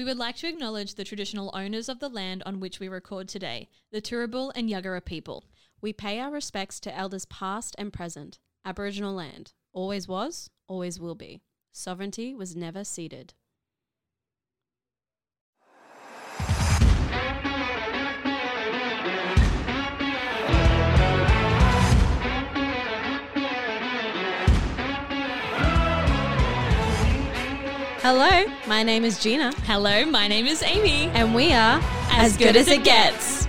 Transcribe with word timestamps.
We 0.00 0.04
would 0.04 0.16
like 0.16 0.36
to 0.36 0.48
acknowledge 0.48 0.94
the 0.94 1.04
traditional 1.04 1.50
owners 1.52 1.86
of 1.86 1.98
the 1.98 2.08
land 2.08 2.42
on 2.46 2.58
which 2.58 2.80
we 2.80 2.88
record 2.88 3.28
today, 3.28 3.68
the 3.92 4.00
Turrbal 4.00 4.50
and 4.54 4.66
Yuggera 4.66 5.04
people. 5.04 5.44
We 5.82 5.92
pay 5.92 6.18
our 6.18 6.30
respects 6.30 6.80
to 6.80 6.96
elders 6.96 7.26
past 7.26 7.76
and 7.76 7.92
present. 7.92 8.38
Aboriginal 8.64 9.12
land 9.12 9.52
always 9.74 10.08
was, 10.08 10.48
always 10.66 10.98
will 10.98 11.16
be. 11.16 11.42
Sovereignty 11.70 12.34
was 12.34 12.56
never 12.56 12.82
ceded. 12.82 13.34
Hello, 28.02 28.46
my 28.66 28.82
name 28.82 29.04
is 29.04 29.18
Gina, 29.22 29.52
Hello, 29.66 30.06
my 30.06 30.26
name 30.26 30.46
is 30.46 30.62
Amy. 30.62 31.08
and 31.12 31.34
we 31.34 31.52
are 31.52 31.80
As 32.12 32.36
Good 32.36 32.56
As 32.56 32.68
It 32.68 32.82
Gets. 32.82 33.46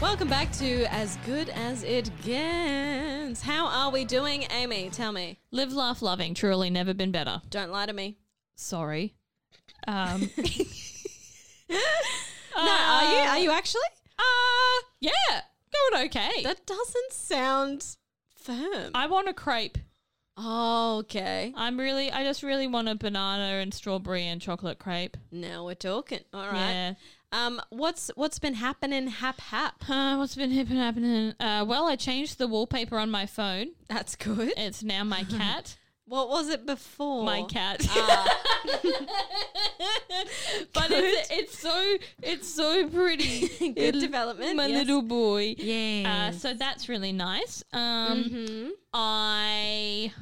Welcome 0.00 0.28
back 0.28 0.52
to 0.52 0.84
As 0.92 1.16
Good 1.24 1.48
As 1.50 1.84
It 1.84 2.10
Gets. 2.22 3.40
How 3.40 3.66
are 3.66 3.90
we 3.90 4.04
doing, 4.04 4.44
Amy? 4.50 4.90
Tell 4.90 5.12
me. 5.12 5.38
Live, 5.52 5.72
laugh, 5.72 6.02
loving. 6.02 6.34
Truly 6.34 6.68
never 6.70 6.92
been 6.92 7.12
better. 7.12 7.40
Don't 7.50 7.70
lie 7.70 7.86
to 7.86 7.92
me. 7.92 8.18
Sorry. 8.56 9.14
Um, 9.86 10.28
No, 11.70 11.78
are 12.68 13.02
you? 13.12 13.18
Are 13.30 13.38
you 13.38 13.50
actually? 13.50 13.80
uh, 14.18 14.82
yeah, 15.00 15.40
going 15.90 16.06
okay. 16.06 16.42
That 16.42 16.64
doesn't 16.66 17.12
sound 17.12 17.96
firm. 18.36 18.90
I 18.94 19.06
want 19.06 19.28
a 19.28 19.32
crepe. 19.34 19.78
Oh, 20.36 20.98
okay. 21.00 21.52
I'm 21.56 21.78
really, 21.78 22.10
I 22.10 22.24
just 22.24 22.42
really 22.42 22.66
want 22.66 22.88
a 22.88 22.94
banana 22.94 23.60
and 23.60 23.72
strawberry 23.72 24.26
and 24.26 24.40
chocolate 24.40 24.78
crepe. 24.78 25.16
Now 25.30 25.64
we're 25.66 25.74
talking. 25.74 26.20
All 26.32 26.46
right. 26.48 26.70
Yeah. 26.70 26.94
Um, 27.34 27.60
what's 27.70 28.10
what's 28.14 28.38
been 28.38 28.54
happening? 28.54 29.06
Hap 29.08 29.40
hap. 29.40 29.88
Uh, 29.88 30.16
what's 30.16 30.34
been 30.34 30.50
happen- 30.50 30.76
happening? 30.76 31.34
Uh, 31.40 31.64
well, 31.66 31.86
I 31.86 31.96
changed 31.96 32.38
the 32.38 32.46
wallpaper 32.46 32.98
on 32.98 33.10
my 33.10 33.24
phone. 33.26 33.68
That's 33.88 34.16
good. 34.16 34.52
It's 34.56 34.82
now 34.82 35.04
my 35.04 35.24
cat. 35.30 35.76
What 36.12 36.28
was 36.28 36.50
it 36.50 36.66
before? 36.66 37.24
my 37.24 37.42
cat. 37.44 37.86
Ah. 37.88 38.28
but 40.74 40.90
it's, 40.90 41.30
it's 41.30 41.58
so 41.58 41.96
it's 42.22 42.46
so 42.54 42.86
pretty. 42.86 43.48
Good 43.58 43.78
It'll- 43.78 44.00
development, 44.02 44.56
My 44.56 44.66
yes. 44.66 44.78
little 44.86 45.00
boy. 45.00 45.54
Yeah. 45.56 46.28
Uh, 46.28 46.32
so 46.36 46.52
that's 46.52 46.90
really 46.90 47.12
nice. 47.12 47.64
Um, 47.72 48.24
hmm 48.24 48.68
I. 48.92 50.12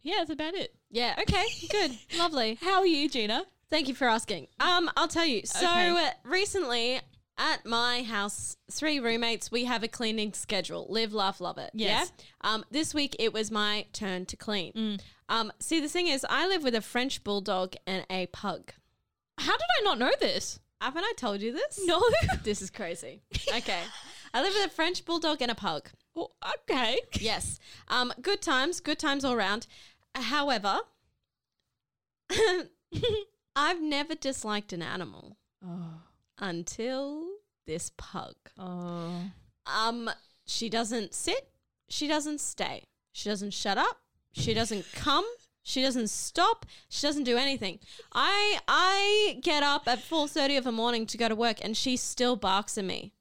Yeah, 0.00 0.14
that's 0.20 0.30
about 0.30 0.54
it. 0.54 0.74
Yeah. 0.90 1.14
Okay. 1.20 1.44
Good. 1.70 1.90
Lovely. 2.18 2.56
How 2.62 2.80
are 2.80 2.86
you, 2.86 3.10
Gina? 3.10 3.44
Thank 3.68 3.86
you 3.86 3.94
for 3.94 4.08
asking. 4.08 4.46
Um, 4.60 4.90
I'll 4.96 5.08
tell 5.08 5.26
you. 5.26 5.42
So 5.44 5.66
Okay. 5.68 5.90
uh, 5.90 6.10
recently 6.24 7.00
at 7.38 7.64
my 7.66 8.02
house, 8.02 8.56
three 8.70 9.00
roommates, 9.00 9.50
we 9.50 9.64
have 9.64 9.82
a 9.82 9.88
cleaning 9.88 10.32
schedule. 10.32 10.86
Live, 10.88 11.12
laugh, 11.12 11.40
love 11.40 11.58
it. 11.58 11.70
Yes. 11.74 12.12
Yeah. 12.18 12.24
Um, 12.52 12.64
this 12.70 12.92
week 12.94 13.16
it 13.18 13.32
was 13.32 13.50
my 13.50 13.86
turn 13.92 14.26
to 14.26 14.36
clean. 14.36 14.72
Mm. 14.72 15.00
Um, 15.28 15.52
see, 15.58 15.80
the 15.80 15.88
thing 15.88 16.08
is, 16.08 16.26
I 16.28 16.46
live 16.46 16.62
with 16.62 16.74
a 16.74 16.80
French 16.82 17.24
bulldog 17.24 17.74
and 17.86 18.04
a 18.10 18.26
pug. 18.26 18.72
How 19.38 19.52
did 19.52 19.66
I 19.80 19.84
not 19.84 19.98
know 19.98 20.12
this? 20.20 20.60
Haven't 20.80 21.04
I 21.04 21.12
told 21.16 21.40
you 21.40 21.52
this? 21.52 21.80
No. 21.84 22.02
This 22.44 22.60
is 22.62 22.70
crazy. 22.70 23.22
Okay. 23.56 23.80
I 24.34 24.42
live 24.42 24.54
with 24.54 24.66
a 24.66 24.70
French 24.74 25.04
bulldog 25.04 25.42
and 25.42 25.50
a 25.50 25.54
pug. 25.54 25.88
Oh, 26.16 26.30
okay. 26.60 26.98
Yes. 27.20 27.58
Um, 27.88 28.12
good 28.20 28.42
times, 28.42 28.80
good 28.80 28.98
times 28.98 29.24
all 29.24 29.36
round. 29.36 29.66
However, 30.14 30.80
I've 33.54 33.80
never 33.82 34.14
disliked 34.14 34.72
an 34.72 34.82
animal 34.82 35.36
Oh. 35.64 36.00
Until 36.42 37.24
this 37.66 37.92
pug. 37.96 38.34
Oh. 38.58 39.30
Um, 39.64 40.10
she 40.44 40.68
doesn't 40.68 41.14
sit, 41.14 41.48
she 41.88 42.06
doesn't 42.06 42.40
stay. 42.40 42.84
She 43.12 43.28
doesn't 43.28 43.52
shut 43.52 43.78
up, 43.78 43.98
she 44.32 44.52
doesn't 44.52 44.86
come, 44.92 45.26
she 45.62 45.82
doesn't 45.82 46.10
stop, 46.10 46.66
she 46.88 47.06
doesn't 47.06 47.24
do 47.24 47.36
anything. 47.36 47.78
I 48.12 48.58
I 48.66 49.38
get 49.42 49.62
up 49.62 49.86
at 49.86 50.00
4:30 50.00 50.58
of 50.58 50.64
the 50.64 50.72
morning 50.72 51.06
to 51.06 51.16
go 51.16 51.28
to 51.28 51.36
work 51.36 51.58
and 51.62 51.76
she 51.76 51.96
still 51.96 52.36
barks 52.36 52.76
at 52.76 52.84
me. 52.84 53.12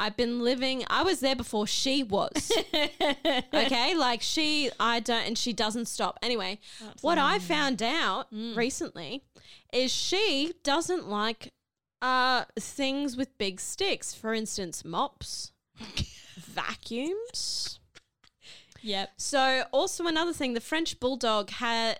I've 0.00 0.16
been 0.16 0.44
living 0.44 0.84
I 0.88 1.02
was 1.02 1.20
there 1.20 1.34
before 1.34 1.66
she 1.66 2.02
was. 2.02 2.52
okay 3.54 3.94
like 3.94 4.22
she 4.22 4.70
i 4.78 5.00
don't 5.00 5.26
and 5.26 5.38
she 5.38 5.52
doesn't 5.52 5.86
stop 5.86 6.18
anyway 6.22 6.58
what 7.00 7.18
i 7.18 7.38
found 7.38 7.82
out 7.82 8.26
recently 8.30 9.24
is 9.72 9.92
she 9.92 10.52
doesn't 10.62 11.08
like 11.08 11.52
uh 12.00 12.44
things 12.58 13.16
with 13.16 13.36
big 13.38 13.60
sticks. 13.60 14.14
For 14.14 14.32
instance 14.34 14.84
mops 14.84 15.52
vacuums. 16.36 17.78
Yep. 18.80 19.10
so 19.16 19.64
also 19.72 20.06
another 20.06 20.32
thing 20.32 20.54
the 20.54 20.60
french 20.60 21.00
bulldog 21.00 21.50
had 21.50 21.98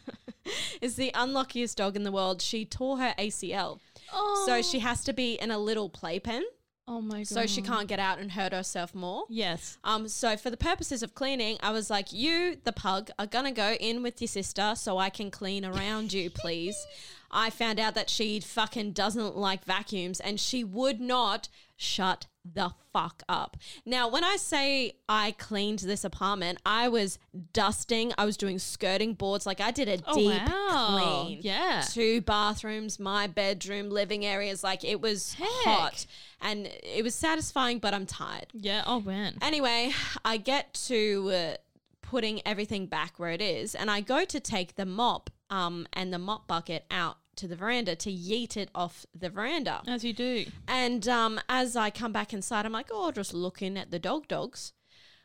is 0.80 0.94
the 0.94 1.10
unluckiest 1.14 1.76
dog 1.76 1.96
in 1.96 2.04
the 2.04 2.12
world. 2.12 2.40
She 2.40 2.64
tore 2.64 2.98
her 2.98 3.14
acl 3.18 3.80
Oh. 4.10 4.44
so 4.46 4.62
she 4.62 4.78
has 4.78 5.04
to 5.04 5.12
be 5.12 5.34
in 5.34 5.50
a 5.50 5.58
little 5.58 5.90
playpen 5.90 6.44
Oh 6.90 7.00
my 7.02 7.18
god. 7.18 7.26
so 7.26 7.46
she 7.46 7.60
can't 7.60 7.86
get 7.86 7.98
out 8.00 8.18
and 8.18 8.32
hurt 8.32 8.52
herself 8.52 8.94
more 8.94 9.24
Yes. 9.28 9.76
um, 9.84 10.08
so 10.08 10.36
for 10.36 10.48
the 10.50 10.56
purposes 10.56 11.02
of 11.02 11.14
cleaning, 11.14 11.58
I 11.62 11.70
was 11.70 11.90
like, 11.90 12.12
you, 12.12 12.56
the 12.64 12.72
pug, 12.72 13.10
are 13.18 13.26
gonna 13.26 13.52
go 13.52 13.74
in 13.74 14.02
with 14.02 14.20
your 14.22 14.28
sister 14.28 14.72
so 14.74 14.96
I 14.98 15.10
can 15.10 15.30
clean 15.30 15.64
around 15.64 16.12
you, 16.12 16.30
please. 16.30 16.76
I 17.30 17.50
found 17.50 17.78
out 17.78 17.94
that 17.94 18.08
she 18.08 18.40
fucking 18.40 18.92
doesn't 18.92 19.36
like 19.36 19.64
vacuums 19.64 20.18
and 20.18 20.40
she 20.40 20.64
would 20.64 20.98
not 20.98 21.50
shut 21.76 22.26
the 22.54 22.70
fuck 22.92 23.22
up. 23.28 23.56
Now, 23.84 24.08
when 24.08 24.24
I 24.24 24.36
say 24.36 24.92
I 25.08 25.32
cleaned 25.32 25.80
this 25.80 26.04
apartment, 26.04 26.58
I 26.64 26.88
was 26.88 27.18
dusting, 27.52 28.12
I 28.18 28.24
was 28.24 28.36
doing 28.36 28.58
skirting 28.58 29.14
boards, 29.14 29.46
like 29.46 29.60
I 29.60 29.70
did 29.70 29.88
a 29.88 29.98
Oh, 30.06 30.14
deep 30.14 30.42
wow. 30.48 31.24
clean. 31.26 31.40
Yeah. 31.42 31.84
Two 31.90 32.20
bathrooms, 32.22 32.98
my 32.98 33.26
bedroom, 33.26 33.90
living 33.90 34.24
areas, 34.24 34.62
like 34.64 34.84
it 34.84 35.00
was 35.00 35.34
Heck. 35.34 35.46
hot 35.48 36.06
and 36.40 36.66
it 36.82 37.02
was 37.04 37.14
satisfying, 37.14 37.78
but 37.78 37.94
I'm 37.94 38.06
tired. 38.06 38.46
Yeah. 38.52 38.82
Oh 38.86 39.00
man. 39.00 39.36
Anyway, 39.42 39.92
I 40.24 40.36
get 40.36 40.74
to 40.86 41.30
uh, 41.34 41.56
putting 42.02 42.40
everything 42.46 42.86
back 42.86 43.18
where 43.18 43.30
it 43.30 43.42
is, 43.42 43.74
and 43.74 43.90
I 43.90 44.00
go 44.00 44.24
to 44.24 44.40
take 44.40 44.76
the 44.76 44.86
mop 44.86 45.30
um, 45.50 45.86
and 45.92 46.12
the 46.12 46.18
mop 46.18 46.46
bucket 46.46 46.84
out 46.90 47.18
to 47.38 47.48
the 47.48 47.56
veranda 47.56 47.96
to 47.96 48.10
yeet 48.12 48.56
it 48.56 48.70
off 48.74 49.06
the 49.14 49.30
veranda. 49.30 49.82
As 49.86 50.04
you 50.04 50.12
do. 50.12 50.44
And 50.66 51.08
um, 51.08 51.40
as 51.48 51.74
I 51.76 51.90
come 51.90 52.12
back 52.12 52.32
inside, 52.32 52.66
I'm 52.66 52.72
like, 52.72 52.88
oh, 52.92 53.10
just 53.10 53.32
looking 53.34 53.76
at 53.78 53.90
the 53.90 53.98
dog 53.98 54.28
dogs. 54.28 54.72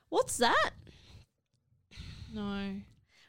What's 0.10 0.38
that? 0.38 0.72
No. 2.34 2.76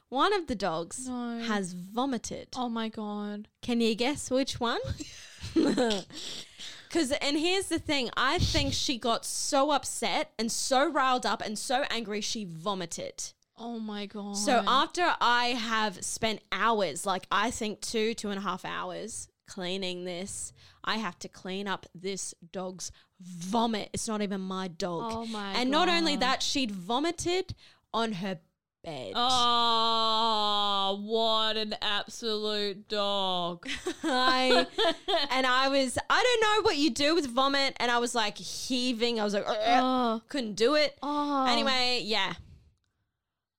One 0.09 0.33
of 0.33 0.47
the 0.47 0.55
dogs 0.55 1.09
No. 1.09 1.41
has 1.41 1.73
vomited. 1.73 2.49
Oh 2.57 2.69
my 2.69 2.89
god. 2.89 3.49
Can 3.63 3.81
you 3.81 3.95
guess 3.95 4.31
which 4.31 4.61
one? 4.61 4.81
Because, 6.95 7.11
and 7.11 7.37
here's 7.37 7.67
the 7.67 7.81
thing 7.81 8.09
I 8.17 8.39
think 8.39 8.73
she 8.73 8.99
got 8.99 9.25
so 9.27 9.73
upset 9.73 10.31
and 10.39 10.53
so 10.53 10.89
riled 10.89 11.27
up 11.27 11.43
and 11.45 11.59
so 11.59 11.83
angry, 11.91 12.21
she 12.21 12.45
vomited. 12.45 13.33
Oh 13.57 13.79
my 13.79 14.07
god. 14.07 14.37
So 14.37 14.63
after 14.67 15.15
I 15.21 15.47
have 15.49 16.05
spent 16.05 16.41
hours, 16.51 17.07
like 17.07 17.27
I 17.31 17.51
think 17.51 17.81
two, 17.81 18.15
two 18.15 18.31
and 18.31 18.39
a 18.39 18.43
half 18.43 18.65
hours 18.65 19.29
cleaning 19.47 20.05
this, 20.05 20.53
I 20.83 20.97
have 20.97 21.19
to 21.21 21.29
clean 21.29 21.69
up 21.69 21.87
this 21.95 22.35
dog's 22.53 22.91
vomit. 23.21 23.91
It's 23.93 24.09
not 24.09 24.23
even 24.23 24.41
my 24.41 24.69
dog. 24.69 25.13
Oh 25.15 25.27
my 25.27 25.53
And 25.53 25.71
not 25.71 25.89
only 25.89 26.17
that, 26.17 26.43
she'd 26.43 26.73
vomited 26.73 27.55
on 27.93 28.13
her 28.15 28.41
bed. 28.83 29.13
Oh, 29.15 31.01
what 31.03 31.57
an 31.57 31.75
absolute 31.81 32.89
dog. 32.89 33.67
I 34.03 34.67
and 35.31 35.47
I 35.47 35.69
was 35.69 35.97
I 36.11 36.23
don't 36.23 36.41
know 36.43 36.63
what 36.67 36.77
you 36.77 36.91
do 36.91 37.15
with 37.15 37.27
vomit, 37.29 37.77
and 37.79 37.91
I 37.91 37.99
was 37.99 38.15
like 38.15 38.37
heaving. 38.37 39.21
I 39.21 39.25
was 39.25 39.35
like, 39.35 39.45
Oh. 39.47 40.23
couldn't 40.29 40.55
do 40.55 40.75
it. 40.75 40.99
Oh. 41.03 41.47
Anyway, 41.49 42.03
yeah, 42.05 42.35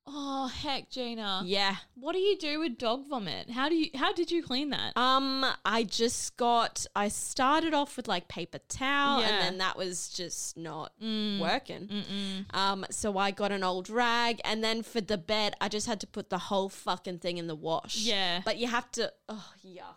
Oh, 0.07 0.47
heck, 0.47 0.91
Gina. 0.91 1.41
yeah. 1.45 1.77
What 1.95 2.13
do 2.13 2.19
you 2.19 2.37
do 2.37 2.59
with 2.59 2.77
dog 2.77 3.07
vomit? 3.09 3.49
How 3.49 3.69
do 3.69 3.75
you 3.75 3.89
how 3.95 4.13
did 4.13 4.29
you 4.29 4.43
clean 4.43 4.69
that? 4.69 4.95
Um, 4.95 5.43
I 5.65 5.81
just 5.83 6.37
got. 6.37 6.85
I 6.95 7.07
started 7.07 7.73
off 7.73 7.97
with 7.97 8.07
like 8.07 8.27
paper 8.27 8.59
towel, 8.69 9.21
Yeah. 9.21 9.29
and 9.29 9.41
then 9.41 9.57
that 9.57 9.75
was 9.77 10.09
just 10.09 10.57
not 10.57 10.91
Mm. 11.01 11.39
working. 11.39 12.45
Um, 12.53 12.85
so 12.91 13.17
I 13.17 13.31
got 13.31 13.51
an 13.51 13.63
old 13.63 13.89
rag, 13.89 14.39
and 14.45 14.63
then 14.63 14.83
for 14.83 15.01
the 15.01 15.17
bed, 15.17 15.55
I 15.59 15.69
just 15.69 15.87
had 15.87 15.99
to 16.01 16.07
put 16.07 16.29
the 16.29 16.37
whole 16.37 16.69
fucking 16.69 17.19
thing 17.19 17.37
in 17.39 17.47
the 17.47 17.55
wash. 17.55 17.97
Yeah. 17.97 18.41
but 18.45 18.57
you 18.57 18.67
have 18.67 18.91
to. 18.91 19.11
Oh 19.27 19.53
yuck. 19.65 19.95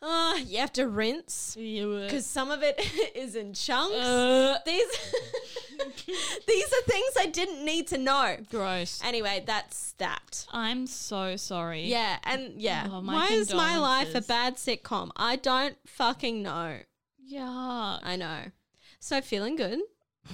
Uh, 0.00 0.36
you 0.46 0.58
have 0.58 0.72
to 0.72 0.86
rinse 0.86 1.56
because 1.56 2.24
some 2.24 2.52
of 2.52 2.62
it 2.62 2.78
is 3.16 3.34
in 3.34 3.52
chunks. 3.52 3.96
Uh, 3.96 4.58
these 4.64 4.86
these 6.46 6.66
are 6.72 6.82
things 6.82 7.12
I 7.18 7.26
didn't 7.26 7.64
need 7.64 7.88
to 7.88 7.98
know. 7.98 8.36
gross. 8.48 9.00
Anyway, 9.04 9.42
that's 9.44 9.92
that. 9.98 10.46
I'm 10.52 10.86
so 10.86 11.34
sorry. 11.34 11.86
Yeah, 11.86 12.18
and 12.22 12.60
yeah. 12.60 12.86
Oh, 12.88 13.00
Why 13.00 13.26
is 13.28 13.52
my 13.52 13.76
life 13.78 14.14
a 14.14 14.20
bad 14.20 14.54
sitcom? 14.56 15.10
I 15.16 15.34
don't 15.34 15.76
fucking 15.86 16.42
know. 16.42 16.78
Yeah. 17.18 17.98
I 18.02 18.14
know. 18.16 18.52
So 19.00 19.20
feeling 19.20 19.56
good. 19.56 19.80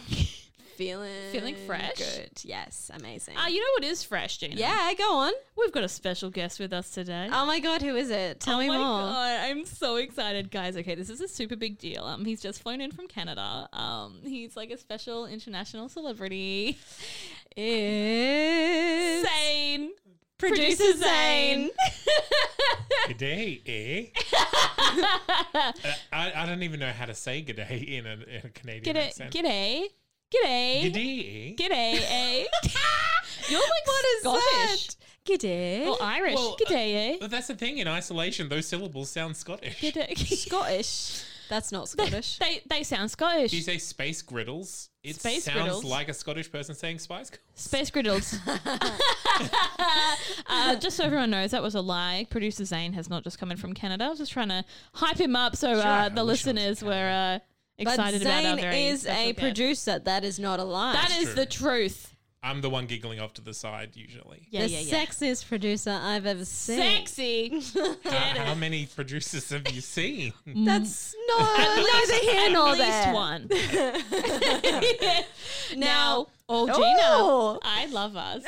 feeling 0.77 1.11
Feeling 1.33 1.55
fresh? 1.67 1.97
Good. 1.97 2.31
Yes, 2.43 2.91
amazing. 2.95 3.35
Ah, 3.37 3.49
you 3.49 3.61
know 3.61 3.67
what 3.77 3.85
is 3.85 4.03
fresh, 4.05 4.39
Gina? 4.39 4.55
yeah, 4.57 4.93
go 4.99 5.17
on. 5.17 5.33
We've 5.57 5.73
got 5.73 5.85
a 5.85 5.89
special 5.89 6.31
guest 6.31 6.59
with 6.61 6.73
us 6.73 6.91
today. 6.91 7.29
Oh 7.33 7.47
my 7.47 7.61
god, 7.61 7.83
who 7.83 7.97
is 7.97 8.11
it? 8.11 8.41
Tell 8.41 8.59
me 8.59 8.69
oh 8.69 8.73
me 8.73 8.79
my 8.79 8.85
more. 8.85 9.01
God, 9.01 9.41
I'm 9.45 9.65
so 9.65 9.97
excited, 9.97 10.51
guys. 10.51 10.77
Okay, 10.77 10.95
this 10.95 11.11
is 11.11 11.21
a 11.21 11.29
super 11.29 11.57
big 11.57 11.79
deal. 11.79 12.05
Um, 12.05 12.25
he's 12.25 12.41
just 12.41 12.63
flown 12.63 12.81
in 12.81 12.91
from 12.93 13.07
Canada. 13.09 13.69
Um, 13.73 14.21
he's 14.25 14.57
like 14.57 14.71
a 14.71 14.79
special 14.79 15.27
international 15.27 15.89
celebrity. 15.89 16.79
It's 17.57 19.29
Zane, 19.29 19.91
producer 20.39 20.93
Zane. 20.97 21.71
Good 23.09 23.19
day, 23.19 23.63
eh? 23.67 24.21
Uh, 25.57 25.73
I, 26.13 26.33
I 26.37 26.47
don't 26.47 26.63
even 26.63 26.79
know 26.81 26.91
how 26.91 27.05
to 27.07 27.15
say 27.15 27.41
good 27.43 27.57
day 27.57 27.79
in 27.87 28.07
a, 28.07 28.13
in 28.13 28.41
a 28.45 28.49
Canadian 28.51 28.97
G'day, 28.97 29.07
accent. 29.09 29.33
g'day, 29.35 29.87
g'day, 30.43 30.83
Good 30.83 30.93
day, 30.93 31.57
eh? 31.59 31.63
g'day, 31.63 31.95
eh? 32.01 32.45
You're 33.49 33.61
like 33.61 33.87
What 33.87 34.05
is 34.05 34.21
Scottish 34.21 34.87
that? 34.89 34.97
G'day. 35.27 35.87
or 35.87 35.97
Irish. 36.03 36.35
Well, 36.35 36.57
g'day, 36.67 36.95
eh? 37.15 37.17
But 37.21 37.31
that's 37.31 37.47
the 37.49 37.55
thing, 37.55 37.79
in 37.79 37.89
isolation, 37.89 38.49
those 38.49 38.67
syllables 38.67 39.11
sound 39.11 39.37
Scottish. 39.37 39.81
G'day. 39.81 40.17
Scottish. 40.47 41.23
That's 41.51 41.71
not 41.73 41.89
Scottish. 41.91 42.39
They 42.39 42.63
they 42.69 42.83
sound 42.83 43.11
Scottish. 43.11 43.51
Do 43.51 43.57
you 43.59 43.63
say 43.63 43.77
space 43.77 44.23
griddles? 44.23 44.89
It 45.03 45.17
Space 45.17 45.45
sounds 45.45 45.61
griddles? 45.61 45.85
like 45.85 46.09
a 46.09 46.15
Scottish 46.15 46.51
person 46.51 46.75
saying 46.75 47.01
spice 47.01 47.29
girls. 47.29 47.43
Space 47.55 47.91
griddles. 47.91 48.39
uh, 50.49 50.77
just 50.77 50.97
so 50.97 51.05
everyone 51.05 51.31
knows, 51.31 51.51
that 51.51 51.63
was 51.63 51.75
a 51.75 51.83
lie. 51.83 52.27
Producer 52.31 52.65
Zane 52.65 52.95
has 52.95 53.11
not 53.11 53.25
just 53.25 53.39
come 53.39 53.51
in 53.51 53.59
from 53.59 53.75
Canada. 53.75 54.05
I 54.05 54.09
was 54.09 54.19
just 54.19 54.33
trying 54.33 54.49
to 54.49 54.65
hype 54.95 55.19
him 55.19 55.37
up 55.37 55.55
so 55.57 55.75
Sure, 55.75 55.83
uh, 55.83 56.09
the 56.09 56.25
wish 56.25 56.47
I 56.47 56.51
was 56.51 56.57
listeners 56.57 56.83
were 56.83 56.93
uh, 56.93 57.39
excited 57.79 58.21
but 58.23 58.27
about 58.27 58.45
our 58.45 58.57
Zane 58.57 58.61
very 58.61 58.85
is 58.87 59.05
a 59.07 59.33
guest. 59.33 59.39
producer. 59.39 59.99
That 59.99 60.25
is 60.25 60.39
not 60.39 60.61
a 60.61 60.65
lie. 60.65 60.93
That 60.95 61.11
is 61.19 61.25
true. 61.27 61.35
the 61.35 61.47
truth. 61.47 62.11
I'm 62.47 62.61
the 62.61 62.69
one 62.69 62.85
giggling 62.85 63.21
off 63.21 63.33
to 63.35 63.41
the 63.41 63.55
side 63.55 63.93
usually. 63.97 64.47
Yeah, 64.51 64.65
the 64.65 64.69
yeah, 64.69 64.81
yeah. 64.81 65.05
sexiest 65.07 65.49
producer 65.49 65.99
I've 65.99 66.27
ever 66.27 66.45
seen. 66.45 66.77
Sexy. 66.79 67.63
How, 68.05 68.11
how 68.11 68.55
many 68.55 68.85
producers 68.85 69.49
have 69.49 69.67
you 69.73 69.81
seen? 69.81 70.33
Mm. 70.47 70.67
That's 70.67 71.15
no, 71.27 71.39
neither 71.39 72.15
here 72.31 72.47
At 72.47 72.53
nor 72.53 72.71
least 72.73 72.79
there. 72.81 73.15
one. 73.15 73.49
Now, 75.75 75.79
now, 75.79 76.27
oh, 76.51 76.67
Gina, 76.67 76.77
Oh. 77.03 77.59
I 77.63 77.87
love 77.87 78.15
us. 78.15 78.43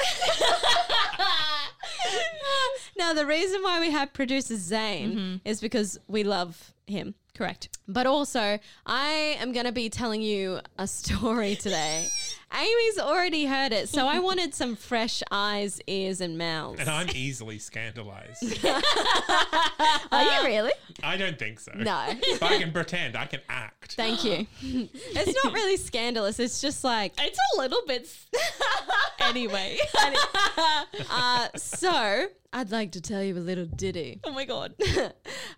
Now 2.98 3.12
the 3.12 3.26
reason 3.26 3.62
why 3.62 3.80
we 3.80 3.90
have 3.90 4.12
producer 4.12 4.56
Zane 4.56 5.10
Mm-hmm. 5.12 5.36
is 5.48 5.60
because 5.60 5.98
we 6.08 6.24
love 6.24 6.72
him. 6.86 7.14
Correct. 7.34 7.68
But 7.86 8.06
also, 8.06 8.58
I 8.86 9.36
am 9.40 9.52
going 9.52 9.66
to 9.66 9.72
be 9.72 9.90
telling 9.90 10.22
you 10.22 10.60
a 10.78 10.86
story 10.86 11.54
today. 11.56 12.06
Amy's 12.54 12.98
already 12.98 13.44
heard 13.46 13.72
it, 13.72 13.88
so 13.88 14.06
I 14.06 14.18
wanted 14.18 14.54
some 14.54 14.76
fresh 14.76 15.22
eyes, 15.30 15.80
ears, 15.86 16.20
and 16.20 16.38
mouths. 16.38 16.80
And 16.80 16.88
I'm 16.88 17.08
easily 17.14 17.58
scandalized. 17.58 18.42
Are 18.64 20.22
you 20.22 20.44
really? 20.44 20.72
I 21.02 21.16
don't 21.16 21.38
think 21.38 21.60
so. 21.60 21.72
No. 21.74 22.04
If 22.08 22.42
I 22.42 22.58
can 22.58 22.72
pretend, 22.72 23.16
I 23.16 23.26
can 23.26 23.40
act. 23.48 23.94
Thank 23.96 24.24
you. 24.24 24.46
it's 24.62 25.44
not 25.44 25.52
really 25.52 25.76
scandalous. 25.76 26.38
It's 26.38 26.60
just 26.60 26.84
like, 26.84 27.14
It's 27.18 27.38
a 27.56 27.60
little 27.60 27.82
bit. 27.86 28.02
s- 28.02 28.26
anyway. 29.20 29.78
uh, 31.10 31.48
so 31.56 32.26
I'd 32.52 32.70
like 32.70 32.92
to 32.92 33.00
tell 33.00 33.22
you 33.22 33.36
a 33.36 33.40
little 33.40 33.66
ditty 33.66 34.20
oh 34.24 34.32
my 34.32 34.44
god. 34.44 34.74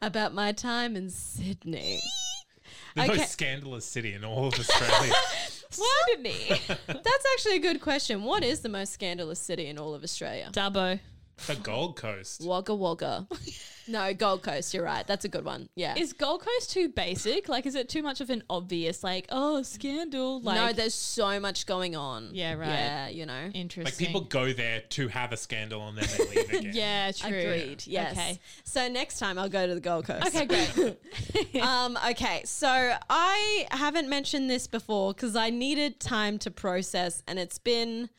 about 0.02 0.34
my 0.34 0.52
time 0.52 0.96
in 0.96 1.10
Sydney. 1.10 2.00
the 2.96 3.02
okay. 3.02 3.16
most 3.18 3.30
scandalous 3.30 3.84
city 3.84 4.14
in 4.14 4.24
all 4.24 4.48
of 4.48 4.54
Australia. 4.54 5.12
Sydney. 5.70 6.60
That's 6.86 7.24
actually 7.34 7.56
a 7.56 7.60
good 7.60 7.80
question. 7.80 8.22
What 8.24 8.44
is 8.44 8.60
the 8.60 8.68
most 8.68 8.92
scandalous 8.92 9.38
city 9.38 9.66
in 9.66 9.78
all 9.78 9.94
of 9.94 10.02
Australia? 10.02 10.50
Dubbo. 10.52 11.00
The 11.46 11.56
Gold 11.56 11.96
Coast. 11.96 12.42
Wagga 12.44 12.74
Wagga. 12.74 13.26
no, 13.88 14.12
Gold 14.14 14.42
Coast. 14.42 14.74
You're 14.74 14.84
right. 14.84 15.06
That's 15.06 15.24
a 15.24 15.28
good 15.28 15.44
one. 15.44 15.68
Yeah. 15.74 15.94
Is 15.96 16.12
Gold 16.12 16.42
Coast 16.42 16.70
too 16.70 16.88
basic? 16.88 17.48
Like, 17.48 17.66
is 17.66 17.74
it 17.74 17.88
too 17.88 18.02
much 18.02 18.20
of 18.20 18.30
an 18.30 18.42
obvious, 18.50 19.02
like, 19.02 19.26
oh, 19.30 19.62
scandal? 19.62 20.40
Like, 20.40 20.56
no, 20.56 20.72
there's 20.72 20.94
so 20.94 21.40
much 21.40 21.66
going 21.66 21.96
on. 21.96 22.30
Yeah, 22.32 22.54
right. 22.54 22.68
Yeah, 22.68 23.08
you 23.08 23.26
know. 23.26 23.50
interesting. 23.54 23.84
Like 23.84 23.96
people 23.96 24.20
go 24.22 24.52
there 24.52 24.82
to 24.90 25.08
have 25.08 25.32
a 25.32 25.36
scandal 25.36 25.86
and 25.88 25.98
then 25.98 26.08
they 26.16 26.36
leave 26.36 26.52
again. 26.52 26.72
Yeah, 26.74 27.12
true. 27.12 27.38
Agreed. 27.38 27.84
Yes. 27.86 28.12
Okay. 28.12 28.40
So 28.64 28.88
next 28.88 29.18
time 29.18 29.38
I'll 29.38 29.48
go 29.48 29.66
to 29.66 29.74
the 29.74 29.80
Gold 29.80 30.06
Coast. 30.06 30.26
Okay, 30.26 30.46
great. 30.46 31.62
um, 31.62 31.98
okay, 32.10 32.42
so 32.44 32.68
I 33.08 33.66
haven't 33.70 34.08
mentioned 34.08 34.50
this 34.50 34.66
before 34.66 35.14
because 35.14 35.36
I 35.36 35.50
needed 35.50 36.00
time 36.00 36.38
to 36.40 36.50
process, 36.50 37.22
and 37.26 37.38
it's 37.38 37.58
been 37.58 38.10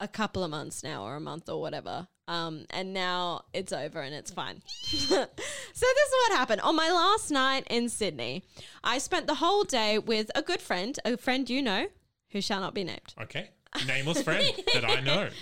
a 0.00 0.08
couple 0.08 0.44
of 0.44 0.50
months 0.50 0.82
now, 0.82 1.04
or 1.04 1.16
a 1.16 1.20
month, 1.20 1.48
or 1.48 1.60
whatever. 1.60 2.08
Um, 2.28 2.66
and 2.68 2.92
now 2.92 3.46
it's 3.54 3.72
over 3.72 4.00
and 4.00 4.14
it's 4.14 4.30
fine. 4.30 4.60
so 4.82 5.16
this 5.16 5.16
is 5.16 6.12
what 6.28 6.38
happened 6.38 6.60
on 6.60 6.76
my 6.76 6.90
last 6.90 7.30
night 7.30 7.66
in 7.70 7.88
Sydney. 7.88 8.44
I 8.84 8.98
spent 8.98 9.26
the 9.26 9.36
whole 9.36 9.64
day 9.64 9.98
with 9.98 10.30
a 10.34 10.42
good 10.42 10.60
friend, 10.60 10.98
a 11.06 11.16
friend 11.16 11.48
you 11.48 11.62
know, 11.62 11.86
who 12.30 12.42
shall 12.42 12.60
not 12.60 12.74
be 12.74 12.84
named. 12.84 13.14
Okay. 13.20 13.48
Nameless 13.86 14.22
friend 14.22 14.44
that 14.74 14.84
I 14.84 15.00
know. 15.00 15.28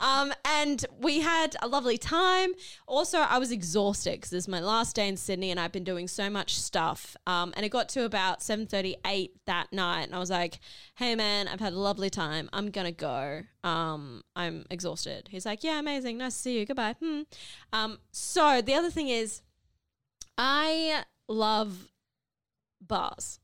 Um, 0.00 0.32
and 0.44 0.86
we 1.00 1.20
had 1.20 1.56
a 1.60 1.66
lovely 1.66 1.98
time. 1.98 2.52
Also, 2.86 3.18
I 3.18 3.38
was 3.38 3.50
exhausted 3.50 4.12
because 4.12 4.30
this 4.30 4.44
is 4.44 4.48
my 4.48 4.60
last 4.60 4.94
day 4.94 5.08
in 5.08 5.16
Sydney, 5.16 5.50
and 5.50 5.58
I've 5.58 5.72
been 5.72 5.82
doing 5.82 6.06
so 6.06 6.30
much 6.30 6.56
stuff. 6.56 7.16
Um, 7.26 7.52
and 7.56 7.66
it 7.66 7.70
got 7.70 7.88
to 7.90 8.04
about 8.04 8.40
seven 8.40 8.66
thirty, 8.66 8.96
eight 9.04 9.32
that 9.46 9.72
night, 9.72 10.04
and 10.04 10.14
I 10.14 10.20
was 10.20 10.30
like, 10.30 10.60
"Hey, 10.94 11.16
man, 11.16 11.48
I've 11.48 11.58
had 11.58 11.72
a 11.72 11.78
lovely 11.78 12.10
time. 12.10 12.48
I'm 12.52 12.70
gonna 12.70 12.92
go. 12.92 13.42
Um, 13.64 14.22
I'm 14.36 14.66
exhausted." 14.70 15.26
He's 15.30 15.44
like, 15.44 15.64
"Yeah, 15.64 15.80
amazing. 15.80 16.18
Nice 16.18 16.36
to 16.36 16.42
see 16.42 16.58
you. 16.60 16.66
Goodbye." 16.66 16.94
Hmm. 17.00 17.22
Um, 17.72 17.98
so 18.12 18.62
the 18.62 18.74
other 18.74 18.90
thing 18.90 19.08
is, 19.08 19.42
I 20.36 21.02
love 21.26 21.88
bars. 22.80 23.40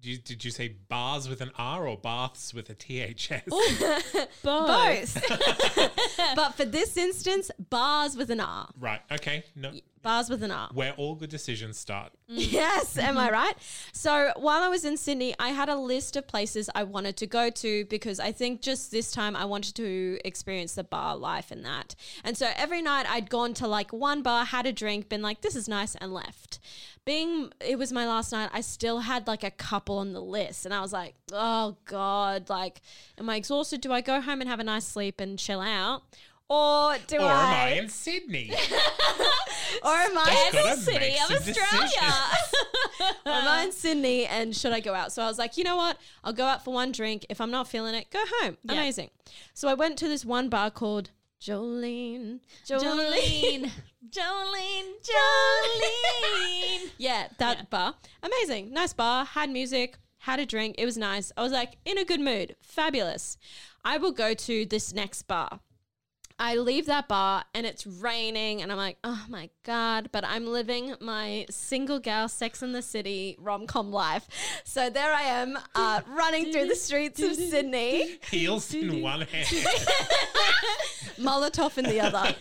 Did 0.00 0.10
you, 0.10 0.18
did 0.18 0.44
you 0.44 0.50
say 0.52 0.76
bars 0.88 1.28
with 1.28 1.40
an 1.40 1.50
R 1.58 1.88
or 1.88 1.96
baths 1.96 2.54
with 2.54 2.70
a 2.70 2.74
THS? 2.74 3.42
Both. 4.42 5.18
but 6.36 6.54
for 6.54 6.64
this 6.64 6.96
instance, 6.96 7.50
bars 7.70 8.16
with 8.16 8.30
an 8.30 8.38
R. 8.38 8.68
Right. 8.78 9.00
Okay. 9.10 9.42
No. 9.56 9.72
Bars 10.02 10.30
with 10.30 10.42
an 10.42 10.50
R. 10.50 10.68
Where 10.72 10.92
all 10.96 11.14
good 11.14 11.30
decisions 11.30 11.78
start. 11.78 12.12
Yes, 12.30 12.96
am 12.98 13.16
I 13.18 13.30
right? 13.30 13.54
So 13.92 14.32
while 14.36 14.62
I 14.62 14.68
was 14.68 14.84
in 14.84 14.96
Sydney, 14.96 15.34
I 15.38 15.48
had 15.50 15.68
a 15.68 15.76
list 15.76 16.16
of 16.16 16.26
places 16.26 16.68
I 16.74 16.82
wanted 16.84 17.16
to 17.18 17.26
go 17.26 17.50
to 17.50 17.84
because 17.86 18.20
I 18.20 18.32
think 18.32 18.62
just 18.62 18.90
this 18.90 19.10
time 19.10 19.34
I 19.36 19.44
wanted 19.44 19.74
to 19.76 20.18
experience 20.24 20.74
the 20.74 20.84
bar 20.84 21.16
life 21.16 21.50
and 21.50 21.64
that. 21.64 21.94
And 22.24 22.36
so 22.36 22.48
every 22.56 22.82
night 22.82 23.06
I'd 23.08 23.30
gone 23.30 23.54
to 23.54 23.66
like 23.66 23.92
one 23.92 24.22
bar, 24.22 24.44
had 24.44 24.66
a 24.66 24.72
drink, 24.72 25.08
been 25.08 25.22
like, 25.22 25.40
this 25.40 25.56
is 25.56 25.68
nice, 25.68 25.94
and 25.96 26.12
left. 26.12 26.58
Being 27.04 27.50
it 27.60 27.78
was 27.78 27.92
my 27.92 28.06
last 28.06 28.32
night, 28.32 28.50
I 28.52 28.60
still 28.60 29.00
had 29.00 29.26
like 29.26 29.42
a 29.42 29.50
couple 29.50 29.98
on 29.98 30.12
the 30.12 30.20
list. 30.22 30.64
And 30.66 30.74
I 30.74 30.80
was 30.80 30.92
like, 30.92 31.14
oh 31.32 31.76
God, 31.86 32.48
like, 32.50 32.82
am 33.18 33.28
I 33.30 33.36
exhausted? 33.36 33.80
Do 33.80 33.92
I 33.92 34.00
go 34.00 34.20
home 34.20 34.40
and 34.40 34.48
have 34.50 34.60
a 34.60 34.64
nice 34.64 34.86
sleep 34.86 35.20
and 35.20 35.38
chill 35.38 35.60
out? 35.60 36.02
Or 36.50 36.96
do 37.06 37.16
Or 37.16 37.22
am 37.22 37.30
I 37.30 37.64
I, 37.64 37.68
in 37.72 37.88
Sydney? 37.90 38.50
or 39.82 39.90
am 39.92 40.16
I 40.18 40.50
in 40.52 40.62
the 40.62 40.76
city 40.76 41.14
of 41.24 41.30
Australia? 41.30 42.14
I'm 43.26 43.66
in 43.66 43.72
Sydney, 43.72 44.26
and 44.26 44.54
should 44.56 44.72
I 44.72 44.80
go 44.80 44.94
out? 44.94 45.12
So 45.12 45.22
I 45.22 45.26
was 45.26 45.38
like, 45.38 45.56
you 45.56 45.64
know 45.64 45.76
what? 45.76 45.98
I'll 46.24 46.32
go 46.32 46.44
out 46.44 46.64
for 46.64 46.72
one 46.74 46.92
drink. 46.92 47.26
If 47.28 47.40
I'm 47.40 47.50
not 47.50 47.68
feeling 47.68 47.94
it, 47.94 48.10
go 48.10 48.22
home. 48.40 48.56
Yeah. 48.62 48.72
Amazing. 48.72 49.10
So 49.54 49.68
I 49.68 49.74
went 49.74 49.98
to 49.98 50.08
this 50.08 50.24
one 50.24 50.48
bar 50.48 50.70
called 50.70 51.10
Jolene. 51.40 52.40
Jolene. 52.66 53.70
Jolene. 54.10 54.90
Jolene. 55.70 56.90
Yeah, 56.98 57.28
that 57.38 57.56
Yeah. 57.58 57.62
bar. 57.70 57.94
Amazing. 58.22 58.72
Nice 58.72 58.92
bar. 58.92 59.24
Had 59.24 59.50
music, 59.50 59.98
had 60.18 60.40
a 60.40 60.46
drink. 60.46 60.74
It 60.78 60.84
was 60.84 60.96
nice. 60.96 61.30
I 61.36 61.42
was 61.42 61.52
like, 61.52 61.76
in 61.84 61.96
a 61.98 62.04
good 62.04 62.20
mood. 62.20 62.56
Fabulous. 62.62 63.36
I 63.84 63.98
will 63.98 64.12
go 64.12 64.34
to 64.34 64.66
this 64.66 64.92
next 64.92 65.22
bar. 65.22 65.60
I 66.38 66.54
leave 66.56 66.86
that 66.86 67.08
bar 67.08 67.44
and 67.52 67.66
it's 67.66 67.86
raining, 67.86 68.62
and 68.62 68.70
I'm 68.70 68.78
like, 68.78 68.98
oh 69.02 69.24
my 69.28 69.50
God, 69.64 70.10
but 70.12 70.24
I'm 70.24 70.46
living 70.46 70.94
my 71.00 71.46
single 71.50 71.98
gal 71.98 72.28
Sex 72.28 72.62
in 72.62 72.72
the 72.72 72.82
City 72.82 73.36
rom 73.38 73.66
com 73.66 73.90
life. 73.90 74.26
So 74.64 74.88
there 74.88 75.12
I 75.12 75.22
am, 75.22 75.58
uh, 75.74 76.00
running 76.08 76.52
through 76.52 76.68
the 76.68 76.76
streets 76.76 77.20
of 77.22 77.34
Sydney, 77.34 78.18
Heels 78.30 78.72
in 78.72 79.02
one 79.02 79.22
hand, 79.22 79.46
Molotov 81.18 81.76
in 81.78 81.84
the 81.86 82.00
other. 82.00 82.34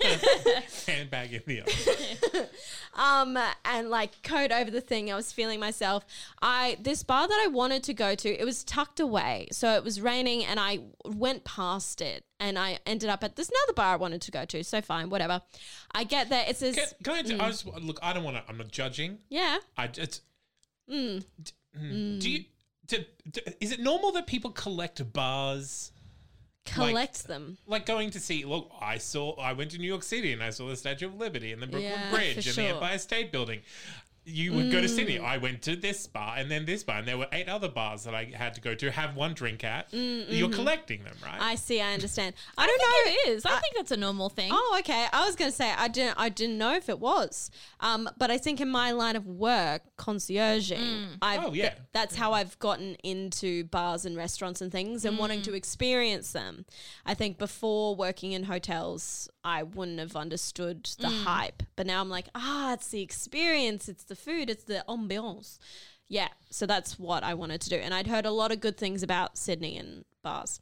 handbag 0.88 1.34
in 1.34 1.42
the 1.48 1.62
other. 1.62 2.50
um 2.98 3.38
and 3.66 3.90
like 3.90 4.22
coat 4.24 4.52
over 4.52 4.72
the 4.72 4.82
thing 4.82 5.12
i 5.12 5.16
was 5.16 5.32
feeling 5.32 5.60
myself 5.60 6.04
i 6.42 6.78
this 6.82 7.04
bar 7.04 7.28
that 7.28 7.40
i 7.44 7.48
wanted 7.48 7.84
to 7.84 7.94
go 7.94 8.16
to 8.16 8.30
it 8.30 8.44
was 8.44 8.64
tucked 8.64 9.00
away 9.00 9.48
so 9.52 9.76
it 9.76 9.84
was 9.84 10.02
raining 10.02 10.44
and 10.44 10.60
i 10.60 10.80
went 11.06 11.44
past 11.44 12.02
it 12.02 12.26
and 12.40 12.58
i 12.60 12.78
ended 12.86 13.10
up 13.10 13.24
at 13.24 13.36
this 13.36 13.50
another 13.50 13.74
bar 13.74 13.94
i 13.94 13.96
wanted 13.96 14.22
to 14.22 14.32
go 14.32 14.46
to 14.46 14.64
so 14.64 14.80
fine 14.82 15.10
whatever 15.10 15.42
i 15.94 16.04
get 16.04 16.30
there 16.30 16.46
it 16.48 16.56
says 16.58 16.76
Can, 16.76 16.86
can 17.04 17.14
I, 17.14 17.22
ju- 17.24 17.38
I 17.40 17.48
just 17.50 17.66
look? 17.66 18.00
I 18.02 18.14
don't 18.14 18.24
want 18.24 18.38
to. 18.38 18.44
I'm 18.48 18.58
not 18.58 18.72
judging. 18.72 19.18
yeah 19.30 19.58
I 19.78 19.88
just. 19.88 20.22
Mm. 20.92 21.26
d- 21.44 21.52
mm, 21.78 22.22
Do 22.22 22.30
you? 22.30 22.44
Do, 22.86 22.98
do, 23.30 23.42
is 23.60 23.72
it 23.74 23.80
normal 23.82 24.12
that 24.14 24.28
people 24.28 24.52
collect 24.52 25.12
bars? 25.12 25.92
collect 26.66 27.28
them 27.28 27.58
Like 27.66 27.86
going 27.86 28.10
to 28.12 28.20
see, 28.20 28.44
look, 28.44 28.70
I 28.82 28.98
saw, 28.98 29.36
I 29.40 29.54
went 29.54 29.72
to 29.72 29.78
New 29.78 29.88
York 29.88 30.04
City 30.04 30.34
and 30.34 30.44
I 30.44 30.50
saw 30.50 30.68
the 30.68 30.76
Statue 30.76 31.08
of 31.08 31.16
Liberty 31.16 31.54
and 31.54 31.62
the 31.62 31.68
Brooklyn 31.68 31.92
Yeah, 31.94 32.12
Bridge 32.12 32.46
and 32.46 32.56
the. 32.58 32.68
Empire 32.68 32.98
State 32.98 33.32
Building. 33.32 33.62
You 34.30 34.52
would 34.54 34.72
go 34.72 34.82
to 34.82 34.88
Mm. 34.88 34.96
Sydney. 34.96 35.20
I 35.20 35.38
went 35.38 35.62
to 35.64 35.76
this 35.78 36.06
bar 36.06 36.36
and 36.38 36.52
then 36.52 36.66
this 36.66 36.84
bar, 36.84 36.98
and 36.98 37.08
there 37.08 37.18
were 37.18 37.30
eight 37.32 37.48
other 37.48 37.70
bars 37.70 38.04
that 38.04 38.14
I 38.14 38.26
had 38.36 38.54
to 38.56 38.62
go 38.62 38.76
to, 38.76 38.92
have 38.92 39.16
one 39.16 39.34
drink 39.34 39.64
at. 39.64 39.88
You're 39.94 40.50
collecting 40.50 41.04
them, 41.06 41.16
right? 41.24 41.32
Mm, 41.32 41.36
mm-hmm. 41.40 41.44
i 41.44 41.56
see 41.56 41.80
i 41.82 41.94
understand 41.94 42.36
i, 42.58 42.64
I 42.64 42.68
don't 42.68 42.78
think 42.78 42.90
know 42.90 43.12
it 43.32 43.36
is. 43.36 43.46
I, 43.46 43.60
think 43.60 43.76
that's 43.78 43.92
a 43.92 43.98
normal 43.98 44.28
thing. 44.30 44.50
Oh, 44.54 44.76
okay. 44.80 45.06
I 45.14 45.26
was 45.26 45.36
going 45.38 45.50
to 45.50 45.56
say 45.56 45.72
I 45.72 45.88
didn't. 45.88 46.16
I 46.18 46.28
didn't 46.30 46.58
know 46.58 46.76
if 46.76 46.90
it 46.90 47.00
was. 47.00 47.50
Um, 47.80 48.10
but 48.18 48.30
I 48.30 48.38
think 48.38 48.60
in 48.60 48.70
my 48.70 48.92
line 48.92 49.16
of 49.16 49.26
work, 49.26 49.84
concierging, 49.98 51.18
I've, 51.22 51.46
Oh, 51.46 51.54
yeah. 51.54 51.70
th- 51.70 51.82
that's 51.94 52.16
how 52.16 52.34
I've 52.34 52.60
gotten 52.60 52.96
into 53.04 53.64
bars 53.66 54.06
and 54.06 54.18
restaurants 54.18 54.62
and 54.62 54.72
things 54.72 55.06
and 55.06 55.18
wanting 55.18 55.42
to 55.44 55.54
experience 55.54 56.32
them. 56.34 56.66
I 57.06 57.14
think 57.14 57.38
before 57.38 57.96
working 57.96 58.34
in 58.34 58.44
hotels, 58.44 59.30
I 59.44 59.64
wouldn't 59.64 60.00
have 60.00 60.16
understood 60.16 60.90
the 61.00 61.10
hype. 61.10 61.64
But 61.78 61.88
now 61.88 62.02
I'm 62.02 62.10
like, 62.10 62.28
ah, 62.36 62.74
it's 62.74 62.90
the 62.90 63.02
experience, 63.02 63.88
it's 63.88 64.04
the 64.04 64.16
food, 64.18 64.50
it's 64.50 64.64
the 64.64 64.84
ambiance. 64.88 65.60
Yeah. 66.10 66.30
So 66.50 66.66
that's 66.66 66.98
what 66.98 67.24
I 67.24 67.34
wanted 67.34 67.62
to 67.62 67.70
do, 67.70 67.76
and 67.76 67.94
I'd 67.94 68.08
heard 68.08 68.26
a 68.26 68.32
lot 68.32 68.52
of 68.52 68.60
good 68.62 68.78
things 68.78 69.04
about 69.04 69.38
Sydney 69.38 69.78
and 69.78 70.06
bars. 70.24 70.62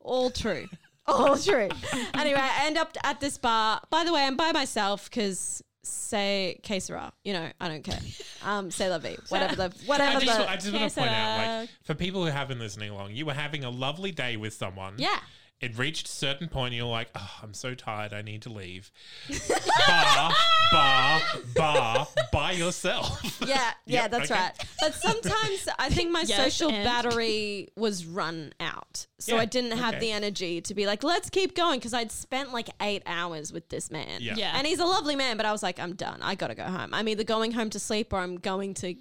All 0.00 0.30
true. 0.30 0.66
All 1.06 1.36
true. 1.36 1.68
Anyway, 2.14 2.38
I 2.40 2.66
end 2.66 2.76
up 2.78 2.96
at 3.02 3.20
this 3.20 3.36
bar. 3.38 3.80
By 3.90 4.04
the 4.04 4.12
way, 4.12 4.22
I'm 4.22 4.36
by 4.36 4.52
myself 4.52 5.10
because 5.10 5.62
say 5.82 6.60
que 6.62 6.78
sera. 6.78 7.12
You 7.24 7.32
know, 7.32 7.50
I 7.60 7.68
don't 7.68 7.82
care. 7.82 7.98
Um, 8.44 8.70
say 8.70 8.88
la 8.88 8.98
vie. 9.04 9.16
Whatever 9.28 9.56
the 9.56 9.74
whatever 9.86 10.18
I 10.18 10.20
just, 10.20 10.38
the 10.38 10.50
I 10.50 10.54
just 10.56 10.72
want 10.72 10.92
to 10.92 11.00
point 11.00 11.10
out, 11.12 11.60
like, 11.60 11.70
for 11.84 11.94
people 11.94 12.24
who 12.24 12.30
haven't 12.30 12.58
listening 12.58 12.90
along, 12.90 13.12
you 13.14 13.26
were 13.26 13.32
having 13.34 13.64
a 13.64 13.70
lovely 13.70 14.12
day 14.12 14.36
with 14.36 14.52
someone. 14.54 14.94
yeah. 14.98 15.18
It 15.60 15.76
reached 15.76 16.08
a 16.08 16.10
certain 16.10 16.48
point, 16.48 16.68
and 16.68 16.76
you're 16.76 16.86
like, 16.86 17.08
oh, 17.14 17.30
I'm 17.42 17.52
so 17.52 17.74
tired, 17.74 18.14
I 18.14 18.22
need 18.22 18.40
to 18.42 18.48
leave. 18.50 18.90
bar, 19.86 20.32
bar, 20.72 21.20
bar, 21.54 22.08
by 22.32 22.52
yourself. 22.52 23.20
Yeah, 23.46 23.72
yeah, 23.86 24.02
Yep, 24.02 24.10
that's 24.10 24.30
okay. 24.30 24.40
right. 24.40 24.52
But 24.80 24.94
sometimes 24.94 25.68
I 25.78 25.88
think 25.90 26.10
my 26.12 26.20
Yes, 26.26 26.36
social 26.54 26.70
and? 26.70 26.84
battery 26.84 27.68
was 27.76 28.04
run 28.06 28.52
out. 28.60 29.06
So 29.18 29.34
Yeah, 29.34 29.42
I 29.42 29.44
didn't 29.44 29.72
have 29.78 29.94
okay. 29.94 30.00
the 30.00 30.12
energy 30.12 30.60
to 30.62 30.74
be 30.74 30.86
like, 30.86 31.02
let's 31.02 31.28
keep 31.30 31.54
going 31.56 31.78
because 31.78 31.92
I'd 31.94 32.12
spent 32.12 32.52
like 32.52 32.68
eight 32.80 33.02
hours 33.06 33.52
with 33.52 33.68
this 33.70 33.90
man. 33.90 34.18
Yeah. 34.20 34.34
Yeah. 34.36 34.52
And 34.54 34.66
he's 34.66 34.78
a 34.78 34.84
lovely 34.86 35.16
man, 35.16 35.36
but 35.36 35.46
I 35.46 35.52
was 35.52 35.62
like, 35.62 35.78
I'm 35.80 35.94
done. 35.94 36.20
I 36.22 36.34
got 36.36 36.48
to 36.48 36.54
go 36.54 36.64
home. 36.64 36.90
I'm 36.94 37.08
either 37.08 37.24
going 37.24 37.52
home 37.52 37.70
to 37.70 37.78
sleep 37.80 38.12
or 38.12 38.18
I'm 38.20 38.36
going 38.36 38.74
to 38.74 38.94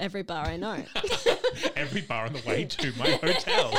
every 0.00 0.22
bar 0.22 0.46
I 0.46 0.56
know. 0.56 0.82
Every 1.76 2.00
bar 2.00 2.26
on 2.26 2.32
the 2.32 2.42
way 2.46 2.64
to 2.64 2.92
my 2.98 3.10
hotel. 3.10 3.72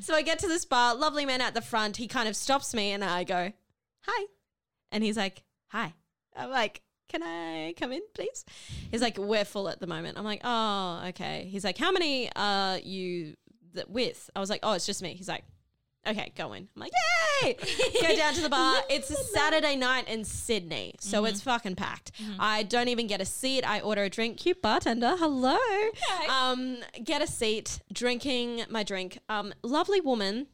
So 0.00 0.14
I 0.14 0.22
get 0.22 0.38
to 0.40 0.48
this 0.48 0.64
bar, 0.64 0.94
lovely 0.94 1.26
man 1.26 1.40
at 1.40 1.54
the 1.54 1.60
front. 1.60 1.96
He 1.96 2.06
kind 2.08 2.28
of 2.28 2.36
stops 2.36 2.74
me 2.74 2.92
and 2.92 3.04
I 3.04 3.24
go, 3.24 3.52
Hi. 4.06 4.26
And 4.92 5.02
he's 5.02 5.16
like, 5.16 5.42
Hi. 5.68 5.94
I'm 6.36 6.50
like, 6.50 6.82
Can 7.08 7.22
I 7.22 7.74
come 7.78 7.92
in, 7.92 8.02
please? 8.14 8.44
He's 8.90 9.02
like, 9.02 9.18
We're 9.18 9.44
full 9.44 9.68
at 9.68 9.80
the 9.80 9.86
moment. 9.86 10.18
I'm 10.18 10.24
like, 10.24 10.40
Oh, 10.44 11.02
okay. 11.08 11.48
He's 11.50 11.64
like, 11.64 11.78
How 11.78 11.92
many 11.92 12.30
are 12.36 12.78
you 12.78 13.34
th- 13.74 13.86
with? 13.88 14.30
I 14.34 14.40
was 14.40 14.50
like, 14.50 14.60
Oh, 14.62 14.72
it's 14.72 14.86
just 14.86 15.02
me. 15.02 15.14
He's 15.14 15.28
like, 15.28 15.44
Okay, 16.06 16.32
go 16.36 16.52
in. 16.52 16.68
I'm 16.76 16.80
like, 16.80 16.92
Yay! 17.42 17.56
go 18.02 18.14
down 18.16 18.34
to 18.34 18.40
the 18.42 18.48
bar. 18.48 18.82
It's 18.90 19.10
a 19.10 19.16
Saturday 19.16 19.76
night 19.76 20.06
in 20.08 20.24
Sydney, 20.24 20.94
so 21.00 21.24
it's 21.24 21.40
fucking 21.40 21.74
packed. 21.76 22.12
I 22.38 22.62
don't 22.62 22.88
even 22.88 23.06
get 23.06 23.20
a 23.20 23.24
seat. 23.24 23.62
I 23.64 23.80
order 23.80 24.02
a 24.04 24.10
drink. 24.10 24.38
Cute 24.38 24.60
bartender. 24.62 25.16
Hello. 25.18 25.56
Um, 26.28 26.78
get 27.02 27.22
a 27.22 27.26
seat, 27.26 27.80
drinking 27.92 28.64
my 28.68 28.82
drink. 28.82 29.18
Um, 29.28 29.52
lovely 29.62 30.00
woman. 30.00 30.46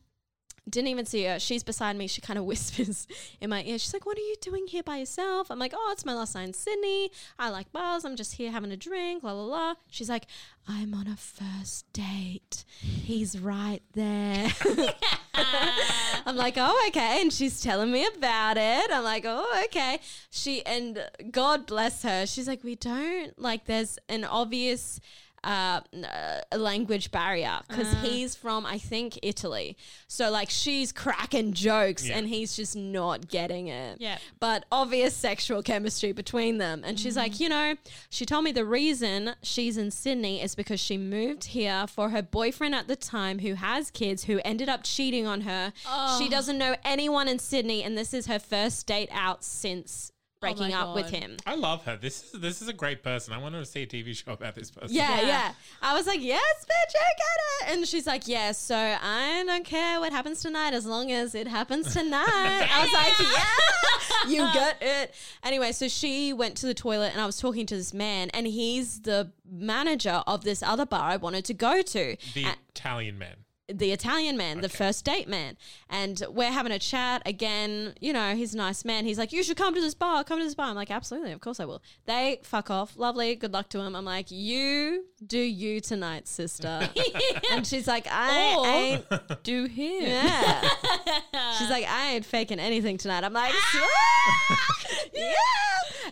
Didn't 0.70 0.88
even 0.88 1.06
see 1.06 1.24
her. 1.24 1.38
She's 1.38 1.62
beside 1.62 1.96
me. 1.96 2.06
She 2.06 2.20
kind 2.20 2.38
of 2.38 2.44
whispers 2.50 3.06
in 3.40 3.50
my 3.50 3.62
ear. 3.64 3.78
She's 3.78 3.92
like, 3.92 4.06
What 4.06 4.16
are 4.16 4.22
you 4.22 4.36
doing 4.40 4.66
here 4.66 4.82
by 4.82 4.98
yourself? 4.98 5.50
I'm 5.50 5.58
like, 5.58 5.72
Oh, 5.74 5.88
it's 5.92 6.04
my 6.04 6.14
last 6.14 6.34
night 6.34 6.48
in 6.48 6.54
Sydney. 6.54 7.10
I 7.38 7.50
like 7.50 7.72
bars. 7.72 8.04
I'm 8.04 8.16
just 8.16 8.34
here 8.34 8.50
having 8.50 8.72
a 8.72 8.76
drink. 8.76 9.22
La 9.22 9.32
la 9.32 9.44
la. 9.44 9.74
She's 9.90 10.08
like, 10.08 10.26
I'm 10.68 10.94
on 10.94 11.08
a 11.08 11.16
first 11.16 11.92
date. 11.92 12.64
He's 12.78 13.38
right 13.38 13.82
there. 13.94 14.52
I'm 15.34 16.36
like, 16.36 16.54
oh, 16.56 16.84
okay. 16.88 17.22
And 17.22 17.32
she's 17.32 17.60
telling 17.60 17.90
me 17.90 18.06
about 18.06 18.56
it. 18.56 18.90
I'm 18.92 19.02
like, 19.02 19.24
oh, 19.26 19.62
okay. 19.64 19.98
She, 20.30 20.64
and 20.64 21.08
God 21.30 21.66
bless 21.66 22.02
her. 22.02 22.26
She's 22.26 22.46
like, 22.46 22.62
we 22.62 22.76
don't, 22.76 23.36
like, 23.38 23.64
there's 23.64 23.98
an 24.08 24.24
obvious 24.24 25.00
uh, 25.42 25.80
uh, 25.94 26.40
a 26.52 26.58
language 26.58 27.10
barrier 27.10 27.60
because 27.68 27.92
he's 28.02 28.34
from, 28.34 28.66
I 28.66 28.78
think, 28.78 29.18
Italy. 29.22 29.76
So, 30.06 30.30
like, 30.30 30.50
she's 30.50 30.92
cracking 30.92 31.52
jokes 31.52 32.06
Yeah. 32.08 32.18
and 32.18 32.28
he's 32.28 32.54
just 32.56 32.76
not 32.76 33.28
getting 33.28 33.68
it. 33.68 33.98
Yeah. 34.00 34.18
But 34.38 34.64
obvious 34.70 35.14
sexual 35.16 35.62
chemistry 35.62 36.12
between 36.12 36.58
them. 36.58 36.82
And 36.84 37.00
she's 37.00 37.16
like, 37.16 37.40
you 37.40 37.48
know, 37.48 37.74
she 38.10 38.26
told 38.26 38.44
me 38.44 38.52
the 38.52 38.64
reason 38.64 39.32
she's 39.42 39.76
in 39.76 39.90
Sydney 39.90 40.42
is 40.42 40.54
because 40.54 40.80
she 40.80 40.98
moved 40.98 41.44
here 41.44 41.86
for 41.86 42.10
her 42.10 42.22
boyfriend 42.22 42.74
at 42.74 42.86
the 42.88 42.96
time 42.96 43.38
who 43.38 43.54
has 43.54 43.90
kids 43.90 44.24
who 44.24 44.40
ended 44.44 44.68
up 44.68 44.82
cheating 44.84 45.26
on 45.26 45.42
her. 45.42 45.72
She 46.18 46.28
doesn't 46.28 46.58
know 46.58 46.76
anyone 46.84 47.28
in 47.28 47.38
Sydney, 47.38 47.82
and 47.82 47.96
this 47.96 48.12
is 48.12 48.26
her 48.26 48.38
first 48.38 48.86
date 48.86 49.08
out 49.12 49.42
since 49.44 50.12
Oh 50.42 50.46
breaking 50.54 50.72
up 50.72 50.94
with 50.94 51.10
him. 51.10 51.36
I 51.46 51.54
love 51.54 51.84
her. 51.84 51.98
This 51.98 52.32
is 52.32 52.40
this 52.40 52.62
is 52.62 52.68
a 52.68 52.72
great 52.72 53.02
person. 53.02 53.34
I 53.34 53.38
want 53.38 53.54
to 53.56 53.64
see 53.66 53.82
a 53.82 53.86
TV 53.86 54.16
show 54.16 54.32
about 54.32 54.54
this 54.54 54.70
person. 54.70 54.96
Yeah, 54.96 55.20
Yeah. 55.20 55.26
yeah, 55.26 55.52
I 55.82 55.92
was 55.94 56.06
like, 56.06 56.22
yes, 56.22 56.64
bitch, 56.64 56.94
I 56.98 57.12
get 57.18 57.68
it. 57.72 57.76
And 57.76 57.86
she's 57.86 58.06
like, 58.06 58.26
yes, 58.26 58.56
so 58.58 58.74
I 58.74 59.44
don't 59.46 59.66
care 59.66 60.00
what 60.00 60.12
happens 60.12 60.40
tonight 60.40 60.72
as 60.72 60.86
long 60.86 61.12
as 61.12 61.34
it 61.34 61.46
happens 61.46 61.92
tonight. 61.92 62.24
I 62.26 62.80
was 62.82 62.92
like, 62.94 64.32
yeah, 64.32 64.46
you 64.46 64.52
get 64.54 64.78
it. 64.80 65.14
Anyway, 65.44 65.72
so 65.72 65.88
she 65.88 66.32
went 66.32 66.56
to 66.56 66.66
the 66.66 66.74
toilet 66.74 67.12
and 67.12 67.20
I 67.20 67.26
was 67.26 67.36
talking 67.36 67.66
to 67.66 67.76
this 67.76 67.92
man, 67.92 68.30
and 68.30 68.46
he's 68.46 69.00
the 69.02 69.32
manager 69.46 70.22
of 70.26 70.44
this 70.44 70.62
other 70.62 70.86
bar 70.86 71.02
I 71.02 71.16
wanted 71.18 71.44
to 71.46 71.54
go 71.54 71.82
to. 71.82 72.16
The 72.32 72.44
A- 72.46 72.54
Italian 72.70 73.18
man. 73.18 73.36
The 73.72 73.92
Italian 73.92 74.36
man, 74.36 74.60
the 74.60 74.68
first 74.68 75.04
date 75.04 75.28
man. 75.28 75.56
And 75.88 76.22
we're 76.30 76.50
having 76.50 76.72
a 76.72 76.78
chat 76.78 77.22
again. 77.26 77.94
You 78.00 78.12
know, 78.12 78.34
he's 78.34 78.54
a 78.54 78.56
nice 78.56 78.84
man. 78.84 79.04
He's 79.04 79.18
like, 79.18 79.32
You 79.32 79.42
should 79.42 79.56
come 79.56 79.74
to 79.74 79.80
this 79.80 79.94
bar. 79.94 80.24
Come 80.24 80.38
to 80.38 80.44
this 80.44 80.54
bar. 80.54 80.68
I'm 80.68 80.76
like, 80.76 80.90
Absolutely. 80.90 81.32
Of 81.32 81.40
course 81.40 81.60
I 81.60 81.64
will. 81.64 81.82
They 82.06 82.40
fuck 82.42 82.70
off. 82.70 82.96
Lovely. 82.96 83.34
Good 83.34 83.52
luck 83.52 83.68
to 83.70 83.80
him. 83.80 83.94
I'm 83.96 84.04
like, 84.04 84.30
You 84.30 85.04
do 85.26 85.38
you 85.38 85.80
tonight, 85.80 86.28
sister. 86.28 86.88
and 87.52 87.66
she's 87.66 87.86
like, 87.86 88.06
I 88.10 88.54
Or- 88.56 88.66
ain't. 88.66 89.42
Do 89.42 89.64
him. 89.64 90.02
Yeah. 90.04 90.60
She's 91.58 91.70
like, 91.70 91.86
I 91.88 92.12
ain't 92.12 92.24
faking 92.24 92.58
anything 92.60 92.98
tonight. 92.98 93.24
I'm 93.24 93.32
like, 93.32 93.52
ah! 93.54 94.66
yeah. 95.14 95.32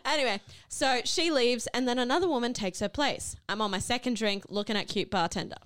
Anyway, 0.04 0.40
so 0.68 1.00
she 1.04 1.30
leaves, 1.30 1.66
and 1.74 1.86
then 1.86 1.98
another 1.98 2.28
woman 2.28 2.52
takes 2.52 2.80
her 2.80 2.88
place. 2.88 3.36
I'm 3.48 3.60
on 3.60 3.70
my 3.70 3.78
second 3.78 4.16
drink, 4.16 4.44
looking 4.48 4.76
at 4.76 4.88
cute 4.88 5.10
bartender. 5.10 5.56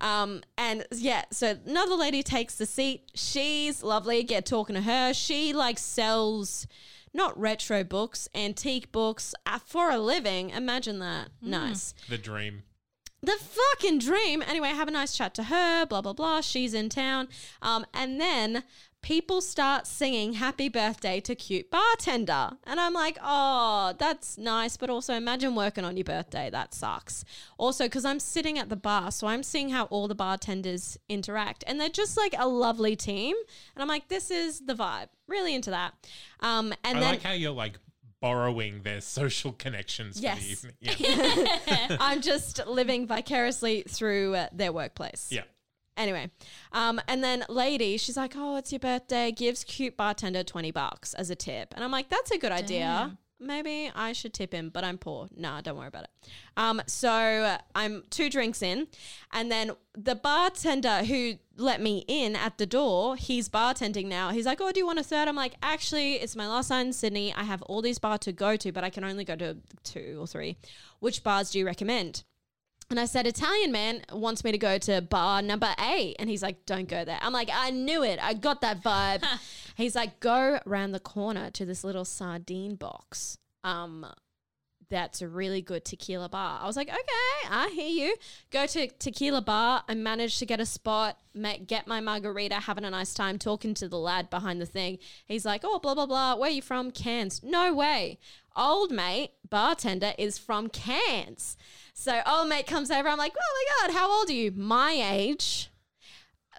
Um, 0.00 0.42
and 0.56 0.86
yeah, 0.92 1.24
so 1.30 1.58
another 1.66 1.94
lady 1.94 2.22
takes 2.22 2.56
the 2.56 2.66
seat. 2.66 3.10
She's 3.14 3.82
lovely. 3.82 4.22
Get 4.22 4.46
talking 4.46 4.74
to 4.74 4.82
her. 4.82 5.12
She 5.12 5.52
like 5.52 5.78
sells 5.78 6.66
not 7.12 7.38
retro 7.38 7.84
books, 7.84 8.28
antique 8.34 8.92
books 8.92 9.34
uh, 9.46 9.58
for 9.58 9.90
a 9.90 9.98
living. 9.98 10.50
Imagine 10.50 10.98
that. 11.00 11.28
Nice. 11.42 11.94
The 12.08 12.18
dream. 12.18 12.62
The 13.22 13.36
fucking 13.36 13.98
dream. 13.98 14.42
Anyway, 14.46 14.68
have 14.68 14.88
a 14.88 14.92
nice 14.92 15.14
chat 15.14 15.34
to 15.34 15.44
her, 15.44 15.84
blah, 15.84 16.00
blah, 16.00 16.14
blah. 16.14 16.40
She's 16.40 16.72
in 16.72 16.88
town. 16.88 17.28
Um, 17.60 17.84
and 17.92 18.18
then 18.18 18.64
people 19.02 19.40
start 19.40 19.86
singing 19.86 20.34
happy 20.34 20.68
birthday 20.68 21.20
to 21.20 21.34
cute 21.34 21.70
bartender. 21.70 22.50
And 22.64 22.78
I'm 22.78 22.92
like, 22.92 23.18
oh, 23.22 23.94
that's 23.98 24.36
nice. 24.36 24.76
But 24.76 24.90
also 24.90 25.14
imagine 25.14 25.54
working 25.54 25.84
on 25.84 25.96
your 25.96 26.04
birthday. 26.04 26.50
That 26.50 26.74
sucks. 26.74 27.24
Also, 27.58 27.84
because 27.84 28.04
I'm 28.04 28.20
sitting 28.20 28.58
at 28.58 28.68
the 28.68 28.76
bar, 28.76 29.10
so 29.10 29.26
I'm 29.26 29.42
seeing 29.42 29.70
how 29.70 29.84
all 29.86 30.06
the 30.08 30.14
bartenders 30.14 30.98
interact. 31.08 31.64
And 31.66 31.80
they're 31.80 31.88
just 31.88 32.16
like 32.16 32.34
a 32.38 32.46
lovely 32.46 32.94
team. 32.96 33.34
And 33.74 33.82
I'm 33.82 33.88
like, 33.88 34.08
this 34.08 34.30
is 34.30 34.60
the 34.60 34.74
vibe. 34.74 35.08
Really 35.26 35.54
into 35.54 35.70
that. 35.70 35.94
Um, 36.40 36.74
and 36.84 36.98
I 36.98 37.00
then 37.00 37.10
like 37.12 37.22
how 37.22 37.32
you're 37.32 37.52
like 37.52 37.78
borrowing 38.20 38.82
their 38.82 39.00
social 39.00 39.52
connections 39.52 40.20
Yes. 40.20 40.38
for 40.60 40.66
the 40.66 40.90
evening. 40.92 41.46
Yeah. 41.66 41.96
I'm 42.00 42.20
just 42.20 42.66
living 42.66 43.06
vicariously 43.06 43.82
through 43.88 44.34
uh, 44.34 44.48
their 44.52 44.72
workplace. 44.72 45.28
yeah. 45.30 45.42
Anyway, 46.00 46.30
um, 46.72 46.98
and 47.08 47.22
then 47.22 47.44
lady, 47.50 47.98
she's 47.98 48.16
like, 48.16 48.32
"Oh, 48.34 48.56
it's 48.56 48.72
your 48.72 48.78
birthday." 48.78 49.30
Gives 49.30 49.64
cute 49.64 49.98
bartender 49.98 50.42
twenty 50.42 50.70
bucks 50.70 51.12
as 51.12 51.28
a 51.28 51.36
tip, 51.36 51.74
and 51.74 51.84
I'm 51.84 51.90
like, 51.90 52.08
"That's 52.08 52.30
a 52.30 52.38
good 52.38 52.52
idea. 52.52 53.18
Maybe 53.38 53.90
I 53.94 54.12
should 54.12 54.32
tip 54.32 54.52
him, 54.52 54.70
but 54.70 54.82
I'm 54.82 54.96
poor. 54.98 55.28
Nah, 55.36 55.60
don't 55.60 55.76
worry 55.76 55.88
about 55.88 56.04
it." 56.04 56.10
Um, 56.56 56.80
so 56.86 57.58
I'm 57.74 58.04
two 58.08 58.30
drinks 58.30 58.62
in, 58.62 58.88
and 59.30 59.52
then 59.52 59.72
the 59.92 60.14
bartender 60.14 61.04
who 61.04 61.34
let 61.56 61.82
me 61.82 62.04
in 62.08 62.34
at 62.34 62.56
the 62.56 62.66
door, 62.66 63.16
he's 63.16 63.50
bartending 63.50 64.06
now. 64.06 64.30
He's 64.30 64.46
like, 64.46 64.60
"Oh, 64.62 64.72
do 64.72 64.80
you 64.80 64.86
want 64.86 64.98
a 64.98 65.04
third? 65.04 65.28
I'm 65.28 65.36
like, 65.36 65.56
"Actually, 65.62 66.14
it's 66.14 66.34
my 66.34 66.48
last 66.48 66.70
night 66.70 66.86
in 66.86 66.92
Sydney. 66.94 67.34
I 67.34 67.44
have 67.44 67.60
all 67.62 67.82
these 67.82 67.98
bars 67.98 68.20
to 68.20 68.32
go 68.32 68.56
to, 68.56 68.72
but 68.72 68.84
I 68.84 68.90
can 68.90 69.04
only 69.04 69.24
go 69.24 69.36
to 69.36 69.58
two 69.84 70.16
or 70.18 70.26
three. 70.26 70.56
Which 71.00 71.22
bars 71.22 71.50
do 71.50 71.58
you 71.58 71.66
recommend?" 71.66 72.24
And 72.90 72.98
I 72.98 73.04
said, 73.04 73.24
Italian 73.24 73.70
man 73.70 74.02
wants 74.12 74.42
me 74.42 74.50
to 74.50 74.58
go 74.58 74.76
to 74.76 75.00
bar 75.00 75.42
number 75.42 75.72
eight. 75.78 76.16
And 76.18 76.28
he's 76.28 76.42
like, 76.42 76.66
don't 76.66 76.88
go 76.88 77.04
there. 77.04 77.18
I'm 77.22 77.32
like, 77.32 77.48
I 77.52 77.70
knew 77.70 78.02
it. 78.02 78.18
I 78.20 78.34
got 78.34 78.62
that 78.62 78.82
vibe. 78.82 79.24
he's 79.76 79.94
like, 79.94 80.18
go 80.18 80.58
around 80.66 80.90
the 80.90 81.00
corner 81.00 81.50
to 81.52 81.64
this 81.64 81.84
little 81.84 82.04
sardine 82.04 82.74
box. 82.74 83.38
Um, 83.62 84.06
that's 84.90 85.22
a 85.22 85.28
really 85.28 85.62
good 85.62 85.84
tequila 85.84 86.28
bar. 86.28 86.60
I 86.60 86.66
was 86.66 86.76
like, 86.76 86.88
okay, 86.88 87.48
I 87.48 87.70
hear 87.72 87.88
you. 87.88 88.16
Go 88.50 88.66
to 88.66 88.88
tequila 88.88 89.40
bar. 89.40 89.84
I 89.88 89.94
managed 89.94 90.38
to 90.40 90.46
get 90.46 90.60
a 90.60 90.66
spot, 90.66 91.18
get 91.66 91.86
my 91.86 92.00
margarita, 92.00 92.56
having 92.56 92.84
a 92.84 92.90
nice 92.90 93.14
time 93.14 93.38
talking 93.38 93.72
to 93.74 93.88
the 93.88 93.98
lad 93.98 94.28
behind 94.28 94.60
the 94.60 94.66
thing. 94.66 94.98
He's 95.26 95.46
like, 95.46 95.62
oh, 95.64 95.78
blah, 95.78 95.94
blah, 95.94 96.06
blah. 96.06 96.34
Where 96.34 96.50
are 96.50 96.52
you 96.52 96.62
from? 96.62 96.90
Cairns. 96.90 97.42
No 97.42 97.72
way. 97.72 98.18
Old 98.56 98.90
mate, 98.90 99.30
bartender, 99.48 100.12
is 100.18 100.36
from 100.36 100.68
Cairns. 100.68 101.56
So 101.94 102.20
old 102.26 102.48
mate 102.48 102.66
comes 102.66 102.90
over. 102.90 103.08
I'm 103.08 103.18
like, 103.18 103.34
oh 103.36 103.66
my 103.80 103.86
God, 103.86 103.96
how 103.96 104.10
old 104.10 104.28
are 104.28 104.34
you? 104.34 104.50
My 104.50 104.92
age 104.92 105.70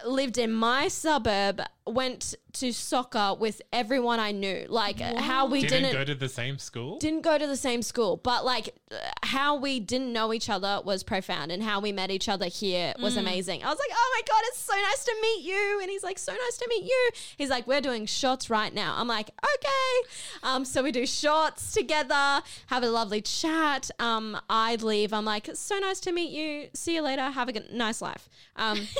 lived 0.06 0.38
in 0.38 0.52
my 0.52 0.88
suburb, 0.88 1.60
went 1.86 2.34
to 2.52 2.72
soccer 2.72 3.34
with 3.38 3.60
everyone 3.72 4.20
I 4.20 4.30
knew. 4.30 4.66
Like 4.68 5.00
how 5.00 5.46
we 5.46 5.62
Didn't, 5.62 5.82
didn't 5.82 5.92
go 5.92 6.04
to 6.04 6.14
the 6.14 6.28
same 6.28 6.58
school. 6.58 6.98
didn't 6.98 7.22
go 7.22 7.38
to 7.38 7.46
the 7.46 7.56
same 7.56 7.82
school, 7.82 8.18
but 8.18 8.44
like 8.44 8.74
uh, 8.90 8.96
how 9.22 9.56
we 9.56 9.80
didn't 9.80 10.12
know 10.12 10.32
each 10.32 10.48
other 10.48 10.80
was 10.84 11.02
profound, 11.02 11.50
and 11.50 11.62
how 11.62 11.80
we 11.80 11.92
met 11.92 12.10
each 12.10 12.28
other 12.28 12.46
here 12.46 12.94
was 13.00 13.16
amazing. 13.16 13.62
I 13.64 13.68
was 13.68 13.78
like, 13.78 13.90
oh 13.92 14.14
my 14.16 14.22
god, 14.32 14.42
it's 14.48 14.58
so 14.58 14.74
nice 14.74 15.04
to 15.04 15.16
meet 15.22 15.44
you, 15.44 15.78
and 15.80 15.90
he's 15.90 16.02
like, 16.02 16.18
so 16.18 16.32
nice 16.32 16.56
to 16.58 16.66
meet 16.68 16.84
you. 16.84 17.10
He's 17.36 17.50
like, 17.50 17.66
we're 17.66 17.80
doing 17.80 18.06
shots 18.06 18.50
right 18.50 18.72
now. 18.72 18.94
I'm 18.96 19.08
like, 19.08 19.30
okay. 19.30 20.08
Um, 20.42 20.64
so 20.64 20.82
we 20.82 20.92
do 20.92 21.06
shots 21.06 21.72
together, 21.72 22.42
have 22.66 22.82
a 22.82 22.90
lovely 22.90 23.22
chat. 23.22 23.90
Um, 23.98 24.38
I 24.48 24.76
leave. 24.76 25.12
I'm 25.12 25.24
like, 25.24 25.50
so 25.54 25.78
nice 25.78 26.00
to 26.00 26.12
meet 26.12 26.30
you. 26.30 26.68
See 26.74 26.94
you 26.94 27.02
later. 27.02 27.22
Have 27.22 27.48
a 27.48 27.52
good, 27.52 27.72
nice 27.72 28.00
life. 28.02 28.28
Um. 28.56 28.86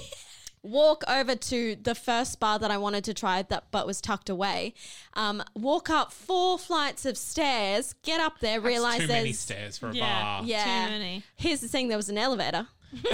walk 0.63 1.03
over 1.09 1.35
to 1.35 1.77
the 1.83 1.95
first 1.95 2.39
bar 2.39 2.59
that 2.59 2.71
I 2.71 2.79
wanted 2.79 3.05
to 3.05 3.15
try 3.15 3.43
that 3.43 3.65
but 3.71 3.87
was 3.87 4.01
tucked 4.01 4.29
away. 4.31 4.75
Um, 5.15 5.43
walk 5.55 5.91
up 5.91 6.13
four 6.13 6.59
flights 6.59 7.05
of 7.05 7.17
stairs, 7.17 7.95
get 8.05 8.21
up 8.21 8.39
there, 8.41 8.61
That's 8.61 8.67
realize 8.67 9.01
too 9.01 9.09
many 9.09 9.25
there's 9.25 9.39
stairs 9.39 9.79
for 9.79 9.91
a 9.91 9.95
Yeah. 9.95 10.23
bar. 10.23 10.43
yeah. 10.45 10.65
Too 10.87 10.91
many. 10.93 11.23
Here's 11.37 11.61
the 11.61 11.69
thing: 11.69 11.89
there 11.89 11.97
was 11.99 12.09
an 12.09 12.19
elevator. 12.19 12.67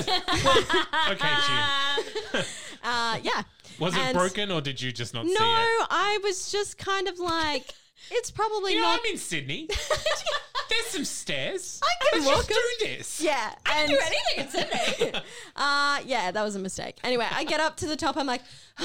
Okay, 1.11 1.35
Jim. 1.47 2.45
Uh, 2.85 3.19
yeah. 3.23 3.43
Was 3.81 3.95
it 3.97 4.13
broken 4.15 4.51
or 4.53 4.61
did 4.61 4.81
you 4.81 4.93
just 4.93 5.13
not 5.13 5.25
No, 5.25 5.31
see 5.31 5.35
it? 5.35 5.39
No, 5.39 5.87
I 5.91 6.19
was 6.23 6.51
just 6.53 6.79
kind 6.79 7.09
of 7.09 7.19
like, 7.19 7.75
it's 8.11 8.31
probably 8.31 8.73
You 8.75 8.81
know, 8.81 8.89
not. 8.89 9.01
I'm 9.05 9.13
in 9.13 9.19
Sydney. 9.19 9.69
There's 10.69 10.87
some 10.87 11.05
stairs. 11.05 11.81
I 11.83 11.95
can 12.13 12.21
Let's 12.23 12.27
walk 12.37 12.49
just 12.49 12.79
do 12.81 12.87
this. 12.87 13.21
yeah, 13.21 13.55
I 13.65 13.81
and 13.83 13.91
do 13.91 13.99
anything 13.99 14.45
in 14.45 14.49
Sydney. 14.51 15.21
Uh, 15.57 16.01
yeah, 16.07 16.31
that 16.31 16.43
was 16.43 16.55
a 16.57 16.59
mistake. 16.59 16.99
Anyway, 17.03 17.27
I 17.31 17.45
get 17.45 17.59
up 17.61 17.77
to 17.79 17.87
the 17.87 17.97
top. 17.97 18.17
I'm 18.17 18.27
like, 18.27 18.43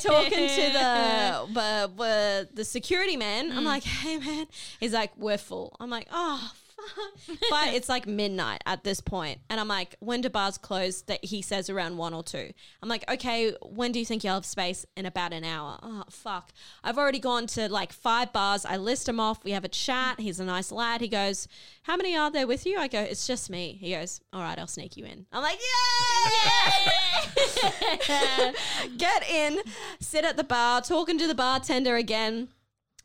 talking 0.00 0.48
to 0.48 0.72
the 0.72 1.46
the, 1.52 1.90
the 1.96 2.48
the 2.54 2.64
security 2.64 3.16
man. 3.16 3.52
I'm 3.52 3.64
like, 3.64 3.82
hey 3.82 4.18
man. 4.18 4.46
He's 4.80 4.92
like, 4.92 5.12
we're 5.16 5.38
full. 5.38 5.76
I'm 5.80 5.90
like, 5.90 6.08
oh. 6.12 6.52
But 7.50 7.74
it's 7.74 7.88
like 7.88 8.06
midnight 8.06 8.62
at 8.66 8.84
this 8.84 9.00
point, 9.00 9.40
and 9.48 9.58
I'm 9.60 9.68
like, 9.68 9.96
when 10.00 10.20
do 10.20 10.28
bars 10.28 10.58
close? 10.58 11.02
That 11.02 11.24
he 11.24 11.42
says 11.42 11.70
around 11.70 11.96
one 11.96 12.14
or 12.14 12.22
two. 12.22 12.52
I'm 12.82 12.88
like, 12.88 13.08
okay, 13.10 13.54
when 13.62 13.92
do 13.92 13.98
you 13.98 14.04
think 14.04 14.24
you'll 14.24 14.34
have 14.34 14.46
space? 14.46 14.84
In 14.96 15.06
about 15.06 15.32
an 15.32 15.44
hour. 15.44 15.78
Oh 15.82 16.04
fuck! 16.10 16.52
I've 16.84 16.98
already 16.98 17.18
gone 17.18 17.46
to 17.48 17.68
like 17.68 17.92
five 17.92 18.32
bars. 18.32 18.64
I 18.64 18.76
list 18.76 19.06
them 19.06 19.20
off. 19.20 19.44
We 19.44 19.52
have 19.52 19.64
a 19.64 19.68
chat. 19.68 20.20
He's 20.20 20.40
a 20.40 20.44
nice 20.44 20.70
lad. 20.72 21.00
He 21.00 21.08
goes, 21.08 21.48
how 21.82 21.96
many 21.96 22.16
are 22.16 22.30
there 22.30 22.46
with 22.46 22.66
you? 22.66 22.78
I 22.78 22.86
go, 22.88 23.00
it's 23.00 23.26
just 23.26 23.48
me. 23.48 23.78
He 23.80 23.92
goes, 23.92 24.20
all 24.32 24.42
right, 24.42 24.58
I'll 24.58 24.66
sneak 24.66 24.96
you 24.96 25.06
in. 25.06 25.26
I'm 25.32 25.42
like, 25.42 25.58
yeah! 27.64 28.52
Get 28.98 29.30
in, 29.30 29.60
sit 30.00 30.24
at 30.24 30.36
the 30.36 30.44
bar, 30.44 30.82
talking 30.82 31.18
to 31.18 31.26
the 31.26 31.34
bartender 31.34 31.96
again. 31.96 32.48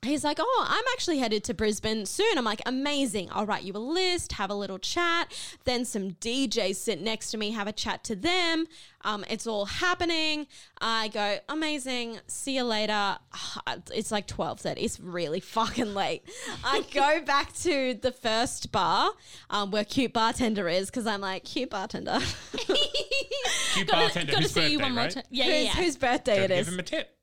He's 0.04 0.24
like, 0.24 0.38
Oh, 0.40 0.66
I'm 0.68 0.84
actually 0.94 1.20
headed 1.20 1.44
to 1.46 1.54
Brisbane 1.54 2.06
soon. 2.06 2.38
I'm 2.38 2.46
like, 2.46 2.62
Amazing. 2.66 3.30
I'll 3.32 3.46
write 3.46 3.64
you 3.64 3.74
a 3.74 3.78
list, 3.78 4.34
have 4.34 4.50
a 4.50 4.56
little 4.56 4.80
chat. 4.80 5.34
Then 5.64 5.86
some 5.86 6.12
DJs 6.12 6.76
sit 6.76 7.02
next 7.02 7.32
to 7.32 7.38
me, 7.38 7.52
have 7.52 7.68
a 7.68 7.72
chat 7.72 8.04
to 8.06 8.16
them. 8.16 8.68
Um, 9.06 9.26
it's 9.30 9.48
all 9.48 9.66
happening. 9.66 10.48
I 10.80 11.10
go, 11.10 11.38
Amazing. 11.50 12.20
See 12.28 12.56
you 12.56 12.64
later. 12.64 13.18
It's 13.94 14.12
like 14.12 14.28
12:30. 14.28 14.84
It's 14.84 15.00
really 15.00 15.40
fucking 15.40 15.94
late. 15.94 16.24
I 16.64 16.84
go 16.94 17.22
back 17.26 17.54
to 17.58 17.94
the 18.02 18.12
first 18.12 18.72
bar 18.72 19.12
um, 19.50 19.72
where 19.72 19.84
cute 19.84 20.14
bartender 20.14 20.68
is 20.68 20.90
because 20.90 21.08
I'm 21.08 21.22
like, 21.22 21.44
cute 21.44 21.70
bartender. 21.70 22.20
Cute 23.74 23.88
bartender 23.88 24.32
Gotta 24.32 24.44
whose 24.44 24.52
see 24.52 24.60
birthday, 24.60 24.72
you 24.72 24.80
one 24.80 24.94
more 24.94 25.08
time. 25.08 25.24
Yeah, 25.30 25.46
whose, 25.46 25.54
yeah, 25.54 25.62
yeah. 25.62 25.72
whose 25.72 25.98
birthday 25.98 26.42
Gotta 26.42 26.54
it 26.54 26.60
is. 26.60 26.66
Give 26.66 26.74
him 26.74 26.80
a 26.80 26.84
tip. 26.84 27.18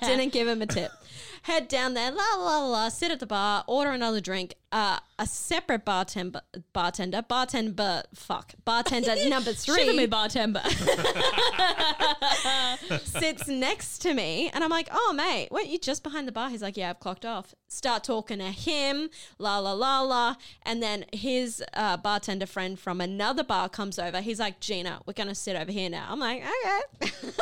Didn't 0.00 0.32
give 0.32 0.48
him 0.48 0.62
a 0.62 0.66
tip. 0.66 0.90
Head 1.44 1.68
down 1.68 1.92
there, 1.92 2.10
la 2.10 2.24
la 2.38 2.58
la, 2.58 2.66
la, 2.68 2.88
sit 2.88 3.10
at 3.10 3.20
the 3.20 3.26
bar, 3.26 3.64
order 3.66 3.90
another 3.90 4.18
drink. 4.18 4.54
Uh, 4.72 4.98
a 5.18 5.26
separate 5.26 5.84
bartender, 5.84 6.40
bartender, 6.72 7.20
bartender, 7.20 8.02
fuck, 8.14 8.54
bartender 8.64 9.14
number 9.28 9.52
three. 9.52 9.76
Shiver 9.76 9.92
me, 9.94 10.06
bartender. 10.06 10.62
sits 13.04 13.46
next 13.46 13.98
to 13.98 14.14
me, 14.14 14.50
and 14.54 14.64
I'm 14.64 14.70
like, 14.70 14.88
"Oh, 14.90 15.12
mate, 15.14 15.48
weren't 15.50 15.68
you 15.68 15.78
just 15.78 16.02
behind 16.02 16.26
the 16.26 16.32
bar?" 16.32 16.48
He's 16.48 16.62
like, 16.62 16.78
"Yeah, 16.78 16.88
I've 16.88 17.00
clocked 17.00 17.26
off." 17.26 17.54
Start 17.68 18.04
talking 18.04 18.38
to 18.38 18.46
him, 18.50 19.10
la 19.38 19.58
la 19.58 19.74
la 19.74 20.00
la, 20.00 20.36
and 20.62 20.82
then 20.82 21.04
his 21.12 21.62
uh, 21.74 21.98
bartender 21.98 22.46
friend 22.46 22.78
from 22.78 23.02
another 23.02 23.44
bar 23.44 23.68
comes 23.68 23.98
over. 23.98 24.22
He's 24.22 24.40
like, 24.40 24.60
"Gina, 24.60 25.02
we're 25.04 25.12
gonna 25.12 25.34
sit 25.34 25.56
over 25.56 25.70
here 25.70 25.90
now." 25.90 26.06
I'm 26.08 26.20
like, 26.20 26.42
"Okay." 26.42 27.10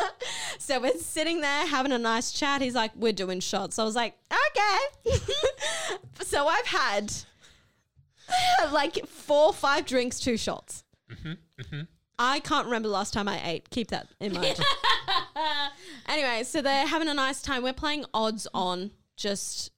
so 0.58 0.80
we're 0.80 0.98
sitting 0.98 1.40
there 1.40 1.66
having 1.66 1.92
a 1.92 1.98
nice 1.98 2.32
chat. 2.32 2.62
He's 2.62 2.74
like, 2.74 2.92
"We're 2.94 3.12
doing 3.12 3.40
shots." 3.40 3.78
I 3.78 3.84
was 3.84 3.96
like, 3.96 4.16
"Okay." 4.30 5.18
so 6.22 6.46
I've 6.46 6.66
had 6.66 7.12
like 8.72 9.06
four, 9.06 9.52
five 9.52 9.86
drinks, 9.86 10.20
two 10.20 10.36
shots. 10.36 10.84
Mm-hmm, 11.10 11.32
mm-hmm. 11.60 11.80
I 12.18 12.40
can't 12.40 12.66
remember 12.66 12.88
the 12.88 12.94
last 12.94 13.12
time 13.12 13.28
I 13.28 13.40
ate. 13.44 13.70
Keep 13.70 13.88
that 13.88 14.08
in 14.20 14.32
mind. 14.34 14.60
anyway, 16.06 16.44
so 16.44 16.62
they're 16.62 16.86
having 16.86 17.08
a 17.08 17.14
nice 17.14 17.42
time. 17.42 17.62
We're 17.62 17.72
playing 17.72 18.04
odds 18.14 18.46
on 18.54 18.92
just 19.16 19.71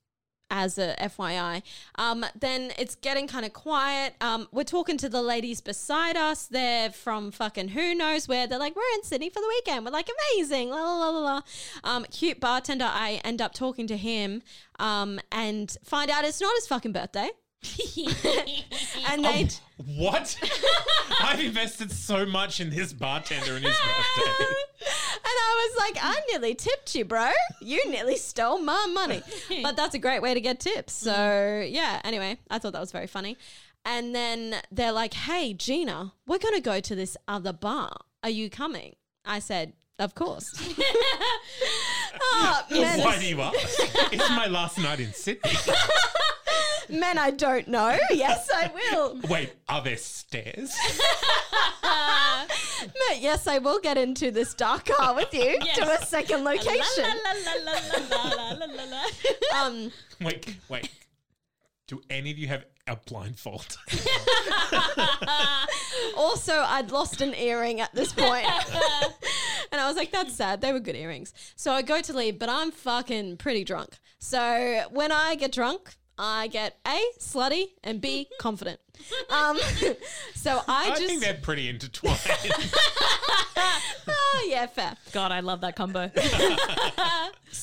as 0.54 0.78
a 0.78 0.94
FYI. 1.00 1.62
Um, 1.96 2.24
then 2.38 2.72
it's 2.78 2.94
getting 2.94 3.26
kind 3.26 3.44
of 3.44 3.52
quiet. 3.52 4.14
Um, 4.20 4.46
we're 4.52 4.62
talking 4.62 4.96
to 4.98 5.08
the 5.08 5.20
ladies 5.20 5.60
beside 5.60 6.16
us. 6.16 6.46
They're 6.46 6.90
from 6.90 7.32
fucking 7.32 7.68
who 7.68 7.94
knows 7.94 8.28
where. 8.28 8.46
They're 8.46 8.58
like, 8.58 8.76
we're 8.76 8.94
in 8.94 9.02
Sydney 9.02 9.30
for 9.30 9.40
the 9.40 9.48
weekend. 9.48 9.84
We're 9.84 9.90
like, 9.90 10.08
amazing. 10.36 10.70
La 10.70 10.76
la 10.76 11.10
la 11.10 11.18
la. 11.18 11.40
Um, 11.82 12.06
cute 12.10 12.38
bartender. 12.38 12.88
I 12.88 13.20
end 13.24 13.42
up 13.42 13.52
talking 13.52 13.88
to 13.88 13.96
him 13.96 14.42
um, 14.78 15.20
and 15.32 15.76
find 15.82 16.08
out 16.08 16.24
it's 16.24 16.40
not 16.40 16.54
his 16.54 16.68
fucking 16.68 16.92
birthday. 16.92 17.30
and 19.08 19.24
oh, 19.24 19.32
they. 19.32 19.48
What? 19.76 20.38
I've 21.20 21.40
invested 21.40 21.90
so 21.90 22.26
much 22.26 22.60
in 22.60 22.70
this 22.70 22.92
bartender 22.92 23.56
and 23.56 23.64
his 23.64 23.76
birthday. 23.76 24.24
and 24.80 25.24
I 25.24 25.68
was 25.68 25.78
like, 25.78 25.98
I 26.02 26.20
nearly 26.30 26.54
tipped 26.54 26.94
you, 26.94 27.04
bro. 27.04 27.30
You 27.60 27.90
nearly 27.90 28.16
stole 28.16 28.58
my 28.58 28.86
money. 28.92 29.22
But 29.62 29.76
that's 29.76 29.94
a 29.94 29.98
great 29.98 30.22
way 30.22 30.34
to 30.34 30.40
get 30.40 30.60
tips. 30.60 30.92
So, 30.92 31.64
yeah, 31.66 32.00
anyway, 32.04 32.38
I 32.50 32.58
thought 32.58 32.72
that 32.72 32.80
was 32.80 32.92
very 32.92 33.06
funny. 33.06 33.36
And 33.84 34.14
then 34.14 34.56
they're 34.70 34.92
like, 34.92 35.14
hey, 35.14 35.54
Gina, 35.54 36.12
we're 36.26 36.38
going 36.38 36.54
to 36.54 36.60
go 36.60 36.80
to 36.80 36.94
this 36.94 37.16
other 37.28 37.52
bar. 37.52 37.96
Are 38.22 38.30
you 38.30 38.48
coming? 38.48 38.94
I 39.24 39.38
said, 39.38 39.74
of 39.98 40.14
course. 40.14 40.52
oh, 42.20 42.62
men, 42.70 43.00
Why 43.00 43.18
do 43.18 43.26
you 43.26 43.40
ask? 43.40 43.56
it's 44.12 44.30
my 44.30 44.46
last 44.46 44.78
night 44.78 45.00
in 45.00 45.12
Sydney. 45.12 45.52
Men 46.88 47.18
I 47.18 47.30
don't 47.30 47.68
know. 47.68 47.98
Yes, 48.10 48.48
I 48.54 48.70
will. 48.74 49.20
Wait, 49.28 49.52
are 49.68 49.82
there 49.82 49.96
stairs? 49.96 50.74
Men, 51.82 53.18
yes, 53.20 53.46
I 53.46 53.58
will 53.58 53.80
get 53.80 53.96
into 53.98 54.30
this 54.30 54.54
dark 54.54 54.84
car 54.86 55.14
with 55.14 55.32
you 55.32 55.58
to 55.74 55.90
a 55.92 56.04
second 56.04 56.44
location. 56.44 57.04
Um, 59.54 59.92
Wait, 60.20 60.54
wait. 60.68 60.90
Do 61.86 62.00
any 62.10 62.30
of 62.30 62.38
you 62.38 62.48
have 62.48 62.64
a 62.86 62.96
blindfold? 62.96 63.76
Also, 66.16 66.54
I'd 66.54 66.90
lost 66.90 67.20
an 67.20 67.34
earring 67.34 67.80
at 67.80 67.94
this 67.94 68.12
point. 68.12 68.46
and 69.72 69.80
I 69.80 69.86
was 69.86 69.96
like, 69.96 70.10
that's 70.10 70.34
sad. 70.34 70.60
They 70.60 70.72
were 70.72 70.80
good 70.80 70.96
earrings. 70.96 71.32
So 71.56 71.72
I 71.72 71.82
go 71.82 72.00
to 72.00 72.12
leave, 72.12 72.38
but 72.38 72.48
I'm 72.48 72.70
fucking 72.70 73.36
pretty 73.38 73.64
drunk. 73.64 73.98
So 74.18 74.82
when 74.90 75.12
I 75.12 75.34
get 75.34 75.52
drunk, 75.52 75.96
I 76.18 76.46
get 76.48 76.78
A, 76.86 77.00
slutty, 77.18 77.66
and 77.82 78.00
B, 78.00 78.28
confident. 78.38 78.80
Um, 79.30 79.58
so 80.34 80.60
I, 80.68 80.86
I 80.86 80.88
just. 80.90 81.06
think 81.06 81.22
they're 81.22 81.34
pretty 81.34 81.68
intertwined. 81.68 82.20
oh, 83.56 84.46
yeah, 84.48 84.66
fair. 84.66 84.96
God, 85.12 85.32
I 85.32 85.40
love 85.40 85.60
that 85.62 85.76
combo. 85.76 86.10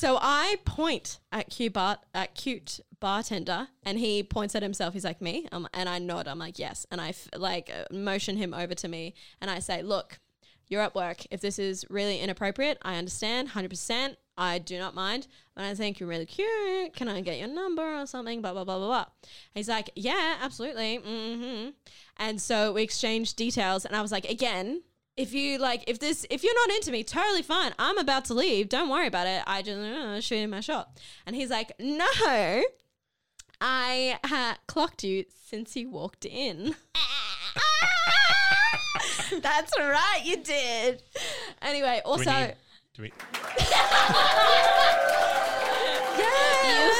So 0.02 0.18
I 0.20 0.56
point 0.64 1.20
at 1.30 1.50
cute 1.50 1.74
bar 1.74 1.98
at 2.14 2.34
cute 2.34 2.80
bartender, 2.98 3.68
and 3.84 3.98
he 3.98 4.22
points 4.22 4.54
at 4.54 4.62
himself. 4.62 4.94
He's 4.94 5.04
like 5.04 5.20
me, 5.20 5.46
um, 5.52 5.68
and 5.74 5.88
I 5.88 5.98
nod. 5.98 6.26
I'm 6.26 6.38
like 6.38 6.58
yes, 6.58 6.86
and 6.90 7.00
I 7.00 7.10
f- 7.10 7.28
like 7.36 7.70
uh, 7.70 7.84
motion 7.94 8.36
him 8.36 8.52
over 8.54 8.74
to 8.74 8.88
me, 8.88 9.14
and 9.40 9.50
I 9.50 9.58
say, 9.58 9.82
look, 9.82 10.18
you're 10.66 10.80
at 10.80 10.94
work. 10.94 11.24
If 11.30 11.40
this 11.40 11.58
is 11.58 11.84
really 11.90 12.18
inappropriate, 12.18 12.78
I 12.82 12.96
understand, 12.96 13.50
hundred 13.50 13.68
percent. 13.70 14.16
I 14.36 14.58
do 14.58 14.78
not 14.78 14.94
mind, 14.94 15.26
but 15.54 15.64
I 15.64 15.74
think 15.74 16.00
you're 16.00 16.08
really 16.08 16.24
cute. 16.26 16.94
Can 16.94 17.08
I 17.08 17.20
get 17.20 17.38
your 17.38 17.48
number 17.48 18.00
or 18.00 18.06
something? 18.06 18.40
Blah 18.40 18.52
blah 18.54 18.64
blah 18.64 18.78
blah 18.78 18.86
blah. 18.86 19.04
He's 19.54 19.68
like, 19.68 19.90
yeah, 19.94 20.36
absolutely. 20.40 20.96
hmm 20.96 21.70
And 22.16 22.40
so 22.40 22.72
we 22.72 22.82
exchanged 22.82 23.36
details, 23.36 23.84
and 23.84 23.94
I 23.94 24.00
was 24.00 24.10
like, 24.12 24.24
again, 24.24 24.82
if 25.18 25.34
you 25.34 25.58
like, 25.58 25.84
if 25.86 25.98
this, 25.98 26.24
if 26.30 26.42
you're 26.42 26.54
not 26.54 26.70
into 26.76 26.90
me, 26.90 27.04
totally 27.04 27.42
fine. 27.42 27.72
I'm 27.78 27.98
about 27.98 28.24
to 28.26 28.34
leave. 28.34 28.70
Don't 28.70 28.88
worry 28.88 29.06
about 29.06 29.26
it. 29.26 29.42
I 29.46 29.60
just 29.60 29.78
uh, 29.78 30.20
shooting 30.22 30.48
my 30.48 30.60
shot. 30.60 30.98
And 31.26 31.36
he's 31.36 31.50
like, 31.50 31.72
no, 31.78 32.06
I 33.60 34.18
ha- 34.24 34.56
clocked 34.66 35.04
you 35.04 35.26
since 35.44 35.76
you 35.76 35.90
walked 35.90 36.24
in. 36.24 36.74
That's 39.42 39.72
right, 39.78 40.20
you 40.24 40.42
did. 40.42 41.02
Anyway, 41.60 42.00
Do 42.04 42.10
we 42.10 42.12
also, 42.12 42.30
need- 42.30 42.54
do 42.94 43.02
we- 43.02 43.12
yes. 46.18 46.91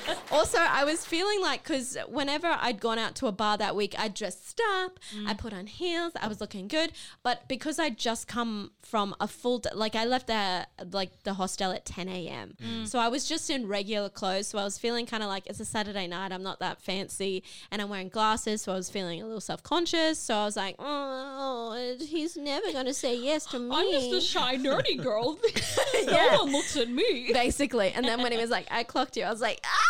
also, 0.32 0.58
I 0.58 0.84
was 0.84 1.04
feeling 1.04 1.40
like 1.40 1.62
because 1.62 1.96
whenever 2.08 2.46
I'd 2.60 2.80
gone 2.80 2.98
out 2.98 3.14
to 3.16 3.26
a 3.26 3.32
bar 3.32 3.56
that 3.58 3.74
week, 3.76 3.94
I 3.98 4.08
dressed 4.08 4.60
up, 4.82 4.98
I 5.26 5.34
put 5.34 5.52
on 5.52 5.66
heels, 5.66 6.12
I 6.20 6.28
was 6.28 6.40
looking 6.40 6.68
good. 6.68 6.92
But 7.22 7.48
because 7.48 7.78
I'd 7.78 7.98
just 7.98 8.28
come 8.28 8.72
from 8.82 9.14
a 9.20 9.28
full, 9.28 9.58
d- 9.58 9.70
like 9.74 9.94
I 9.94 10.04
left 10.04 10.26
the 10.26 10.66
like 10.90 11.22
the 11.24 11.34
hostel 11.34 11.70
at 11.72 11.84
10 11.84 12.08
a.m. 12.08 12.56
So 12.86 12.98
I 12.98 13.08
was 13.08 13.28
just 13.28 13.48
in 13.50 13.66
regular 13.68 14.08
clothes. 14.08 14.48
So 14.48 14.58
I 14.58 14.64
was 14.64 14.78
feeling 14.78 15.06
kind 15.06 15.22
of 15.22 15.28
like 15.28 15.46
it's 15.46 15.60
a 15.60 15.64
Saturday 15.64 16.06
night. 16.06 16.32
I'm 16.32 16.42
not 16.42 16.60
that 16.60 16.80
fancy, 16.82 17.42
and 17.70 17.80
I'm 17.82 17.88
wearing 17.88 18.08
glasses. 18.08 18.62
So 18.62 18.72
I 18.72 18.76
was 18.76 18.90
feeling 18.90 19.20
a 19.22 19.24
little 19.24 19.40
self 19.40 19.62
conscious. 19.62 20.18
So 20.18 20.34
I 20.34 20.44
was 20.44 20.56
like, 20.56 20.76
oh, 20.78 21.96
he's 22.00 22.36
never 22.36 22.72
gonna 22.72 22.94
say 22.94 23.16
yes 23.16 23.46
to 23.46 23.58
me. 23.58 23.70
I'm 23.74 23.90
just 23.90 24.12
a 24.12 24.20
shy, 24.20 24.56
nerdy 24.56 25.02
girl. 25.02 25.38
Yeah. 26.02 26.30
No 26.32 26.44
one 26.44 26.52
looks 26.52 26.76
at 26.76 26.88
me. 26.88 27.30
basically. 27.32 27.90
And 27.92 28.04
then 28.04 28.22
when 28.22 28.32
he 28.32 28.38
was 28.38 28.50
like, 28.50 28.66
I 28.70 28.82
clocked 28.82 29.16
you, 29.16 29.22
I 29.24 29.30
was 29.30 29.40
like, 29.40 29.60
ah! 29.64 29.81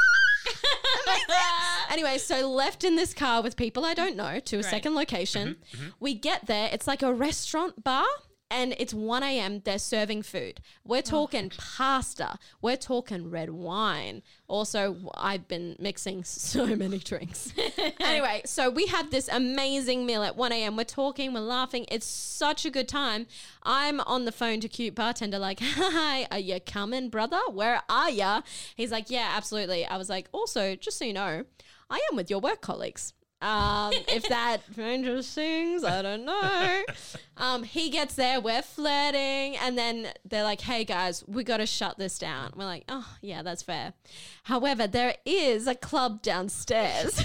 anyway, 1.91 2.19
so 2.19 2.49
left 2.51 2.85
in 2.85 2.97
this 2.97 3.15
car 3.15 3.43
with 3.43 3.57
people 3.57 3.85
I 3.85 3.95
don't 3.95 4.17
know 4.17 4.41
to 4.41 4.59
a 4.59 4.63
second 4.63 4.95
location. 4.95 5.49
Mm-hmm. 5.49 5.83
Mm-hmm. 5.83 5.91
We 6.01 6.15
get 6.15 6.47
there, 6.47 6.69
it's 6.73 6.87
like 6.87 7.03
a 7.03 7.13
restaurant 7.13 7.83
bar. 7.85 8.07
And 8.53 8.75
it's 8.77 8.93
1 8.93 9.23
a.m. 9.23 9.63
They're 9.65 9.79
serving 9.79 10.25
food. 10.25 10.61
We're 10.85 10.99
oh, 10.99 11.01
talking 11.01 11.51
pasta. 11.57 12.39
We're 12.61 12.77
talking 12.77 13.31
red 13.31 13.49
wine. 13.49 14.23
Also, 14.47 15.11
I've 15.17 15.49
been 15.49 15.75
mixing 15.79 16.23
so 16.25 16.77
many 16.77 16.99
drinks. 16.99 17.55
anyway, 17.99 18.43
so 18.45 18.69
we 18.69 18.87
had 18.87 19.11
this 19.11 19.29
amazing 19.29 20.05
meal 20.05 20.23
at 20.23 20.37
1 20.37 20.53
a.m. 20.53 20.77
We're 20.77 20.85
talking, 20.85 21.33
we're 21.33 21.41
laughing. 21.41 21.87
It's 21.91 22.05
such 22.05 22.67
a 22.67 22.71
good 22.71 22.89
time. 22.89 23.27
I'm 23.63 24.01
on 24.01 24.27
the 24.27 24.33
phone 24.33 24.61
to 24.61 24.69
cute 24.69 24.95
bartender, 24.95 25.39
like, 25.39 25.61
hi, 25.63 26.27
are 26.31 26.39
you 26.39 26.61
coming, 26.61 27.09
brother? 27.09 27.41
Where 27.51 27.81
are 27.89 28.11
ya? 28.11 28.43
He's 28.77 28.93
like, 28.93 29.09
yeah, 29.09 29.33
absolutely. 29.35 29.87
I 29.87 29.97
was 29.97 30.11
like, 30.11 30.29
also, 30.31 30.77
just 30.77 30.99
so 30.99 31.07
you 31.07 31.15
know, 31.15 31.45
I 31.89 32.01
am 32.11 32.17
with 32.17 32.29
your 32.29 32.39
work 32.39 32.61
colleagues. 32.61 33.15
Um, 33.43 33.93
if 34.07 34.23
that 34.29 34.61
changes 34.77 35.27
sings, 35.27 35.83
I 35.83 36.01
don't 36.01 36.25
know. 36.25 36.83
Um, 37.37 37.65
he 37.65 37.91
gets 37.91 38.15
there, 38.15 38.41
we're 38.41 38.63
flirting, 38.63 39.57
and 39.57 39.77
then 39.77 40.13
they're 40.25 40.45
like, 40.45 40.61
hey 40.61 40.85
guys, 40.85 41.25
we 41.27 41.43
got 41.43 41.57
to 41.57 41.67
shut 41.67 41.99
this 41.99 42.21
down. 42.21 42.53
We're 42.57 42.67
like, 42.67 42.85
oh, 42.89 43.17
yeah, 43.21 43.43
that's 43.43 43.63
fair. 43.63 43.95
However, 44.45 44.87
there 44.87 45.17
is 45.27 45.67
a 45.67 45.75
club 45.75 46.23
downstairs. 46.23 47.19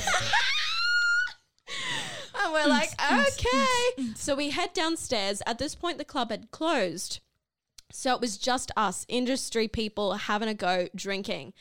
and 2.44 2.52
we're 2.52 2.68
like, 2.68 2.90
okay. 3.00 4.14
So 4.16 4.34
we 4.36 4.50
head 4.50 4.74
downstairs. 4.74 5.44
At 5.46 5.60
this 5.60 5.76
point, 5.76 6.00
the 6.00 6.06
club 6.06 6.32
had 6.32 6.50
closed. 6.50 7.20
So 7.92 8.16
it 8.16 8.22
was 8.22 8.38
just 8.38 8.72
us, 8.76 9.06
industry 9.08 9.68
people, 9.68 10.14
having 10.14 10.50
a 10.50 10.56
go 10.56 10.88
drinking. 10.96 11.54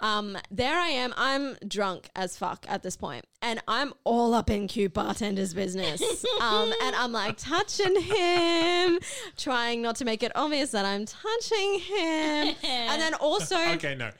Um, 0.00 0.36
there 0.50 0.76
I 0.76 0.88
am. 0.88 1.14
I'm 1.16 1.56
drunk 1.66 2.10
as 2.16 2.36
fuck 2.36 2.66
at 2.68 2.82
this 2.82 2.96
point, 2.96 3.24
and 3.40 3.62
I'm 3.68 3.92
all 4.04 4.34
up 4.34 4.50
in 4.50 4.66
cute 4.66 4.92
bartender's 4.92 5.54
business. 5.54 6.02
um, 6.40 6.72
and 6.82 6.96
I'm 6.96 7.12
like 7.12 7.36
touching 7.38 8.00
him, 8.00 8.98
trying 9.36 9.82
not 9.82 9.96
to 9.96 10.04
make 10.04 10.22
it 10.22 10.32
obvious 10.34 10.70
that 10.72 10.84
I'm 10.84 11.06
touching 11.06 11.80
him, 11.80 12.54
and 12.64 13.00
then 13.00 13.14
also, 13.20 13.56
okay, 13.56 13.94
no. 13.94 14.10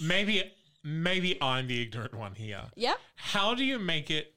Maybe 0.00 0.52
maybe 0.84 1.36
I'm 1.42 1.66
the 1.66 1.82
ignorant 1.82 2.14
one 2.14 2.34
here. 2.34 2.62
Yeah. 2.76 2.94
How 3.16 3.54
do 3.54 3.64
you 3.64 3.78
make 3.78 4.10
it 4.10 4.34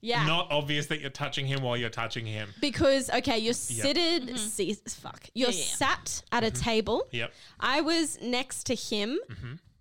yeah. 0.00 0.26
not 0.26 0.48
obvious 0.50 0.86
that 0.86 1.00
you're 1.00 1.10
touching 1.10 1.46
him 1.46 1.62
while 1.62 1.76
you're 1.76 1.90
touching 1.90 2.26
him? 2.26 2.48
because 2.60 3.10
okay, 3.10 3.38
you're 3.38 3.54
seated. 3.54 4.38
See, 4.38 4.74
fuck, 4.88 5.28
you're 5.34 5.50
Yeah, 5.50 5.56
yeah. 5.56 5.64
sat 5.64 6.22
at 6.32 6.44
a 6.44 6.50
table. 6.50 7.06
Yep. 7.10 7.32
I 7.60 7.80
was 7.82 8.18
next 8.20 8.64
to 8.64 8.74
him. 8.74 9.18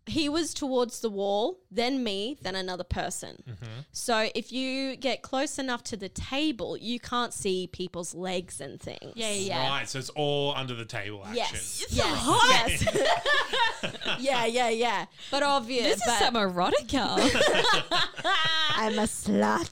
He 0.06 0.28
was 0.28 0.54
towards 0.54 1.00
the 1.00 1.10
wall, 1.10 1.60
then 1.72 2.04
me, 2.04 2.38
then 2.42 2.56
another 2.56 2.84
person. 2.84 3.42
Mm-hmm. 3.50 3.66
So 3.92 4.30
if 4.36 4.52
you 4.52 4.98
get 4.98 5.22
close 5.22 5.58
enough 5.58 5.84
to 5.86 5.98
the 5.98 6.10
table, 6.10 6.76
you 6.76 7.00
can't 7.00 7.34
see 7.34 7.68
people's 7.68 8.14
legs 8.14 8.60
and 8.60 8.82
things. 8.82 9.14
Yeah, 9.16 9.32
yeah, 9.32 9.48
yeah. 9.48 9.70
Right, 9.70 9.88
so 9.88 10.00
it's 10.00 10.10
all 10.10 10.54
under 10.56 10.76
the 10.76 10.86
table 10.86 11.24
action. 11.26 11.38
Yes. 11.38 11.86
Yes. 11.90 12.84
yes. 12.84 14.20
yeah, 14.20 14.46
yeah, 14.46 14.70
yeah. 14.70 15.06
But 15.32 15.44
obvious. 15.44 15.86
This 15.86 15.98
is 15.98 16.04
but 16.06 16.20
some 16.20 16.34
erotica. 16.36 17.18
I'm 18.76 19.00
a 19.00 19.04
slut. 19.04 19.70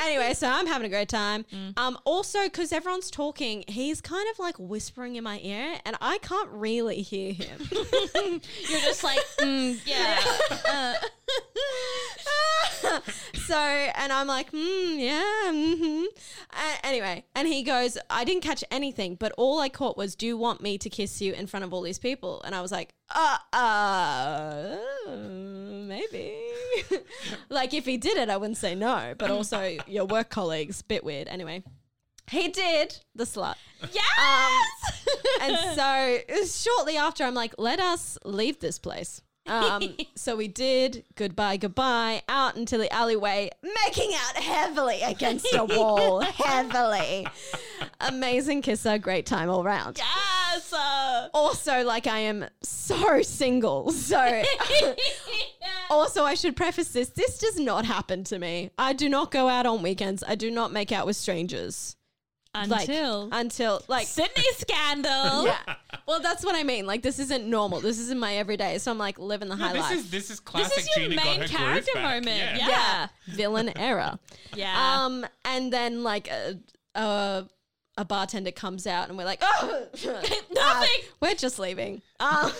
Anyway, 0.00 0.34
so 0.34 0.48
I'm 0.48 0.66
having 0.66 0.86
a 0.86 0.88
great 0.88 1.08
time. 1.08 1.44
Um, 1.76 1.98
also, 2.04 2.44
because 2.44 2.72
everyone's 2.72 3.10
talking, 3.10 3.64
he's 3.68 4.00
kind 4.00 4.28
of 4.30 4.38
like 4.38 4.56
whispering 4.58 5.16
in 5.16 5.24
my 5.24 5.40
ear, 5.42 5.78
and 5.84 5.96
I 6.00 6.18
can't 6.18 6.50
really 6.50 7.02
hear 7.02 7.32
him. 7.32 7.66
You're 7.72 8.80
just 8.80 9.04
like, 9.04 9.20
mm, 9.40 9.78
yeah. 9.86 10.94
so, 13.34 13.56
and 13.58 14.12
I'm 14.12 14.26
like, 14.26 14.52
mm, 14.52 14.98
yeah. 14.98 15.50
Mm-hmm. 15.50 16.04
Uh, 16.52 16.76
anyway, 16.82 17.24
and 17.34 17.48
he 17.48 17.62
goes, 17.62 17.98
I 18.10 18.24
didn't 18.24 18.42
catch 18.42 18.64
anything, 18.70 19.16
but 19.16 19.32
all 19.36 19.60
I 19.60 19.68
caught 19.68 19.96
was, 19.96 20.14
do 20.14 20.26
you 20.26 20.36
want 20.36 20.60
me 20.62 20.78
to 20.78 20.90
kiss 20.90 21.20
you 21.20 21.32
in 21.32 21.46
front 21.46 21.64
of 21.64 21.72
all 21.72 21.82
these 21.82 21.98
people? 21.98 22.42
And 22.44 22.54
I 22.54 22.60
was 22.60 22.72
like, 22.72 22.94
uh, 23.10 23.38
uh, 23.52 24.76
maybe. 25.08 26.34
like, 27.48 27.74
if 27.74 27.84
he 27.84 27.96
did 27.96 28.16
it, 28.16 28.28
I 28.28 28.36
wouldn't 28.36 28.58
say 28.58 28.74
no, 28.74 29.14
but 29.18 29.30
also 29.30 29.76
your 29.86 30.04
work 30.04 30.30
colleagues, 30.30 30.82
bit 30.82 31.04
weird. 31.04 31.28
Anyway. 31.28 31.62
He 32.30 32.48
did 32.48 32.98
the 33.14 33.24
slut. 33.24 33.54
Yes! 33.90 34.66
Um, 35.40 35.50
and 35.50 35.56
so 35.74 36.18
shortly 36.44 36.98
after, 36.98 37.24
I'm 37.24 37.32
like, 37.32 37.54
let 37.56 37.80
us 37.80 38.18
leave 38.22 38.60
this 38.60 38.78
place. 38.78 39.22
Um, 39.48 39.96
so 40.14 40.36
we 40.36 40.48
did 40.48 41.04
goodbye, 41.16 41.56
goodbye, 41.56 42.22
out 42.28 42.56
into 42.56 42.78
the 42.78 42.92
alleyway, 42.92 43.50
making 43.62 44.12
out 44.14 44.36
heavily 44.42 45.00
against 45.02 45.52
a 45.54 45.64
wall, 45.64 46.20
heavily. 46.36 47.26
Amazing 48.00 48.62
kisser, 48.62 48.98
great 48.98 49.26
time 49.26 49.48
all 49.48 49.64
round. 49.64 49.98
Yes. 49.98 50.72
Also, 51.34 51.84
like 51.84 52.06
I 52.06 52.18
am 52.20 52.46
so 52.62 53.22
single, 53.22 53.90
so 53.90 54.42
also 55.90 56.24
I 56.24 56.34
should 56.34 56.56
preface 56.56 56.88
this: 56.88 57.10
this 57.10 57.38
does 57.38 57.58
not 57.58 57.84
happen 57.84 58.24
to 58.24 58.38
me. 58.38 58.70
I 58.78 58.92
do 58.92 59.08
not 59.08 59.30
go 59.30 59.48
out 59.48 59.66
on 59.66 59.82
weekends. 59.82 60.22
I 60.26 60.34
do 60.34 60.50
not 60.50 60.72
make 60.72 60.92
out 60.92 61.06
with 61.06 61.16
strangers. 61.16 61.96
Like, 62.54 62.88
until 62.88 63.28
until 63.30 63.82
like 63.88 64.06
Sydney 64.06 64.42
scandal. 64.56 65.46
yeah. 65.46 65.74
Well, 66.06 66.20
that's 66.20 66.44
what 66.44 66.56
I 66.56 66.64
mean. 66.64 66.86
Like 66.86 67.02
this 67.02 67.18
isn't 67.18 67.46
normal. 67.46 67.80
This 67.80 67.98
isn't 68.00 68.18
my 68.18 68.36
everyday. 68.36 68.78
So 68.78 68.90
I'm 68.90 68.98
like 68.98 69.18
living 69.18 69.48
the 69.48 69.56
high 69.56 69.74
this 69.74 69.82
life. 69.82 69.96
is 69.96 70.10
this 70.10 70.30
is 70.30 70.40
classic. 70.40 70.74
This 70.74 70.86
is 70.88 70.96
your 70.96 71.08
Gina 71.10 71.22
main 71.22 71.46
character 71.48 71.92
moment. 72.00 72.26
Yeah. 72.26 72.56
Yeah. 72.56 72.68
yeah, 72.68 73.06
villain 73.28 73.70
era. 73.78 74.18
Yeah. 74.56 75.04
Um, 75.04 75.26
and 75.44 75.72
then 75.72 76.02
like 76.02 76.28
a, 76.28 76.58
a 76.94 77.46
a 77.98 78.04
bartender 78.04 78.52
comes 78.52 78.86
out, 78.86 79.08
and 79.08 79.18
we're 79.18 79.24
like, 79.24 79.40
oh, 79.42 79.86
Nothing. 80.52 80.88
we're 81.20 81.34
just 81.34 81.58
leaving. 81.58 82.00
Um, 82.20 82.52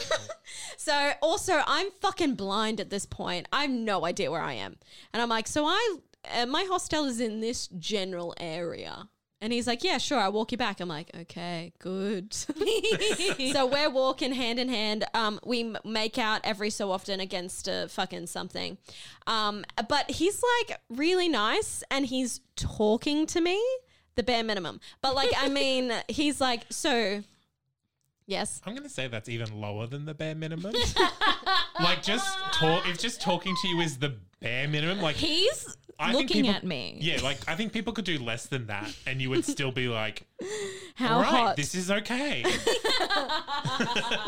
so 0.77 1.13
also, 1.23 1.63
I'm 1.67 1.91
fucking 2.01 2.35
blind 2.35 2.81
at 2.81 2.91
this 2.91 3.07
point. 3.07 3.47
I 3.53 3.63
have 3.63 3.71
no 3.71 4.05
idea 4.05 4.31
where 4.31 4.43
I 4.43 4.55
am, 4.55 4.77
and 5.13 5.23
I'm 5.23 5.29
like, 5.29 5.47
so 5.47 5.65
I 5.65 5.97
uh, 6.35 6.47
my 6.47 6.65
hostel 6.69 7.05
is 7.07 7.21
in 7.21 7.41
this 7.41 7.69
general 7.79 8.35
area. 8.39 9.09
And 9.41 9.53
he's 9.53 9.67
like, 9.67 9.85
Yeah, 9.85 9.99
sure, 9.99 10.19
I'll 10.19 10.33
walk 10.33 10.53
you 10.53 10.59
back. 10.59 10.81
I'm 10.81 10.89
like, 10.89 11.11
Okay, 11.15 11.73
good. 11.79 12.35
so 12.35 13.67
we're 13.67 13.91
walking 13.91 14.33
hand 14.33 14.59
in 14.59 14.69
hand. 14.69 15.05
Um, 15.15 15.39
we 15.45 15.61
m- 15.61 15.79
make 15.85 16.19
out 16.19 16.41
every 16.45 16.71
so 16.71 16.91
often 16.91 17.21
against 17.21 17.69
a 17.69 17.87
fucking 17.89 18.27
something. 18.27 18.79
Um, 19.27 19.65
but 19.89 20.11
he's 20.11 20.43
like 20.69 20.81
really 20.89 21.29
nice 21.29 21.83
and 21.91 22.07
he's 22.07 22.41
talking 22.57 23.27
to 23.27 23.41
me, 23.41 23.63
the 24.17 24.23
bare 24.23 24.43
minimum. 24.43 24.81
But 25.03 25.15
like, 25.15 25.31
I 25.37 25.49
mean, 25.49 25.93
he's 26.09 26.41
like, 26.41 26.63
So, 26.71 27.23
yes. 28.27 28.61
I'm 28.67 28.75
gonna 28.75 28.89
say 28.89 29.07
that's 29.07 29.29
even 29.29 29.61
lower 29.61 29.87
than 29.87 30.05
the 30.05 30.15
bare 30.15 30.35
minimum. 30.35 30.75
like 31.81 32.03
just 32.03 32.37
talk. 32.53 32.89
If 32.89 32.99
just 32.99 33.21
talking 33.21 33.55
to 33.63 33.69
you 33.69 33.81
is 33.81 33.99
the 33.99 34.17
bare 34.41 34.67
minimum, 34.67 35.01
like 35.01 35.15
He's 35.17 35.77
I 35.99 36.13
think 36.13 36.29
looking 36.29 36.43
people- 36.43 36.57
at 36.57 36.65
me. 36.65 36.99
Yeah, 37.01 37.21
like 37.23 37.39
I 37.49 37.57
think 37.57 37.73
people 37.73 37.93
could 37.93 38.05
do 38.05 38.19
less 38.19 38.47
than 38.47 38.67
that, 38.67 38.95
and 39.07 39.21
you 39.21 39.31
would 39.31 39.45
still 39.45 39.73
be 39.73 39.89
like, 39.89 40.27
How 40.95 41.17
"All 41.17 41.23
right, 41.23 41.29
hot. 41.29 41.57
this 41.57 41.75
is 41.75 41.91
okay." 41.91 42.45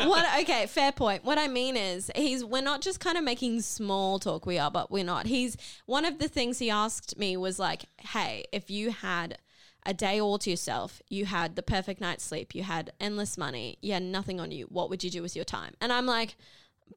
what 0.05 0.25
okay 0.41 0.65
fair 0.67 0.91
point 0.91 1.23
what 1.23 1.37
i 1.37 1.47
mean 1.47 1.75
is 1.75 2.09
he's 2.15 2.43
we're 2.43 2.61
not 2.61 2.81
just 2.81 2.99
kind 2.99 3.17
of 3.17 3.23
making 3.23 3.61
small 3.61 4.19
talk 4.19 4.45
we 4.45 4.57
are 4.57 4.71
but 4.71 4.91
we're 4.91 5.03
not 5.03 5.27
he's 5.27 5.57
one 5.85 6.05
of 6.05 6.19
the 6.19 6.27
things 6.27 6.59
he 6.59 6.69
asked 6.69 7.17
me 7.17 7.35
was 7.37 7.59
like 7.59 7.85
hey 7.99 8.43
if 8.51 8.69
you 8.69 8.91
had 8.91 9.37
a 9.85 9.93
day 9.93 10.19
all 10.19 10.37
to 10.37 10.49
yourself 10.49 11.01
you 11.09 11.25
had 11.25 11.55
the 11.55 11.63
perfect 11.63 11.99
night's 12.01 12.23
sleep 12.23 12.55
you 12.55 12.63
had 12.63 12.91
endless 12.99 13.37
money 13.37 13.77
you 13.81 13.93
had 13.93 14.03
nothing 14.03 14.39
on 14.39 14.51
you 14.51 14.65
what 14.65 14.89
would 14.89 15.03
you 15.03 15.09
do 15.09 15.21
with 15.21 15.35
your 15.35 15.45
time 15.45 15.73
and 15.81 15.91
i'm 15.91 16.05
like 16.05 16.35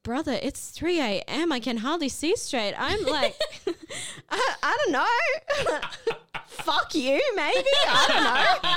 brother 0.03 0.39
it's 0.43 0.71
3 0.71 1.01
a.m 1.01 1.53
i 1.53 1.61
can 1.61 1.79
hardly 1.79 2.09
see 2.09 2.35
straight 2.37 2.75
i'm 2.79 3.05
like 3.05 3.35
I, 4.31 4.55
I 4.63 4.77
don't 4.85 4.93
know 4.93 5.81
fuck 6.47 6.95
you 6.95 7.21
maybe 7.37 7.69
i 7.89 8.07
don't 8.09 8.25
know 8.25 8.71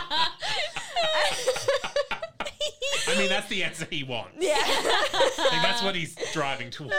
I 3.09 3.17
mean, 3.17 3.29
that's 3.29 3.47
the 3.47 3.63
answer 3.63 3.87
he 3.89 4.03
wants. 4.03 4.35
yeah 4.37 4.57
I 4.57 5.47
think 5.49 5.63
that's 5.63 5.81
what 5.81 5.95
he's 5.95 6.13
driving 6.33 6.69
towards. 6.69 6.93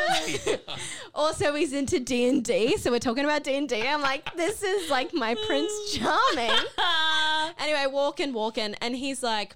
Also, 1.14 1.54
he's 1.54 1.72
into 1.74 2.00
D 2.00 2.26
and 2.28 2.42
D, 2.42 2.78
so 2.78 2.90
we're 2.90 2.98
talking 2.98 3.24
about 3.24 3.44
D 3.44 3.56
and 3.56 3.68
D. 3.68 3.82
I'm 3.86 4.00
like, 4.00 4.34
this 4.34 4.62
is 4.62 4.90
like 4.90 5.12
my 5.12 5.34
Prince 5.46 5.70
Charming. 5.94 6.50
anyway, 7.58 7.86
walking, 7.90 8.32
walking, 8.32 8.74
and 8.80 8.96
he's 8.96 9.22
like, 9.22 9.54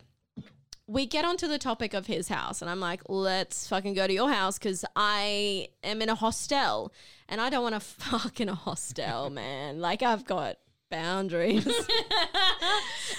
we 0.92 1.06
get 1.06 1.24
onto 1.24 1.48
the 1.48 1.58
topic 1.58 1.94
of 1.94 2.06
his 2.06 2.28
house, 2.28 2.60
and 2.60 2.70
I'm 2.70 2.80
like, 2.80 3.00
let's 3.08 3.66
fucking 3.66 3.94
go 3.94 4.06
to 4.06 4.12
your 4.12 4.30
house 4.30 4.58
because 4.58 4.84
I 4.94 5.68
am 5.82 6.02
in 6.02 6.10
a 6.10 6.14
hostel, 6.14 6.92
and 7.28 7.40
I 7.40 7.48
don't 7.48 7.62
want 7.62 7.74
to 7.74 7.80
fuck 7.80 8.40
in 8.40 8.48
a 8.48 8.54
hostel, 8.54 9.30
man. 9.30 9.80
Like 9.80 10.02
I've 10.02 10.24
got 10.24 10.58
boundaries. 10.90 11.66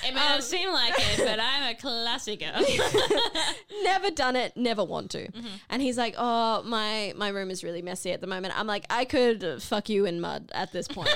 It 0.05 0.13
may 0.13 0.19
not 0.19 0.35
um, 0.35 0.41
seem 0.41 0.69
like 0.69 0.93
it, 0.97 1.17
but 1.19 1.39
I'm 1.39 1.73
a 1.73 1.75
classy 1.75 2.35
girl. 2.35 2.51
never 3.83 4.11
done 4.11 4.35
it, 4.35 4.57
never 4.57 4.83
want 4.83 5.11
to. 5.11 5.31
Mm-hmm. 5.31 5.47
And 5.69 5.81
he's 5.81 5.97
like, 5.97 6.15
"Oh, 6.17 6.61
my 6.63 7.13
my 7.15 7.29
room 7.29 7.49
is 7.49 7.63
really 7.63 7.81
messy 7.81 8.11
at 8.11 8.19
the 8.19 8.27
moment." 8.27 8.57
I'm 8.57 8.67
like, 8.67 8.85
"I 8.89 9.05
could 9.05 9.63
fuck 9.63 9.87
you 9.87 10.05
in 10.05 10.19
mud 10.19 10.51
at 10.53 10.73
this 10.73 10.89
point." 10.89 11.09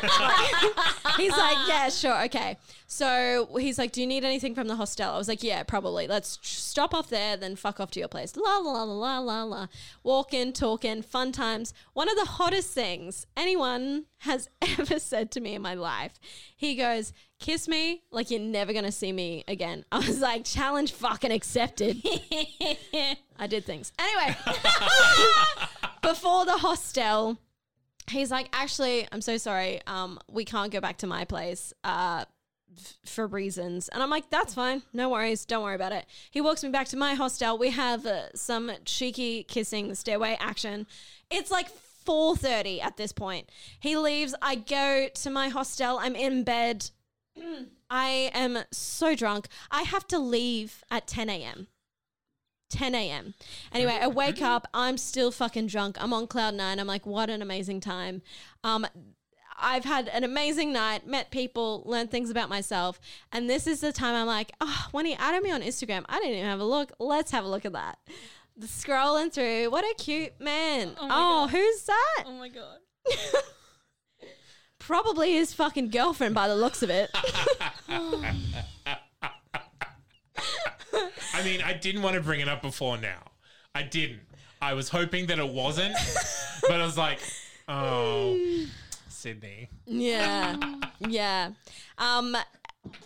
He's 1.18 1.36
like, 1.36 1.58
"Yeah, 1.68 1.90
sure, 1.90 2.24
okay." 2.26 2.58
So 2.90 3.50
he's 3.60 3.78
like, 3.78 3.92
"Do 3.92 4.00
you 4.00 4.08
need 4.08 4.24
anything 4.24 4.56
from 4.56 4.70
the 4.70 4.78
hostel?" 4.78 5.12
I 5.12 5.18
was 5.18 5.28
like, 5.28 5.44
"Yeah, 5.44 5.64
probably. 5.64 6.08
Let's 6.08 6.40
stop 6.42 6.94
off 6.94 7.10
there, 7.10 7.36
then 7.36 7.58
fuck 7.58 7.82
off 7.82 7.92
to 7.92 8.00
your 8.00 8.08
place." 8.08 8.36
La 8.38 8.58
la 8.60 8.72
la 8.72 8.84
la 8.84 9.20
la 9.20 9.20
la 9.20 9.44
la. 9.44 9.68
Walking, 10.04 10.54
talking, 10.54 11.02
fun 11.02 11.34
times. 11.34 11.74
One 11.94 12.10
of 12.10 12.16
the 12.16 12.26
hottest 12.26 12.72
things 12.72 13.28
anyone 13.36 14.06
has 14.20 14.50
ever 14.80 15.00
said 15.00 15.32
to 15.32 15.42
me 15.42 15.56
in 15.56 15.62
my 15.62 15.74
life. 15.74 16.18
He 16.56 16.76
goes, 16.76 17.12
"Kiss 17.40 17.68
me 17.68 18.04
like 18.10 18.32
you're 18.32 18.40
never 18.40 18.72
gonna 18.72 18.94
see 18.94 19.12
me 19.12 19.44
again." 19.50 19.84
I 19.92 19.98
was 19.98 20.22
like, 20.22 20.46
"Challenge 20.46 20.90
fucking 20.94 21.32
accepted." 21.32 22.02
I 23.38 23.48
did 23.48 23.66
things. 23.66 23.92
Anyway, 24.00 24.38
before 26.02 26.46
the 26.46 26.58
hostel, 26.58 27.38
he's 28.10 28.32
like, 28.32 28.48
actually, 28.54 29.08
I'm 29.12 29.22
so 29.22 29.38
sorry. 29.38 29.82
Um, 29.86 30.20
we 30.32 30.46
can't 30.46 30.72
go 30.72 30.80
back 30.80 30.98
to 31.00 31.08
my 31.08 31.26
place. 31.26 31.74
Uh, 31.84 32.26
for 33.06 33.28
reasons, 33.28 33.90
and 33.90 34.02
I'm 34.02 34.10
like, 34.10 34.30
that's 34.30 34.54
fine, 34.54 34.84
no 34.94 35.10
worries, 35.10 35.46
don't 35.46 35.64
worry 35.64 35.76
about 35.76 35.92
it. 35.92 36.06
He 36.32 36.42
walks 36.42 36.64
me 36.64 36.70
back 36.70 36.88
to 36.90 36.98
my 36.98 37.14
hostel. 37.14 37.58
We 37.58 37.72
have 37.72 38.06
uh, 38.06 38.34
some 38.36 38.72
cheeky 38.86 39.44
kissing 39.44 39.94
stairway 39.96 40.38
action. 40.40 40.88
It's 41.30 41.52
like 41.52 41.68
4:30 42.06 42.82
at 42.82 42.98
this 42.98 43.12
point. 43.12 43.50
He 43.80 43.98
leaves. 43.98 44.34
I 44.42 44.56
go 44.56 45.10
to 45.14 45.30
my 45.30 45.50
hostel. 45.50 46.00
I'm 46.00 46.16
in 46.16 46.44
bed. 46.44 46.90
I 47.90 48.32
am 48.34 48.60
so 48.72 49.16
drunk. 49.16 49.48
I 49.72 49.84
have 49.84 50.08
to 50.08 50.20
leave 50.20 50.84
at 50.90 51.08
10 51.08 51.30
a.m. 51.30 51.68
10 52.70 52.96
a.m. 52.96 53.34
Anyway, 53.72 53.98
I 54.02 54.08
wake 54.08 54.42
up. 54.42 54.68
I'm 54.74 54.98
still 54.98 55.32
fucking 55.32 55.68
drunk. 55.68 55.98
I'm 56.02 56.12
on 56.12 56.28
cloud 56.28 56.54
nine. 56.54 56.80
I'm 56.80 56.88
like, 56.88 57.06
what 57.06 57.30
an 57.30 57.42
amazing 57.42 57.80
time. 57.80 58.22
Um, 58.64 58.86
I've 59.58 59.86
had 59.86 60.08
an 60.10 60.24
amazing 60.24 60.72
night, 60.72 61.08
met 61.08 61.32
people, 61.32 61.84
learned 61.86 62.12
things 62.12 62.30
about 62.30 62.50
myself. 62.50 63.00
And 63.32 63.50
this 63.50 63.66
is 63.68 63.82
the 63.82 63.92
time 63.92 64.16
I'm 64.16 64.28
like, 64.28 64.52
ah, 64.62 64.86
oh, 64.86 64.90
when 64.92 65.06
he 65.06 65.16
added 65.16 65.42
me 65.44 65.52
on 65.52 65.62
Instagram, 65.62 66.06
I 66.08 66.20
didn't 66.20 66.36
even 66.36 66.46
have 66.46 66.60
a 66.60 66.66
look. 66.66 66.92
Let's 67.00 67.32
have 67.32 67.44
a 67.44 67.48
look 67.48 67.66
at 67.66 67.74
that. 67.74 67.98
Scrolling 68.62 69.32
through, 69.32 69.70
what 69.70 69.84
a 69.84 69.94
cute 70.02 70.40
man. 70.40 70.96
Oh 71.00 71.08
Oh, 71.10 71.48
who's 71.48 71.84
that? 71.84 72.24
oh 72.26 72.34
my 72.34 72.50
god. 72.50 72.78
Probably 74.80 75.34
his 75.34 75.54
fucking 75.54 75.90
girlfriend 75.90 76.34
by 76.36 76.48
the 76.48 76.56
looks 76.56 76.82
of 76.82 76.90
it. 76.90 77.10
I 81.34 81.44
mean, 81.44 81.62
I 81.62 81.74
didn't 81.74 82.02
want 82.02 82.16
to 82.16 82.22
bring 82.22 82.40
it 82.40 82.48
up 82.48 82.62
before 82.62 82.98
now. 82.98 83.20
I 83.76 83.84
didn't. 83.84 84.22
I 84.62 84.74
was 84.74 84.90
hoping 84.90 85.28
that 85.28 85.40
it 85.40 85.48
wasn't, 85.50 85.96
but 86.64 86.80
I 86.80 86.86
was 86.86 86.98
like, 86.98 87.20
oh, 87.68 88.66
Sydney. 89.18 89.70
Yeah. 89.86 90.56
yeah. 91.00 91.52
Um 91.98 92.38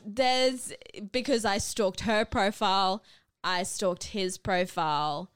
there's 0.06 0.74
because 1.12 1.46
I 1.46 1.58
stalked 1.58 2.02
her 2.02 2.26
profile, 2.26 3.04
I 3.44 3.64
stalked 3.64 4.06
his 4.06 4.38
profile. 4.38 5.31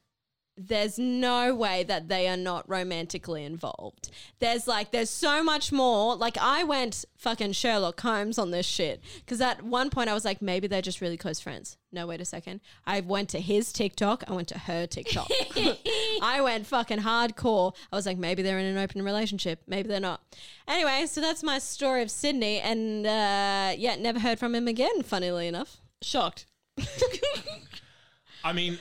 There's 0.56 0.98
no 0.98 1.54
way 1.54 1.84
that 1.84 2.08
they 2.08 2.28
are 2.28 2.36
not 2.36 2.68
romantically 2.68 3.44
involved. 3.44 4.10
There's 4.38 4.66
like 4.66 4.90
there's 4.90 5.10
so 5.10 5.42
much 5.42 5.70
more. 5.70 6.16
Like 6.16 6.38
I 6.38 6.64
went 6.64 7.04
fucking 7.16 7.52
Sherlock 7.52 8.00
Holmes 8.00 8.38
on 8.38 8.50
this 8.50 8.66
shit 8.66 9.02
cuz 9.26 9.40
at 9.40 9.62
one 9.62 9.90
point 9.90 10.08
I 10.08 10.14
was 10.14 10.24
like 10.24 10.40
maybe 10.40 10.66
they're 10.66 10.82
just 10.82 11.00
really 11.00 11.16
close 11.16 11.40
friends. 11.40 11.76
No, 11.92 12.06
wait 12.06 12.20
a 12.20 12.24
second. 12.24 12.60
I 12.86 13.00
went 13.00 13.28
to 13.30 13.40
his 13.40 13.72
TikTok, 13.72 14.24
I 14.28 14.32
went 14.32 14.48
to 14.48 14.58
her 14.58 14.86
TikTok. 14.86 15.30
I 16.22 16.40
went 16.42 16.66
fucking 16.66 16.98
hardcore. 17.00 17.74
I 17.92 17.96
was 17.96 18.06
like, 18.06 18.18
maybe 18.18 18.42
they're 18.42 18.58
in 18.58 18.66
an 18.66 18.78
open 18.78 19.02
relationship, 19.02 19.62
maybe 19.66 19.88
they're 19.88 20.00
not. 20.00 20.20
Anyway, 20.68 21.06
so 21.06 21.20
that's 21.20 21.42
my 21.42 21.58
story 21.58 22.02
of 22.02 22.10
Sydney, 22.10 22.60
and 22.60 23.06
uh, 23.06 23.74
yeah, 23.76 23.96
never 23.96 24.18
heard 24.18 24.38
from 24.38 24.54
him 24.54 24.68
again. 24.68 25.02
Funnily 25.02 25.46
enough, 25.48 25.78
Shocked. 26.02 26.46
I 28.44 28.52
mean, 28.52 28.78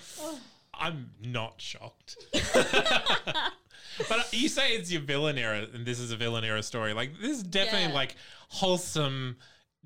I'm 0.80 1.12
not 1.24 1.62
shocked. 1.62 2.18
but 4.10 4.34
you 4.34 4.50
say 4.50 4.72
it's 4.72 4.92
your 4.92 5.02
villain 5.02 5.38
era, 5.38 5.66
and 5.74 5.86
this 5.86 6.00
is 6.00 6.12
a 6.12 6.16
villain 6.18 6.44
era 6.44 6.64
story. 6.64 6.94
Like, 6.94 7.20
this 7.20 7.38
is 7.38 7.44
definitely 7.44 7.90
Yeah. 7.90 7.94
like 7.94 8.16
wholesome 8.50 9.38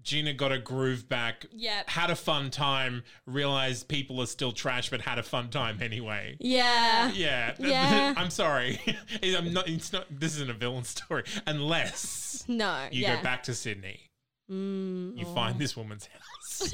Gina 0.01 0.33
got 0.33 0.51
a 0.53 0.57
groove 0.59 1.09
back. 1.09 1.45
Yep. 1.51 1.89
Had 1.89 2.09
a 2.09 2.15
fun 2.15 2.51
time. 2.51 3.03
Realized 3.25 3.89
people 3.89 4.21
are 4.21 4.27
still 4.27 4.53
trash, 4.53 4.89
but 4.89 5.01
had 5.01 5.19
a 5.19 5.23
fun 5.23 5.49
time 5.49 5.79
anyway. 5.81 6.37
Yeah. 6.39 7.11
Yeah. 7.11 7.55
Yeah. 7.59 8.13
I'm 8.15 8.29
sorry. 8.29 8.79
I'm 9.23 9.51
not. 9.53 9.67
It's 9.67 9.91
not. 9.91 10.05
This 10.09 10.35
isn't 10.35 10.49
a 10.49 10.53
villain 10.53 10.85
story 10.85 11.23
unless 11.45 12.45
No. 12.47 12.87
you 12.91 13.01
yeah. 13.03 13.17
go 13.17 13.23
back 13.23 13.43
to 13.43 13.53
Sydney. 13.53 14.08
Mm, 14.51 15.17
You 15.17 15.25
oh. 15.27 15.33
find 15.35 15.59
this 15.59 15.77
woman's 15.77 16.07
house. 16.07 16.61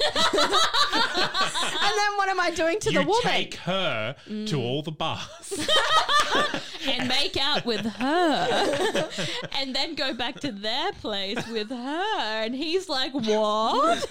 then 1.98 2.16
what 2.16 2.28
am 2.28 2.40
I 2.40 2.50
doing 2.50 2.80
to 2.80 2.90
you 2.92 3.00
the 3.00 3.04
woman? 3.06 3.22
take 3.22 3.54
her 3.56 4.16
Mm. 4.28 4.46
to 4.48 4.60
all 4.60 4.82
the 4.82 4.90
bars. 4.92 5.52
and 6.88 7.08
make 7.08 7.36
out 7.36 7.64
with 7.66 7.84
her, 7.84 9.08
and 9.58 9.74
then 9.74 9.94
go 9.94 10.12
back 10.14 10.40
to 10.40 10.50
their 10.52 10.92
place 10.92 11.46
with 11.48 11.68
her, 11.70 12.42
and 12.44 12.54
he's 12.54 12.88
like, 12.88 13.12
"What?" 13.12 14.06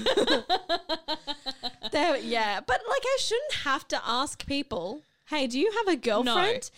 There, 1.91 2.17
yeah, 2.17 2.59
but 2.65 2.81
like 2.87 3.03
I 3.03 3.17
shouldn't 3.19 3.53
have 3.63 3.87
to 3.89 3.99
ask 4.05 4.45
people. 4.45 5.01
Hey, 5.29 5.47
do 5.47 5.59
you 5.59 5.71
have 5.77 5.87
a 5.93 5.95
girlfriend? 5.97 6.69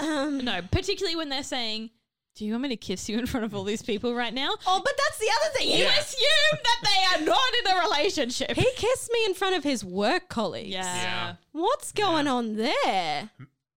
Um, 0.00 0.38
no, 0.44 0.60
particularly 0.70 1.16
when 1.16 1.28
they're 1.30 1.42
saying, 1.42 1.90
"Do 2.36 2.44
you 2.46 2.52
want 2.52 2.62
me 2.62 2.68
to 2.70 2.76
kiss 2.76 3.08
you 3.08 3.18
in 3.18 3.26
front 3.26 3.44
of 3.44 3.54
all 3.54 3.64
these 3.64 3.82
people 3.82 4.14
right 4.14 4.32
now?" 4.32 4.50
oh, 4.66 4.80
but 4.84 4.92
that's 4.96 5.18
the 5.18 5.30
other 5.40 5.58
thing. 5.58 5.68
You 5.70 5.84
Yeah. 5.84 5.98
assume 5.98 6.58
that 6.62 6.80
they 6.82 7.22
are 7.22 7.24
not 7.26 7.50
in 7.64 7.76
a 7.76 7.80
relationship. 7.88 8.52
he 8.52 8.66
kissed 8.76 9.10
me 9.12 9.24
in 9.26 9.34
front 9.34 9.56
of 9.56 9.64
his 9.64 9.84
work 9.84 10.28
colleagues. 10.28 10.70
yeah. 10.70 10.94
Yeah. 10.94 11.34
What's 11.52 11.92
going 11.92 12.26
on 12.28 12.56
there? 12.56 13.30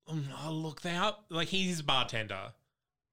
Um, 0.07 0.27
oh, 0.45 0.51
look, 0.51 0.81
they 0.81 0.95
are 0.95 1.15
like 1.29 1.47
he's 1.49 1.79
a 1.79 1.83
bartender. 1.83 2.53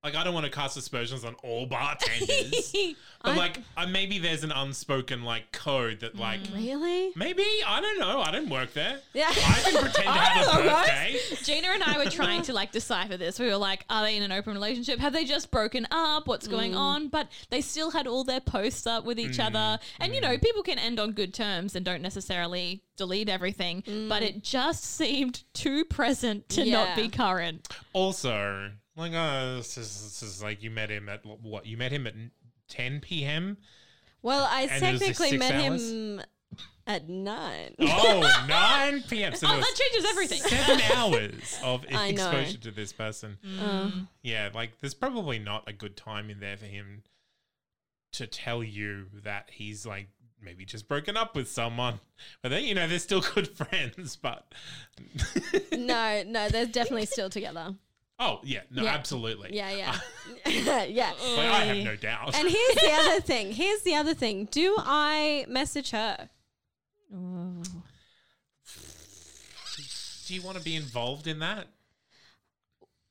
Like 0.02 0.14
I 0.14 0.24
don't 0.24 0.32
want 0.32 0.46
to 0.46 0.52
cast 0.52 0.78
aspersions 0.78 1.26
on 1.26 1.34
all 1.42 1.66
bartenders, 1.66 2.72
but 3.22 3.32
I- 3.32 3.36
like 3.36 3.58
uh, 3.76 3.86
maybe 3.86 4.18
there's 4.18 4.42
an 4.44 4.50
unspoken 4.50 5.24
like 5.24 5.52
code 5.52 6.00
that 6.00 6.16
mm, 6.16 6.20
like 6.20 6.40
Really? 6.54 7.12
maybe 7.16 7.44
I 7.66 7.82
don't 7.82 7.98
know. 7.98 8.20
I 8.20 8.30
didn't 8.30 8.48
work 8.48 8.72
there. 8.72 9.00
Yeah. 9.12 9.28
I 9.28 9.60
can 9.62 9.72
pretend 9.78 9.94
to 9.94 10.10
have 10.10 10.58
a 10.58 10.62
birthday. 10.62 11.16
Geena 11.42 11.74
and 11.74 11.82
I 11.82 11.98
were 11.98 12.10
trying 12.10 12.40
to 12.42 12.54
like 12.54 12.72
decipher 12.72 13.18
this. 13.18 13.38
We 13.38 13.46
were 13.48 13.58
like, 13.58 13.84
are 13.90 14.02
they 14.02 14.16
in 14.16 14.22
an 14.22 14.32
open 14.32 14.54
relationship? 14.54 14.98
Have 15.00 15.12
they 15.12 15.26
just 15.26 15.50
broken 15.50 15.86
up? 15.90 16.26
What's 16.26 16.48
going 16.48 16.72
mm. 16.72 16.78
on? 16.78 17.08
But 17.08 17.28
they 17.50 17.60
still 17.60 17.90
had 17.90 18.06
all 18.06 18.24
their 18.24 18.40
posts 18.40 18.86
up 18.86 19.04
with 19.04 19.20
each 19.20 19.38
other. 19.38 19.58
Mm, 19.58 19.80
and 20.00 20.14
you 20.14 20.22
know, 20.22 20.38
people 20.38 20.62
can 20.62 20.78
end 20.78 20.98
on 20.98 21.12
good 21.12 21.34
terms 21.34 21.76
and 21.76 21.84
don't 21.84 22.00
necessarily 22.00 22.82
delete 22.96 23.28
everything. 23.28 23.82
But 24.08 24.22
it 24.22 24.42
just 24.42 24.82
seemed 24.82 25.42
too 25.52 25.84
present 25.84 26.48
to 26.50 26.64
Yeah. 26.64 26.84
not 26.84 26.96
be 26.96 27.08
current. 27.10 27.68
Also, 27.92 28.70
like, 29.00 29.12
oh, 29.14 29.56
this 29.56 29.76
is, 29.76 30.02
this 30.02 30.22
is 30.22 30.42
like 30.42 30.62
you 30.62 30.70
met 30.70 30.90
him 30.90 31.08
at 31.08 31.24
what? 31.24 31.66
You 31.66 31.76
met 31.76 31.92
him 31.92 32.06
at 32.06 32.14
10 32.68 33.00
p.m. 33.00 33.56
Well, 34.22 34.46
I 34.50 34.62
And 34.62 34.82
it 34.84 34.92
was 34.92 35.00
just 35.00 35.18
technically 35.20 35.38
met 35.38 35.54
hours? 35.54 35.90
him 35.90 36.22
at 36.86 37.08
nine. 37.08 37.74
Oh, 37.78 38.44
9 38.48 39.04
p.m. 39.08 39.34
So 39.34 39.46
Oh, 39.48 39.56
that 39.56 39.74
changes 39.74 40.10
everything. 40.10 40.40
Seven 40.42 40.80
hours 40.96 41.58
of 41.64 41.84
exposure 41.84 42.58
to 42.58 42.70
this 42.70 42.92
person. 42.92 43.38
Uh, 43.60 43.90
Yeah, 44.22 44.50
like 44.54 44.78
there's 44.80 44.94
probably 44.94 45.38
not 45.38 45.68
a 45.68 45.72
good 45.72 45.96
time 45.96 46.30
in 46.30 46.40
there 46.40 46.56
for 46.56 46.66
him 46.66 47.02
to 48.12 48.26
tell 48.26 48.62
you 48.62 49.06
that 49.24 49.50
he's 49.52 49.86
like 49.86 50.08
maybe 50.42 50.64
just 50.64 50.88
broken 50.88 51.16
up 51.16 51.36
with 51.36 51.48
someone. 51.48 52.00
But 52.42 52.48
then, 52.48 52.64
you 52.64 52.74
know, 52.74 52.88
they're 52.88 52.98
still 52.98 53.20
good 53.34 53.48
friends, 53.48 54.16
but 54.16 54.52
no, 55.72 56.22
no, 56.26 56.48
they're 56.48 56.66
definitely 56.66 57.06
still 57.06 57.30
together. 57.30 57.74
Oh, 58.22 58.40
yeah, 58.44 58.61
no, 58.70 58.83
Yeah. 58.83 58.90
absolutely. 58.94 59.48
Yeah, 59.56 59.70
yeah, 59.70 59.96
uh, 60.44 60.85
yeah. 60.88 61.12
Like, 61.37 61.38
I 61.38 61.64
have 61.64 61.85
no 61.85 61.96
doubt. 61.96 62.37
And 62.37 62.46
here's 62.48 62.74
the 62.76 62.92
other 62.92 63.20
thing. 63.22 63.52
Here's 63.52 63.80
the 63.80 63.94
other 63.94 64.12
thing. 64.12 64.44
Do 64.50 64.76
I 64.78 65.46
message 65.48 65.90
her? 65.92 66.28
Do 70.26 70.35
you 70.35 70.42
want 70.42 70.59
to 70.59 70.62
be 70.62 70.76
involved 70.76 71.26
in 71.26 71.38
that? 71.40 71.66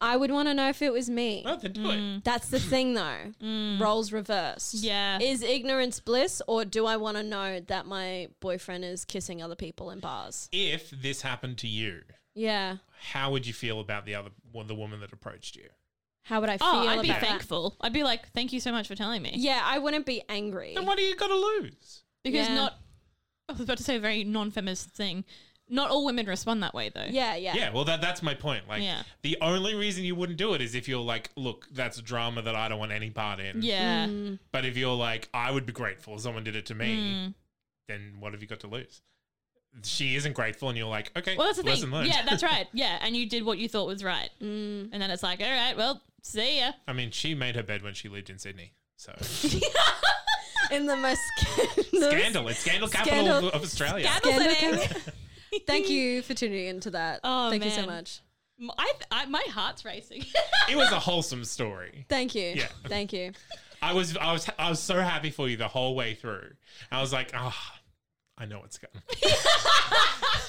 I 0.01 0.15
would 0.15 0.31
want 0.31 0.47
to 0.47 0.53
know 0.53 0.69
if 0.69 0.81
it 0.81 0.93
was 0.93 1.09
me. 1.09 1.41
No, 1.43 1.57
then 1.57 1.73
do 1.73 1.89
it. 1.89 1.97
Mm. 1.97 2.23
That's 2.23 2.47
the 2.47 2.59
thing, 2.71 2.93
though. 2.93 3.33
Mm. 3.43 3.81
Roles 3.81 4.13
reversed. 4.13 4.75
Yeah. 4.75 5.19
Is 5.19 5.41
ignorance 5.41 5.99
bliss, 5.99 6.41
or 6.47 6.63
do 6.63 6.85
I 6.85 6.95
want 6.95 7.17
to 7.17 7.23
know 7.23 7.59
that 7.67 7.85
my 7.85 8.29
boyfriend 8.39 8.85
is 8.85 9.03
kissing 9.03 9.41
other 9.43 9.55
people 9.55 9.89
in 9.91 9.99
bars? 9.99 10.47
If 10.53 10.91
this 10.91 11.21
happened 11.23 11.57
to 11.57 11.67
you, 11.67 12.03
Yeah. 12.33 12.77
How 12.99 13.31
would 13.31 13.45
you 13.47 13.53
feel 13.53 13.79
about 13.79 14.05
the 14.05 14.15
other 14.15 14.29
well, 14.53 14.65
the 14.65 14.75
woman 14.75 14.99
that 15.01 15.11
approached 15.13 15.55
you? 15.55 15.69
How 16.23 16.41
would 16.41 16.49
I 16.49 16.57
feel 16.57 16.67
Oh, 16.67 16.87
I'd 16.87 17.01
be 17.01 17.09
about 17.09 17.21
that? 17.21 17.27
thankful. 17.27 17.75
I'd 17.81 17.93
be 17.93 18.03
like, 18.03 18.29
thank 18.33 18.53
you 18.53 18.59
so 18.59 18.71
much 18.71 18.87
for 18.87 18.95
telling 18.95 19.21
me. 19.21 19.31
Yeah, 19.35 19.61
I 19.63 19.79
wouldn't 19.79 20.05
be 20.05 20.21
angry. 20.29 20.73
Then 20.75 20.85
what 20.85 20.97
do 20.97 21.03
you 21.03 21.15
got 21.15 21.27
to 21.27 21.35
lose? 21.35 22.03
Because 22.23 22.47
Yeah. 22.49 22.55
not, 22.55 22.79
I 23.47 23.53
was 23.53 23.61
about 23.61 23.77
to 23.77 23.83
say 23.83 23.95
a 23.95 23.99
very 23.99 24.23
non 24.23 24.51
feminist 24.51 24.89
thing. 24.89 25.23
Not 25.71 25.91
all 25.91 26.03
women 26.03 26.25
respond 26.25 26.63
that 26.63 26.73
way, 26.73 26.89
though. 26.89 27.05
Yeah, 27.09 27.35
yeah. 27.35 27.55
Yeah, 27.55 27.69
well, 27.71 27.85
that 27.85 28.01
that's 28.01 28.21
my 28.23 28.33
point. 28.33 28.67
Like, 28.67 28.81
Yeah. 28.83 29.03
the 29.21 29.37
only 29.39 29.75
reason 29.75 30.03
you 30.03 30.15
wouldn't 30.15 30.37
do 30.39 30.53
it 30.55 30.61
is 30.61 30.73
if 30.75 30.87
you're 30.87 30.99
like, 31.03 31.29
look, 31.35 31.67
that's 31.71 32.01
drama 32.01 32.41
that 32.41 32.55
I 32.55 32.67
don't 32.69 32.79
want 32.79 32.91
any 32.91 33.11
part 33.11 33.39
in. 33.39 33.61
Yeah. 33.61 34.07
Mm. 34.07 34.39
But 34.51 34.65
if 34.65 34.75
you're 34.77 34.95
like, 34.95 35.29
I 35.33 35.51
would 35.51 35.65
be 35.67 35.73
grateful 35.73 36.15
if 36.15 36.21
someone 36.21 36.43
did 36.43 36.55
it 36.55 36.65
to 36.67 36.75
me, 36.75 36.97
Mm. 36.97 37.33
then 37.87 38.15
what 38.19 38.33
have 38.33 38.41
you 38.41 38.47
got 38.47 38.59
to 38.61 38.67
lose? 38.67 39.01
She 39.83 40.15
isn't 40.15 40.33
grateful, 40.33 40.69
and 40.69 40.77
you're 40.77 40.87
like, 40.87 41.11
okay, 41.17 41.35
Well, 41.37 41.47
that's 41.47 41.59
the 41.59 41.63
lesson 41.65 41.83
thing. 41.89 41.91
learned. 41.93 42.07
Yeah, 42.09 42.23
that's 42.27 42.43
right. 42.53 42.67
Yeah, 42.73 42.97
and 43.01 43.15
you 43.15 43.27
did 43.29 43.43
what 43.45 43.57
you 43.59 43.69
thought 43.69 43.87
was 43.87 44.03
right. 44.03 44.29
Mm. 44.41 44.89
And 44.91 45.01
then 45.01 45.09
it's 45.11 45.23
like, 45.23 45.39
all 45.41 45.49
right, 45.49 45.75
well, 45.77 46.01
see 46.21 46.59
ya. 46.59 46.71
I 46.87 46.93
mean, 46.93 47.11
she 47.11 47.33
made 47.35 47.55
her 47.55 47.63
bed 47.63 47.81
when 47.81 47.93
she 47.93 48.09
lived 48.09 48.29
in 48.29 48.39
Sydney. 48.39 48.73
So 48.97 49.13
In 50.71 50.85
the 50.85 50.95
most 50.97 51.21
scandalous- 51.37 52.19
scandal. 52.19 52.47
It's 52.49 52.59
scandal 52.59 52.87
capital 52.89 53.25
Scandal- 53.25 53.49
of 53.51 53.63
Australia. 53.63 54.07
Scandal 54.17 54.53
Scandal 54.55 54.85
Thank 55.67 55.89
you 55.89 56.21
for 56.21 56.33
tuning 56.35 56.67
into 56.67 56.91
that. 56.91 57.21
Oh, 57.23 57.49
Thank 57.49 57.63
you 57.65 57.71
so 57.71 57.85
much. 57.85 58.19
I, 58.77 58.91
I, 59.09 59.25
my 59.25 59.43
heart's 59.49 59.83
racing. 59.85 60.25
it 60.69 60.75
was 60.75 60.91
a 60.91 60.99
wholesome 60.99 61.45
story. 61.45 62.05
Thank 62.09 62.35
you. 62.35 62.53
Yeah. 62.55 62.67
Thank 62.87 63.13
you. 63.13 63.31
I 63.81 63.93
was, 63.93 64.15
I 64.17 64.33
was, 64.33 64.47
I 64.59 64.69
was 64.69 64.79
so 64.79 64.99
happy 64.99 65.29
for 65.31 65.47
you 65.47 65.55
the 65.57 65.67
whole 65.69 65.95
way 65.95 66.13
through. 66.13 66.49
I 66.91 66.99
was 67.01 67.13
like, 67.13 67.31
ah, 67.33 67.78
I 68.39 68.45
know 68.45 68.59
what's 68.59 68.77
going. 68.77 68.93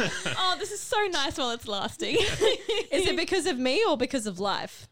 oh, 0.39 0.57
this 0.59 0.71
is 0.71 0.81
so 0.81 0.97
nice 1.11 1.37
while 1.37 1.51
it's 1.51 1.67
lasting. 1.69 2.15
Is 2.91 3.07
it 3.07 3.17
because 3.17 3.47
of 3.47 3.59
me 3.59 3.85
or 3.85 3.97
because 3.99 4.27
of 4.27 4.39
life? 4.39 4.89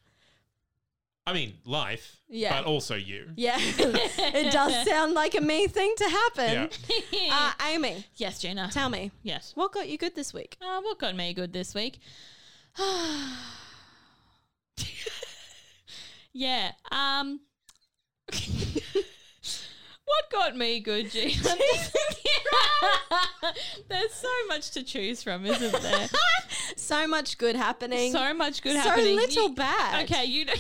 I 1.27 1.33
mean, 1.35 1.55
life, 1.65 2.17
Yeah. 2.29 2.57
but 2.61 2.67
also 2.67 2.95
you. 2.95 3.31
Yeah. 3.37 3.57
it 3.61 4.51
does 4.53 4.87
sound 4.89 5.13
like 5.15 5.35
a 5.35 5.41
me 5.43 5.67
thing 5.69 5.95
to 5.99 6.05
happen. 6.09 6.71
Yeah. 7.13 7.29
Uh, 7.31 7.53
Amy, 7.69 8.05
yes, 8.17 8.43
Geena. 8.43 8.71
tell 8.73 8.89
me, 8.89 9.11
Yes. 9.23 9.53
what 9.55 9.73
got 9.73 9.89
you 9.89 9.99
good 9.99 10.15
this 10.15 10.33
week? 10.33 10.57
Uh, 10.61 10.81
what 10.81 10.99
got 10.99 11.15
me 11.15 11.35
good 11.35 11.53
this 11.53 11.75
week? 11.75 12.01
yeah. 16.33 16.73
Um. 16.91 17.41
What 20.19 20.31
got 20.33 20.57
me 20.57 20.81
good, 20.81 21.07
Geena? 21.07 21.51
I'm 21.51 21.59
just 21.59 21.93
thinking- 21.93 23.55
There's 23.89 24.13
so 24.15 24.29
much 24.49 24.71
to 24.73 24.83
choose 24.83 25.23
from, 25.23 25.47
isn't 25.47 25.83
there? 25.83 26.09
So 26.77 27.07
much 27.07 27.39
good 27.39 27.57
happening. 27.57 28.13
so 28.13 28.33
much 28.35 28.63
good 28.63 28.73
So 28.75 28.79
happening. 28.81 29.19
So 29.19 29.25
little 29.27 29.49
You- 29.51 29.55
bad. 29.55 30.05
Okay, 30.05 30.25
you 30.25 30.45
know, 30.47 30.55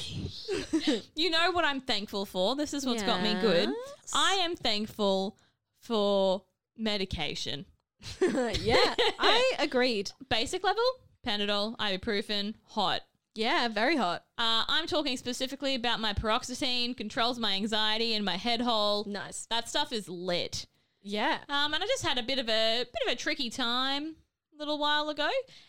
you 1.14 1.30
know 1.30 1.50
what 1.52 1.64
I'm 1.64 1.80
thankful 1.80 2.24
for. 2.26 2.54
This 2.56 2.72
is 2.74 2.84
what's 2.86 3.02
got 3.02 3.22
me 3.22 3.34
good. 3.40 3.70
I 4.14 4.34
am 4.42 4.56
thankful 4.56 5.36
for 5.80 6.42
medication. 6.76 7.64
yeah, 8.20 8.94
I 9.18 9.52
agreed. 9.58 10.10
Basic 10.28 10.62
level, 10.64 10.82
Panadol, 11.26 11.76
ibuprofen, 11.78 12.54
hot. 12.64 13.02
Yeah, 13.38 13.68
very 13.68 13.96
hot. 13.96 14.24
Uh, 14.36 14.64
I'm 14.66 14.88
talking 14.88 15.16
specifically 15.16 15.76
about 15.76 16.00
my 16.00 16.12
paroxetine, 16.12 16.96
controls 16.96 17.38
my 17.38 17.52
anxiety 17.54 18.14
and 18.14 18.24
my 18.24 18.36
head 18.36 18.60
hole. 18.60 19.04
Nice. 19.06 19.46
That 19.48 19.68
stuff 19.68 19.92
is 19.92 20.08
lit. 20.08 20.66
Yeah. 21.02 21.38
Um, 21.48 21.72
and 21.72 21.80
I 21.82 21.86
just 21.86 22.04
had 22.04 22.18
a 22.18 22.22
bit 22.24 22.40
of 22.40 22.48
a 22.48 22.84
bit 22.84 23.02
of 23.06 23.12
a 23.12 23.16
tricky 23.16 23.48
time 23.48 24.16
a 24.52 24.58
little 24.58 24.76
while 24.80 25.08
ago, 25.08 25.28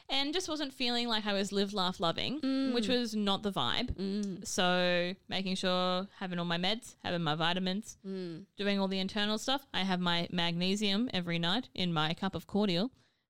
and 0.09 0.33
just 0.33 0.49
wasn't 0.49 0.73
feeling 0.73 1.07
like 1.07 1.27
I 1.27 1.33
was 1.33 1.51
live, 1.51 1.71
laugh, 1.71 1.99
loving, 1.99 2.39
which 2.73 2.87
was 2.87 3.15
not 3.15 3.43
the 3.43 3.51
vibe. 3.51 3.93
Mm. 3.95 4.47
So 4.47 5.13
making 5.27 5.57
sure 5.57 6.07
having 6.19 6.39
all 6.39 6.45
my 6.45 6.57
meds, 6.57 6.95
having 7.03 7.21
my 7.21 7.35
vitamins, 7.35 7.99
Mm. 8.03 8.45
doing 8.57 8.79
all 8.79 8.87
the 8.87 8.97
internal 8.97 9.37
stuff. 9.37 9.67
I 9.75 9.81
have 9.83 9.99
my 9.99 10.27
magnesium 10.31 11.07
every 11.13 11.37
night 11.37 11.69
in 11.75 11.93
my 11.93 12.15
cup 12.15 12.33
of 12.33 12.47
cordial, 12.47 12.89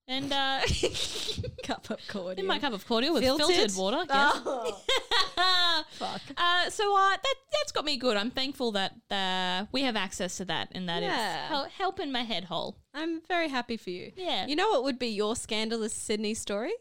and 0.10 0.34
uh, 0.34 0.60
Cup 1.64 1.90
of 1.92 2.00
cordial. 2.10 2.40
in 2.40 2.46
my 2.48 2.60
cup 2.60 2.74
of 2.74 2.86
cordial 2.88 3.14
with 3.14 3.24
Filtered? 3.24 3.48
filtered 3.56 3.76
water. 3.78 4.04
Yes. 4.10 4.42
Oh, 4.46 5.84
fuck. 5.92 6.22
Uh, 6.36 6.70
so 6.70 6.96
uh, 6.98 7.10
that 7.12 7.36
that's 7.54 7.72
got 7.72 7.86
me 7.86 7.96
good. 7.98 8.18
I'm 8.18 8.32
thankful 8.32 8.72
that 8.74 8.94
uh, 9.12 9.66
we 9.72 9.84
have 9.84 9.96
access 9.96 10.38
to 10.38 10.46
that 10.46 10.70
and 10.74 10.90
that 10.90 11.04
Yeah. 11.04 11.48
hel- 11.48 11.70
helping 11.78 12.12
my 12.12 12.24
head 12.24 12.46
hole. 12.46 12.78
I'm 12.94 13.22
very 13.28 13.48
happy 13.50 13.78
for 13.78 13.92
you. 13.92 14.12
Yeah. 14.18 14.48
You 14.48 14.56
know 14.56 14.70
what 14.72 14.84
would 14.84 15.00
be 15.00 15.08
your 15.08 15.36
scandalous 15.36 15.94
Sydney 15.94 16.34
story? 16.34 16.74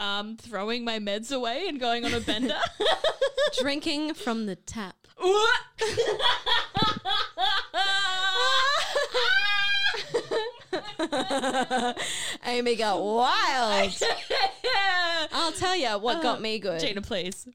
Um, 0.00 0.38
throwing 0.38 0.82
my 0.82 0.98
meds 0.98 1.30
away 1.30 1.66
and 1.68 1.78
going 1.78 2.06
on 2.06 2.14
a 2.14 2.20
bender. 2.20 2.58
Drinking 3.60 4.14
from 4.14 4.46
the 4.46 4.56
tap. 4.56 4.96
Amy 12.46 12.76
got 12.76 13.02
wild. 13.02 13.92
I'll 15.32 15.52
tell 15.52 15.76
you 15.76 15.88
what 15.98 16.22
got 16.22 16.40
me 16.40 16.58
good. 16.58 16.80
Geena, 16.80 17.04
please. 17.04 17.46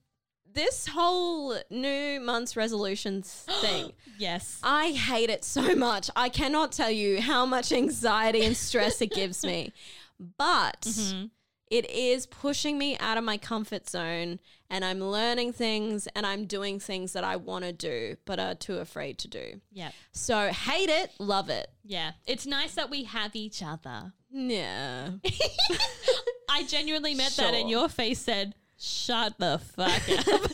This 0.53 0.87
whole 0.87 1.57
new 1.69 2.19
month's 2.21 2.55
resolutions 2.55 3.45
thing. 3.61 3.91
Yes. 4.17 4.59
I 4.63 4.91
hate 4.91 5.29
it 5.29 5.43
so 5.43 5.75
much. 5.75 6.09
I 6.15 6.29
cannot 6.29 6.71
tell 6.71 6.91
you 6.91 7.19
how 7.21 7.45
much 7.45 7.71
anxiety 7.71 8.43
and 8.45 8.55
stress 8.55 9.01
it 9.01 9.11
gives 9.11 9.43
me. 9.45 9.73
But 10.37 10.79
Mm-hmm. 10.81 11.25
it 11.69 11.89
is 11.91 12.25
pushing 12.25 12.77
me 12.77 12.97
out 12.99 13.17
of 13.17 13.25
my 13.25 13.35
comfort 13.37 13.89
zone 13.89 14.39
and 14.75 14.83
I'm 14.83 14.99
learning 14.99 15.53
things 15.53 16.05
and 16.17 16.25
I'm 16.25 16.47
doing 16.47 16.81
things 16.81 17.13
that 17.13 17.23
I 17.23 17.37
want 17.37 17.63
to 17.63 17.71
do 17.71 18.17
but 18.25 18.39
are 18.41 18.55
too 18.55 18.79
afraid 18.79 19.17
to 19.19 19.29
do. 19.29 19.61
Yeah. 19.71 19.91
So 20.11 20.49
hate 20.49 20.89
it, 20.89 21.11
love 21.17 21.49
it. 21.49 21.67
Yeah. 21.85 22.11
It's 22.27 22.45
nice 22.45 22.75
that 22.75 22.89
we 22.89 23.05
have 23.05 23.37
each 23.37 23.63
other. 23.63 24.11
Yeah. 24.29 25.11
I 26.49 26.63
genuinely 26.67 27.15
meant 27.15 27.37
that, 27.37 27.53
and 27.53 27.69
your 27.69 27.87
face 27.87 28.19
said, 28.19 28.53
"Shut 28.77 29.37
the 29.37 29.59
fuck 29.59 29.87
up." 30.09 30.51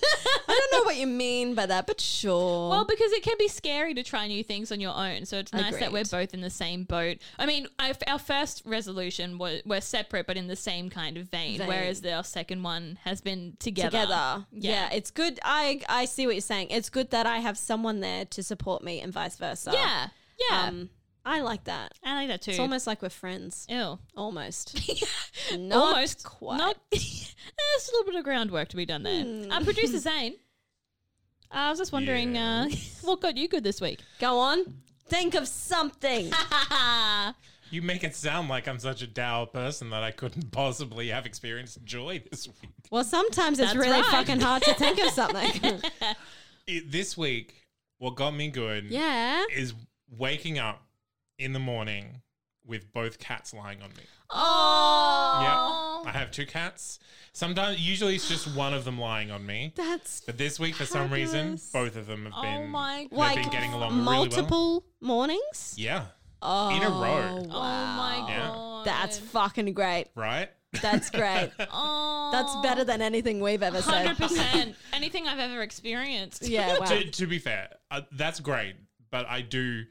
I 0.47 0.59
don't 0.59 0.71
know 0.73 0.83
what 0.85 0.97
you 0.97 1.07
mean 1.07 1.55
by 1.55 1.65
that, 1.65 1.87
but 1.87 2.01
sure. 2.01 2.69
well, 2.69 2.85
because 2.85 3.11
it 3.13 3.23
can 3.23 3.35
be 3.39 3.47
scary 3.47 3.93
to 3.93 4.03
try 4.03 4.27
new 4.27 4.43
things 4.43 4.71
on 4.71 4.81
your 4.81 4.93
own, 4.95 5.25
so 5.25 5.37
it's 5.37 5.53
nice 5.53 5.77
that 5.77 5.91
we're 5.93 6.03
both 6.03 6.33
in 6.33 6.41
the 6.41 6.49
same 6.49 6.83
boat. 6.83 7.17
I 7.39 7.45
mean, 7.45 7.67
I, 7.79 7.93
our 8.07 8.19
first 8.19 8.63
resolution 8.65 9.37
was 9.37 9.61
we're 9.65 9.81
separate, 9.81 10.27
but 10.27 10.35
in 10.37 10.47
the 10.47 10.55
same 10.55 10.89
kind 10.89 11.17
of 11.17 11.29
vein, 11.29 11.57
Vein. 11.57 11.67
whereas 11.67 12.01
the, 12.01 12.13
our 12.13 12.23
second 12.23 12.63
one 12.63 12.99
has 13.03 13.21
been 13.21 13.55
together. 13.59 13.89
together. 14.01 14.45
Yeah. 14.51 14.71
Yeah. 14.71 14.89
it's 14.93 15.11
good. 15.11 15.39
I 15.43 15.81
I 15.87 16.05
see 16.05 16.25
what 16.25 16.35
you're 16.35 16.41
saying. 16.41 16.67
It's 16.69 16.89
good 16.89 17.11
that 17.11 17.25
I 17.25 17.37
have 17.37 17.57
someone 17.57 18.01
there 18.01 18.25
to 18.25 18.43
support 18.43 18.83
me 18.83 18.99
and 18.99 19.13
vice 19.13 19.37
versa. 19.37 19.71
Yeah, 19.73 20.07
yeah. 20.49 20.67
Um, 20.67 20.89
I 21.23 21.41
like 21.41 21.65
that. 21.65 21.93
I 22.03 22.15
like 22.15 22.27
that 22.29 22.41
too. 22.41 22.51
It's 22.51 22.59
almost 22.59 22.87
like 22.87 23.01
we're 23.01 23.09
friends. 23.09 23.67
Ew. 23.69 23.99
Almost. 24.15 24.79
Not 25.57 25.95
Almost 25.95 26.23
quite. 26.23 26.57
Not. 26.57 26.77
There's 26.91 27.89
a 27.89 27.91
little 27.91 28.05
bit 28.11 28.15
of 28.15 28.23
groundwork 28.23 28.69
to 28.69 28.75
be 28.75 28.85
done 28.85 29.03
there. 29.03 29.23
Hmm. 29.23 29.41
Uh, 29.51 29.63
Producer 29.63 29.99
Zane, 29.99 30.35
I 31.51 31.69
was 31.69 31.77
just 31.77 31.91
wondering, 31.91 32.37
uh, 32.37 32.69
what 33.01 33.21
got 33.21 33.37
you 33.37 33.47
good 33.47 33.63
this 33.63 33.81
week? 33.81 33.99
Go 34.19 34.39
on. 34.39 34.63
Think 35.07 35.35
of 35.35 35.47
something. 35.47 36.31
You 37.69 37.81
make 37.81 38.03
it 38.03 38.15
sound 38.15 38.49
like 38.49 38.67
I'm 38.67 38.79
such 38.79 39.01
a 39.01 39.07
dour 39.07 39.45
person 39.45 39.89
that 39.91 40.03
I 40.03 40.11
couldn't 40.11 40.51
possibly 40.51 41.09
have 41.09 41.25
experienced 41.25 41.83
joy 41.83 42.23
this 42.29 42.47
week. 42.47 42.71
well, 42.89 43.03
sometimes 43.03 43.59
it's 43.59 43.73
That's 43.73 43.77
really 43.77 44.01
right. 44.01 44.11
fucking 44.11 44.39
hard 44.39 44.63
to 44.63 44.73
think 44.73 44.99
of 44.99 45.09
something. 45.11 45.81
It, 46.67 46.91
this 46.91 47.17
week, 47.17 47.67
what 47.97 48.15
got 48.15 48.31
me 48.31 48.49
good 48.49 48.85
yeah. 48.85 49.43
is 49.53 49.73
waking 50.09 50.59
up 50.59 50.81
in 51.37 51.53
the 51.53 51.59
morning 51.59 52.21
with 52.65 52.91
both 52.93 53.17
cats 53.19 53.53
lying 53.53 53.81
on 53.81 53.89
me. 53.89 54.03
Oh. 54.29 56.01
Yeah, 56.05 56.09
I 56.11 56.17
have 56.17 56.31
two 56.31 56.45
cats. 56.45 56.99
Sometimes, 57.33 57.79
usually, 57.79 58.15
it's 58.15 58.27
just 58.29 58.55
one 58.55 58.73
of 58.73 58.85
them 58.85 58.99
lying 58.99 59.31
on 59.31 59.45
me. 59.45 59.73
That's 59.75 60.21
But 60.21 60.37
this 60.37 60.59
week, 60.59 60.75
for 60.75 60.85
some 60.85 61.11
reason, 61.11 61.57
Fabulous. 61.57 61.71
both 61.71 61.95
of 61.95 62.07
them 62.07 62.25
have 62.25 62.33
Oh 62.35 62.41
been 62.41 62.69
my 62.69 63.07
they've 63.09 63.17
like 63.17 63.35
been 63.35 63.49
getting 63.49 63.73
along 63.73 63.91
really 63.93 64.05
well. 64.05 64.15
multiple 64.17 64.85
mornings. 65.01 65.75
Yeah, 65.77 66.05
Oh, 66.43 66.75
In 66.75 66.81
a 66.81 66.89
row. 66.89 67.45
Oh 67.49 67.49
my 67.51 68.25
Yeah. 68.27 68.47
god. 68.47 68.85
That's 68.85 69.17
fucking 69.19 69.73
great. 69.73 70.07
right. 70.15 70.49
That's 70.81 71.09
great. 71.09 71.51
Oh. 71.71 72.29
That's 72.31 72.55
better 72.63 72.83
than 72.83 73.01
anything 73.01 73.41
we've 73.41 73.61
ever 73.61 73.81
said. 73.81 74.05
Hundred 74.07 74.17
percent. 74.17 74.75
Anything 74.93 75.27
I've 75.27 75.37
ever 75.39 75.61
experienced. 75.61 76.47
Yeah, 76.47 76.77
wow. 76.79 76.85
to, 76.85 77.11
to 77.11 77.27
be 77.27 77.39
fair, 77.39 77.69
uh, 77.91 78.01
that's 78.13 78.39
great, 78.39 78.75
but 79.11 79.27
I 79.27 79.41
do. 79.41 79.83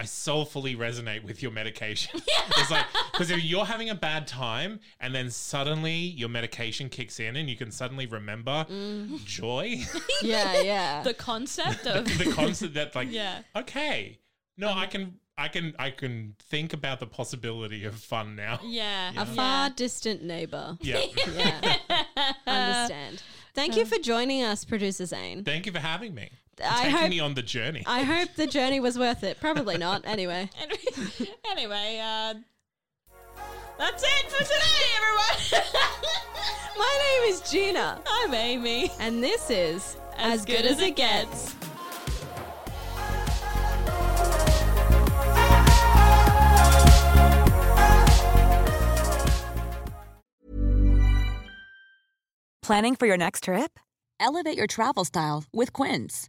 I 0.00 0.04
soulfully 0.04 0.74
resonate 0.76 1.22
with 1.24 1.42
your 1.42 1.52
medication. 1.52 2.20
It's 2.56 2.70
like 2.70 2.86
because 3.12 3.30
if 3.30 3.44
you're 3.44 3.64
having 3.66 3.90
a 3.90 3.94
bad 3.94 4.26
time 4.26 4.80
and 4.98 5.14
then 5.14 5.30
suddenly 5.30 5.94
your 5.94 6.28
medication 6.28 6.88
kicks 6.88 7.20
in 7.20 7.36
and 7.36 7.48
you 7.50 7.56
can 7.56 7.70
suddenly 7.70 8.06
remember 8.06 8.66
Mm. 8.70 9.22
joy, 9.24 9.76
yeah, 10.22 10.60
yeah. 10.62 11.02
The 11.10 11.14
concept 11.14 11.86
of 11.86 12.04
the 12.18 12.32
concept 12.32 12.74
that 12.74 12.94
like 12.94 13.08
Yeah. 13.10 13.42
okay, 13.54 14.18
no, 14.56 14.68
I 14.72 14.86
can, 14.86 15.14
I 15.38 15.48
can, 15.48 15.74
I 15.78 15.90
can 15.90 16.34
think 16.50 16.72
about 16.72 16.98
the 17.00 17.06
possibility 17.06 17.84
of 17.84 17.94
fun 17.94 18.36
now. 18.36 18.58
yeah. 18.64 19.12
a 19.16 19.26
far 19.26 19.70
distant 19.70 20.22
neighbor. 20.22 20.76
Yeah. 20.80 21.00
Yeah. 21.36 21.76
Understand. 22.46 23.22
Thank 23.54 23.76
you 23.76 23.84
for 23.84 23.98
joining 23.98 24.42
us, 24.42 24.64
producer 24.64 25.06
Zane. 25.06 25.44
Thank 25.44 25.66
you 25.66 25.72
for 25.72 25.80
having 25.80 26.14
me. 26.14 26.30
I 26.62 26.82
Taking 26.84 26.96
hope 26.96 27.10
me 27.10 27.20
on 27.20 27.34
the 27.34 27.42
journey. 27.42 27.84
I 27.86 28.02
hope 28.02 28.34
the 28.36 28.46
journey 28.46 28.80
was 28.80 28.98
worth 28.98 29.22
it. 29.24 29.40
Probably 29.40 29.78
not. 29.78 30.02
Anyway. 30.04 30.50
Anyway, 30.60 31.30
anyway, 31.50 32.00
uh, 32.02 32.34
that's 33.78 34.02
it 34.02 34.30
for 34.30 34.42
today, 34.44 34.86
everyone. 34.96 35.66
My 36.78 36.98
name 37.24 37.32
is 37.32 37.40
Geena, 37.42 37.98
I'm 38.06 38.32
Amy. 38.34 38.90
and 39.00 39.22
this 39.22 39.50
is 39.50 39.96
As, 40.16 40.44
Good, 40.44 40.64
as, 40.64 40.80
It 40.80 40.96
Gets. 40.96 41.54
Planning 52.62 52.94
for 52.96 53.06
your 53.06 53.16
next 53.16 53.44
trip? 53.44 53.78
Elevate 54.20 54.56
your 54.56 54.66
travel 54.66 55.04
style 55.04 55.44
with 55.52 55.72
Quince. 55.72 56.28